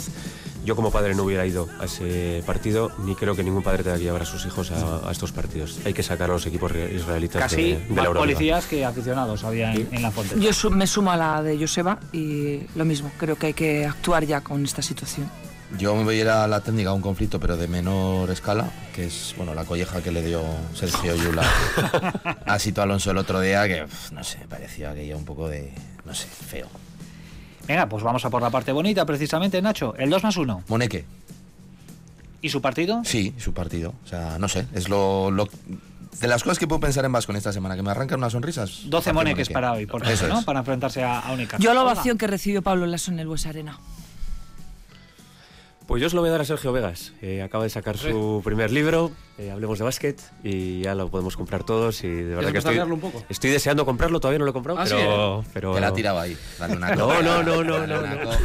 Yo 0.63 0.75
como 0.75 0.89
padre 0.91 1.13
no 1.13 1.23
hubiera 1.23 1.45
ido 1.45 1.67
a 1.79 1.85
ese 1.85 2.41
partido, 2.43 2.91
ni 3.05 3.13
creo 3.13 3.35
que 3.35 3.43
ningún 3.43 3.61
padre 3.61 3.83
tenga 3.83 3.97
que 3.97 4.03
llevar 4.03 4.23
a 4.23 4.25
sus 4.25 4.45
hijos 4.47 4.71
a, 4.71 5.07
a 5.07 5.11
estos 5.11 5.31
partidos. 5.31 5.77
Hay 5.85 5.93
que 5.93 6.01
sacar 6.01 6.31
a 6.31 6.33
los 6.33 6.45
equipos 6.47 6.71
israelitas 6.71 7.39
Casi 7.43 7.55
de, 7.73 7.79
de 7.81 7.89
la 7.89 7.95
más 7.95 8.05
Euroliga. 8.05 8.37
policías 8.37 8.65
que 8.65 8.83
aficionados 8.83 9.43
había 9.43 9.71
en, 9.75 9.87
en 9.91 10.01
la 10.01 10.09
Fonte. 10.09 10.39
Yo 10.39 10.51
su- 10.53 10.71
me 10.71 10.87
sumo 10.87 11.11
a 11.11 11.17
la 11.17 11.43
de 11.43 11.59
Joseba 11.59 11.99
y 12.11 12.61
lo 12.75 12.83
mismo, 12.83 13.11
creo 13.17 13.35
que 13.35 13.47
hay 13.47 13.53
que 13.53 13.85
actuar 13.85 14.25
ya 14.25 14.41
con 14.41 14.63
esta 14.65 14.81
situación. 14.81 15.29
Yo 15.77 15.93
me 15.95 16.03
voy 16.03 16.15
a 16.17 16.21
ir 16.21 16.29
a 16.29 16.47
la 16.47 16.61
técnica 16.61 16.89
a 16.91 16.93
un 16.93 17.01
conflicto, 17.01 17.39
pero 17.39 17.57
de 17.57 17.67
menor 17.67 18.29
escala, 18.31 18.69
que 18.93 19.05
es 19.05 19.33
bueno 19.35 19.53
la 19.53 19.65
colleja 19.65 20.01
que 20.01 20.11
le 20.11 20.23
dio 20.23 20.41
Sergio 20.73 21.15
Yula 21.15 21.43
a 22.45 22.59
Sito 22.59 22.81
Alonso 22.81 23.11
el 23.11 23.17
otro 23.17 23.41
día, 23.41 23.67
que 23.67 23.85
no 24.11 24.23
sé, 24.23 24.37
parecía 24.49 24.91
aquello 24.91 25.17
un 25.17 25.25
poco 25.25 25.49
de, 25.49 25.73
no 26.05 26.13
sé, 26.13 26.27
feo. 26.27 26.67
Venga, 27.67 27.89
pues 27.89 28.03
vamos 28.03 28.23
a 28.23 28.29
por 28.29 28.41
la 28.41 28.49
parte 28.51 28.71
bonita, 28.71 29.05
precisamente, 29.05 29.61
Nacho. 29.61 29.95
El 29.97 30.09
2 30.09 30.23
más 30.23 30.37
1. 30.37 30.63
Moneque, 30.69 31.03
¿Y 32.41 32.49
su 32.49 32.61
partido? 32.61 33.01
sí, 33.03 33.33
su 33.37 33.53
partido. 33.53 33.93
O 34.05 34.07
sea, 34.07 34.37
no 34.39 34.47
sé, 34.47 34.67
es 34.73 34.87
lo, 34.87 35.29
lo- 35.31 35.49
de 36.21 36.27
las 36.29 36.43
cosas 36.43 36.57
que 36.59 36.67
puedo 36.67 36.79
pensar 36.79 37.03
en 37.03 37.11
Vasco 37.11 37.33
en 37.33 37.37
esta 37.37 37.51
semana, 37.51 37.75
que 37.75 37.81
me 37.83 37.91
arrancan 37.91 38.19
unas 38.19 38.31
sonrisas. 38.31 38.83
12 38.85 38.89
partido 38.91 39.13
moneques 39.13 39.49
Moneque. 39.49 39.53
para 39.53 39.73
hoy, 39.73 39.85
por 39.87 40.03
Eso 40.03 40.11
ejemplo, 40.13 40.33
¿no? 40.35 40.39
es. 40.39 40.45
Para 40.45 40.59
enfrentarse 40.59 41.03
a, 41.03 41.19
a 41.19 41.33
Unicaja. 41.33 41.61
Yo 41.61 41.73
la 41.73 41.81
ovación 41.83 42.17
que 42.17 42.27
recibió 42.27 42.61
Pablo 42.61 42.85
Lasso 42.85 43.11
en 43.11 43.19
el 43.19 43.27
Bues 43.27 43.45
Arena. 43.45 43.77
Pues 45.87 46.01
yo 46.01 46.07
os 46.07 46.13
lo 46.13 46.21
voy 46.21 46.29
a 46.29 46.31
dar 46.31 46.41
a 46.41 46.45
Sergio 46.45 46.73
Vegas. 46.73 47.13
Eh, 47.21 47.41
acaba 47.43 47.63
de 47.63 47.69
sacar 47.69 47.97
su 47.97 48.41
primer 48.43 48.71
libro, 48.71 49.11
eh, 49.37 49.51
Hablemos 49.51 49.77
de 49.77 49.85
Básquet, 49.85 50.21
y 50.43 50.81
ya 50.81 50.95
lo 50.95 51.09
podemos 51.09 51.35
comprar 51.35 51.63
todos. 51.63 52.03
Y 52.03 52.09
de 52.09 52.35
verdad 52.35 52.51
que 52.51 52.59
estoy, 52.59 52.79
un 52.79 52.99
poco? 52.99 53.23
estoy 53.29 53.51
deseando 53.51 53.85
comprarlo, 53.85 54.19
todavía 54.19 54.39
no 54.39 54.45
lo 54.45 54.51
he 54.51 54.53
comprado, 54.53 54.79
Ah, 54.79 54.85
sí, 54.85 54.93
pero, 54.95 55.43
pero 55.53 55.73
Te 55.73 55.81
la 55.81 55.93
tiraba 55.93 56.21
ahí. 56.21 56.37
Dale 56.59 56.77
una 56.77 56.89
No, 56.95 57.07
copia, 57.07 57.21
no, 57.21 57.43
no, 57.43 57.63
no, 57.63 57.79
dale 57.79 57.93
no, 57.93 57.99
una 57.99 58.15
no. 58.15 58.31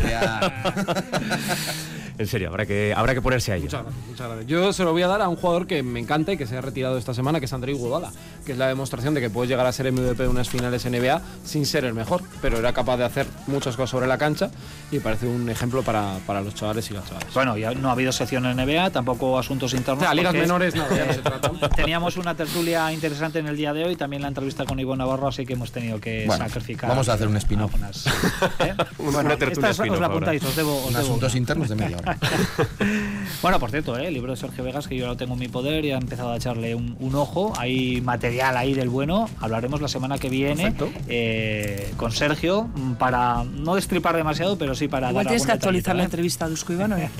En 2.20 2.26
serio, 2.26 2.50
habrá 2.50 2.66
que, 2.66 2.92
habrá 2.94 3.14
que 3.14 3.22
ponerse 3.22 3.50
a 3.50 3.56
ello. 3.56 3.64
Muchas 3.64 3.82
gracias, 3.82 4.06
muchas 4.06 4.26
gracias. 4.26 4.46
Yo 4.46 4.72
se 4.74 4.84
lo 4.84 4.92
voy 4.92 5.00
a 5.00 5.06
dar 5.06 5.22
a 5.22 5.28
un 5.30 5.36
jugador 5.36 5.66
que 5.66 5.82
me 5.82 6.00
encanta 6.00 6.34
y 6.34 6.36
que 6.36 6.46
se 6.46 6.54
ha 6.54 6.60
retirado 6.60 6.98
esta 6.98 7.14
semana, 7.14 7.40
que 7.40 7.46
es 7.46 7.52
Andrei 7.54 7.74
Iguodala, 7.74 8.12
que 8.44 8.52
es 8.52 8.58
la 8.58 8.68
demostración 8.68 9.14
de 9.14 9.22
que 9.22 9.30
puedes 9.30 9.48
llegar 9.48 9.64
a 9.64 9.72
ser 9.72 9.90
MVP 9.90 10.24
de 10.24 10.28
unas 10.28 10.50
finales 10.50 10.84
NBA 10.84 11.22
sin 11.44 11.64
ser 11.64 11.86
el 11.86 11.94
mejor, 11.94 12.20
pero 12.42 12.58
era 12.58 12.74
capaz 12.74 12.98
de 12.98 13.04
hacer 13.04 13.26
muchas 13.46 13.74
cosas 13.74 13.88
sobre 13.88 14.06
la 14.06 14.18
cancha 14.18 14.50
y 14.90 14.98
parece 14.98 15.28
un 15.28 15.48
ejemplo 15.48 15.82
para, 15.82 16.18
para 16.26 16.42
los 16.42 16.54
chavales 16.54 16.90
y 16.90 16.92
las 16.92 17.08
chavales. 17.08 17.32
Bueno, 17.32 17.56
ya 17.56 17.72
no 17.72 17.88
ha 17.88 17.92
habido 17.92 18.12
sección 18.12 18.44
en 18.44 18.58
NBA, 18.58 18.90
tampoco 18.90 19.38
asuntos 19.38 19.72
internos. 19.72 20.02
O 20.02 20.04
sea, 20.04 20.12
ligas 20.12 20.34
menores, 20.34 20.74
no, 20.88 20.96
ya 20.96 21.04
no 21.06 21.10
eh, 21.10 21.14
se 21.14 21.20
trata. 21.22 21.50
Teníamos 21.70 22.16
una 22.16 22.34
tertulia 22.34 22.92
interesante 22.92 23.38
en 23.38 23.46
el 23.48 23.56
día 23.56 23.72
de 23.72 23.84
hoy, 23.84 23.96
también 23.96 24.22
la 24.22 24.28
entrevista 24.28 24.64
con 24.64 24.78
Ivonne 24.80 24.98
Navarro, 25.04 25.28
así 25.28 25.44
que 25.46 25.52
hemos 25.54 25.70
tenido 25.72 26.00
que 26.00 26.24
Bueno, 26.26 26.44
sacrificar. 26.46 26.88
vamos 26.90 27.08
a 27.08 27.14
hacer 27.14 27.28
un 27.28 27.36
spin-off. 27.36 27.74
¿Eh? 27.74 28.74
Una 28.98 29.10
Bueno, 29.12 29.36
tertulia 29.38 29.70
esta 29.70 29.82
os- 29.84 30.00
la 30.00 30.06
apuntáis, 30.06 30.42
os 30.44 30.56
debo, 30.56 30.76
os 30.76 30.88
debo 30.92 30.98
asuntos 30.98 31.32
una. 31.32 31.38
internos 31.38 31.68
de 31.68 31.74
media 31.76 31.96
hora. 31.98 32.16
Bueno, 33.42 33.58
por 33.58 33.70
cierto, 33.70 33.96
¿eh? 33.98 34.08
el 34.08 34.12
libro 34.14 34.32
de 34.32 34.36
Sergio 34.36 34.62
Vegas, 34.62 34.86
que 34.86 34.96
yo 34.96 35.06
lo 35.06 35.16
tengo 35.16 35.32
en 35.32 35.38
mi 35.38 35.48
poder 35.48 35.82
y 35.86 35.92
he 35.92 35.94
empezado 35.94 36.30
a 36.30 36.36
echarle 36.36 36.74
un, 36.74 36.94
un 37.00 37.14
ojo. 37.14 37.54
Hay 37.56 38.02
material 38.02 38.54
ahí 38.58 38.74
del 38.74 38.90
bueno. 38.90 39.30
Hablaremos 39.40 39.80
la 39.80 39.88
semana 39.88 40.18
que 40.18 40.28
viene 40.28 40.74
eh, 41.08 41.90
con 41.96 42.12
Sergio 42.12 42.64
mm, 42.74 42.92
para 42.94 43.44
no 43.44 43.76
destripar 43.76 44.14
demasiado, 44.14 44.58
pero 44.58 44.74
sí 44.74 44.88
para 44.88 45.08
Igual 45.08 45.24
dar 45.24 45.30
tienes 45.30 45.46
que 45.46 45.52
actualizar 45.52 45.96
la 45.96 46.02
detallito, 46.02 46.16
entrevista 46.16 46.44
a 46.44 46.48
Dusko 46.50 46.72
Ivanovic. 46.74 47.10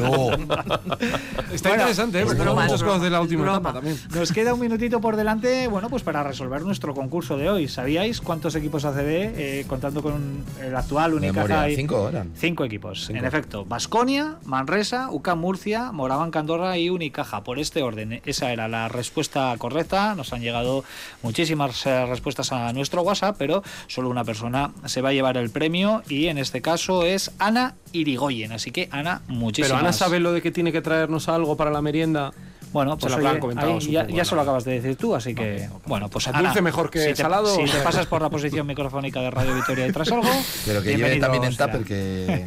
Luego, 0.00 0.30
Está 1.52 1.68
Bueno, 1.68 1.82
interesante, 1.82 2.20
¿eh? 2.20 2.24
broma, 2.24 2.62
muchas 2.64 2.82
cosas 2.82 3.02
de 3.02 3.10
la 3.10 3.20
última 3.20 3.42
etapa 3.44 3.74
también. 3.74 3.96
¿eh? 3.96 4.00
Nos 4.14 4.32
queda 4.32 4.54
un 4.54 4.60
minutito 4.60 5.02
por 5.02 5.16
delante, 5.16 5.68
bueno, 5.68 5.90
pues 5.90 6.02
para 6.02 6.22
resolver 6.22 6.62
nuestro 6.62 6.94
concurso 6.94 7.36
de 7.36 7.50
hoy. 7.50 7.68
¿Sabíais 7.68 8.22
cuántos 8.22 8.54
equipos 8.54 8.86
ACB, 8.86 9.06
eh, 9.36 9.64
contando 9.68 10.02
con 10.02 10.44
el 10.62 10.74
actual 10.74 11.12
Unicaja? 11.12 11.36
memoria, 11.42 11.60
hay- 11.62 11.76
cinco 11.76 12.08
eran. 12.08 12.30
Cinco 12.36 12.64
equipos, 12.64 13.10
en 13.10 13.22
efecto. 13.22 13.66
Basconia, 13.66 14.36
Manresa, 14.46 15.10
Murcia, 15.34 15.92
Moraban 15.92 16.30
Candorra 16.30 16.78
y 16.78 16.90
Unicaja. 16.90 17.42
Por 17.42 17.58
este 17.58 17.82
orden, 17.82 18.20
esa 18.24 18.52
era 18.52 18.68
la 18.68 18.88
respuesta 18.88 19.54
correcta. 19.58 20.14
Nos 20.14 20.32
han 20.32 20.40
llegado 20.40 20.84
muchísimas 21.22 21.84
eh, 21.86 22.06
respuestas 22.06 22.52
a 22.52 22.72
nuestro 22.72 23.02
WhatsApp, 23.02 23.36
pero 23.38 23.62
solo 23.86 24.08
una 24.08 24.24
persona 24.24 24.72
se 24.84 25.00
va 25.00 25.10
a 25.10 25.12
llevar 25.12 25.36
el 25.36 25.50
premio 25.50 26.02
y 26.08 26.26
en 26.26 26.38
este 26.38 26.62
caso 26.62 27.04
es 27.04 27.32
Ana 27.38 27.74
Irigoyen. 27.92 28.52
Así 28.52 28.70
que 28.70 28.88
Ana, 28.90 29.22
muchísimas 29.26 29.70
Pero 29.70 29.80
Ana 29.80 29.92
sabe 29.92 30.20
lo 30.20 30.32
de 30.32 30.42
que 30.42 30.50
tiene 30.50 30.72
que 30.72 30.82
traernos 30.82 31.28
algo 31.28 31.56
para 31.56 31.70
la 31.70 31.82
merienda. 31.82 32.32
Bueno, 32.72 32.98
pues 32.98 33.12
se 33.12 33.18
lo 33.18 33.20
oye, 33.20 33.28
habrán 33.28 33.40
comentado. 33.40 33.72
ahí 33.78 33.90
ya, 33.90 34.06
ya 34.06 34.24
se 34.24 34.34
lo 34.34 34.40
acabas 34.42 34.64
de 34.64 34.72
decir 34.72 34.96
tú, 34.96 35.14
así 35.14 35.34
que 35.34 35.68
bueno, 35.86 36.08
pues 36.08 36.26
Dulce 36.26 36.38
Ana, 36.38 36.60
mejor 36.60 36.90
que 36.90 37.00
si 37.00 37.06
te, 37.08 37.16
salado, 37.16 37.54
Si 37.54 37.64
te 37.64 37.78
pasas 37.80 38.06
por 38.06 38.20
la 38.20 38.30
posición 38.36 38.66
microfónica 38.66 39.20
de 39.20 39.30
Radio 39.30 39.54
Victoria 39.54 39.86
y 39.86 39.92
tras 39.92 40.10
algo, 40.10 40.28
Pero 40.64 40.82
que 40.82 40.96
lleve 40.96 41.16
también 41.18 41.44
en 41.44 41.56
tupper 41.56 41.84
que... 41.84 42.44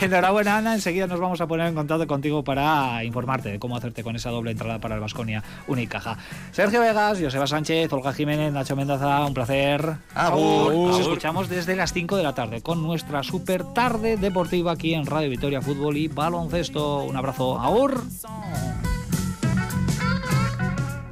Enhorabuena, 0.00 0.58
Ana. 0.58 0.74
Enseguida 0.74 1.06
nos 1.06 1.20
vamos 1.20 1.40
a 1.40 1.46
poner 1.46 1.66
en 1.68 1.74
contacto 1.74 2.06
contigo 2.06 2.44
para 2.44 3.02
informarte 3.04 3.50
de 3.50 3.58
cómo 3.58 3.76
hacerte 3.76 4.02
con 4.02 4.16
esa 4.16 4.30
doble 4.30 4.50
entrada 4.50 4.78
para 4.78 4.94
el 4.94 5.00
Vasconia 5.00 5.42
Unicaja. 5.66 6.18
Sergio 6.52 6.80
Vegas, 6.80 7.18
Joseba 7.20 7.46
Sánchez, 7.46 7.92
Olga 7.92 8.12
Jiménez, 8.12 8.52
Nacho 8.52 8.76
Mendaza, 8.76 9.24
un 9.24 9.34
placer. 9.34 9.96
Agur. 10.14 10.74
Nos 10.74 11.00
escuchamos 11.00 11.48
desde 11.48 11.76
las 11.76 11.92
5 11.92 12.16
de 12.16 12.22
la 12.22 12.34
tarde 12.34 12.60
con 12.62 12.82
nuestra 12.82 13.22
super 13.22 13.64
tarde 13.64 14.16
deportiva 14.16 14.72
aquí 14.72 14.94
en 14.94 15.06
Radio 15.06 15.30
Victoria 15.30 15.60
Fútbol 15.60 15.96
y 15.96 16.08
Baloncesto. 16.08 17.04
Un 17.04 17.16
abrazo. 17.16 17.58
Aur. 17.58 18.02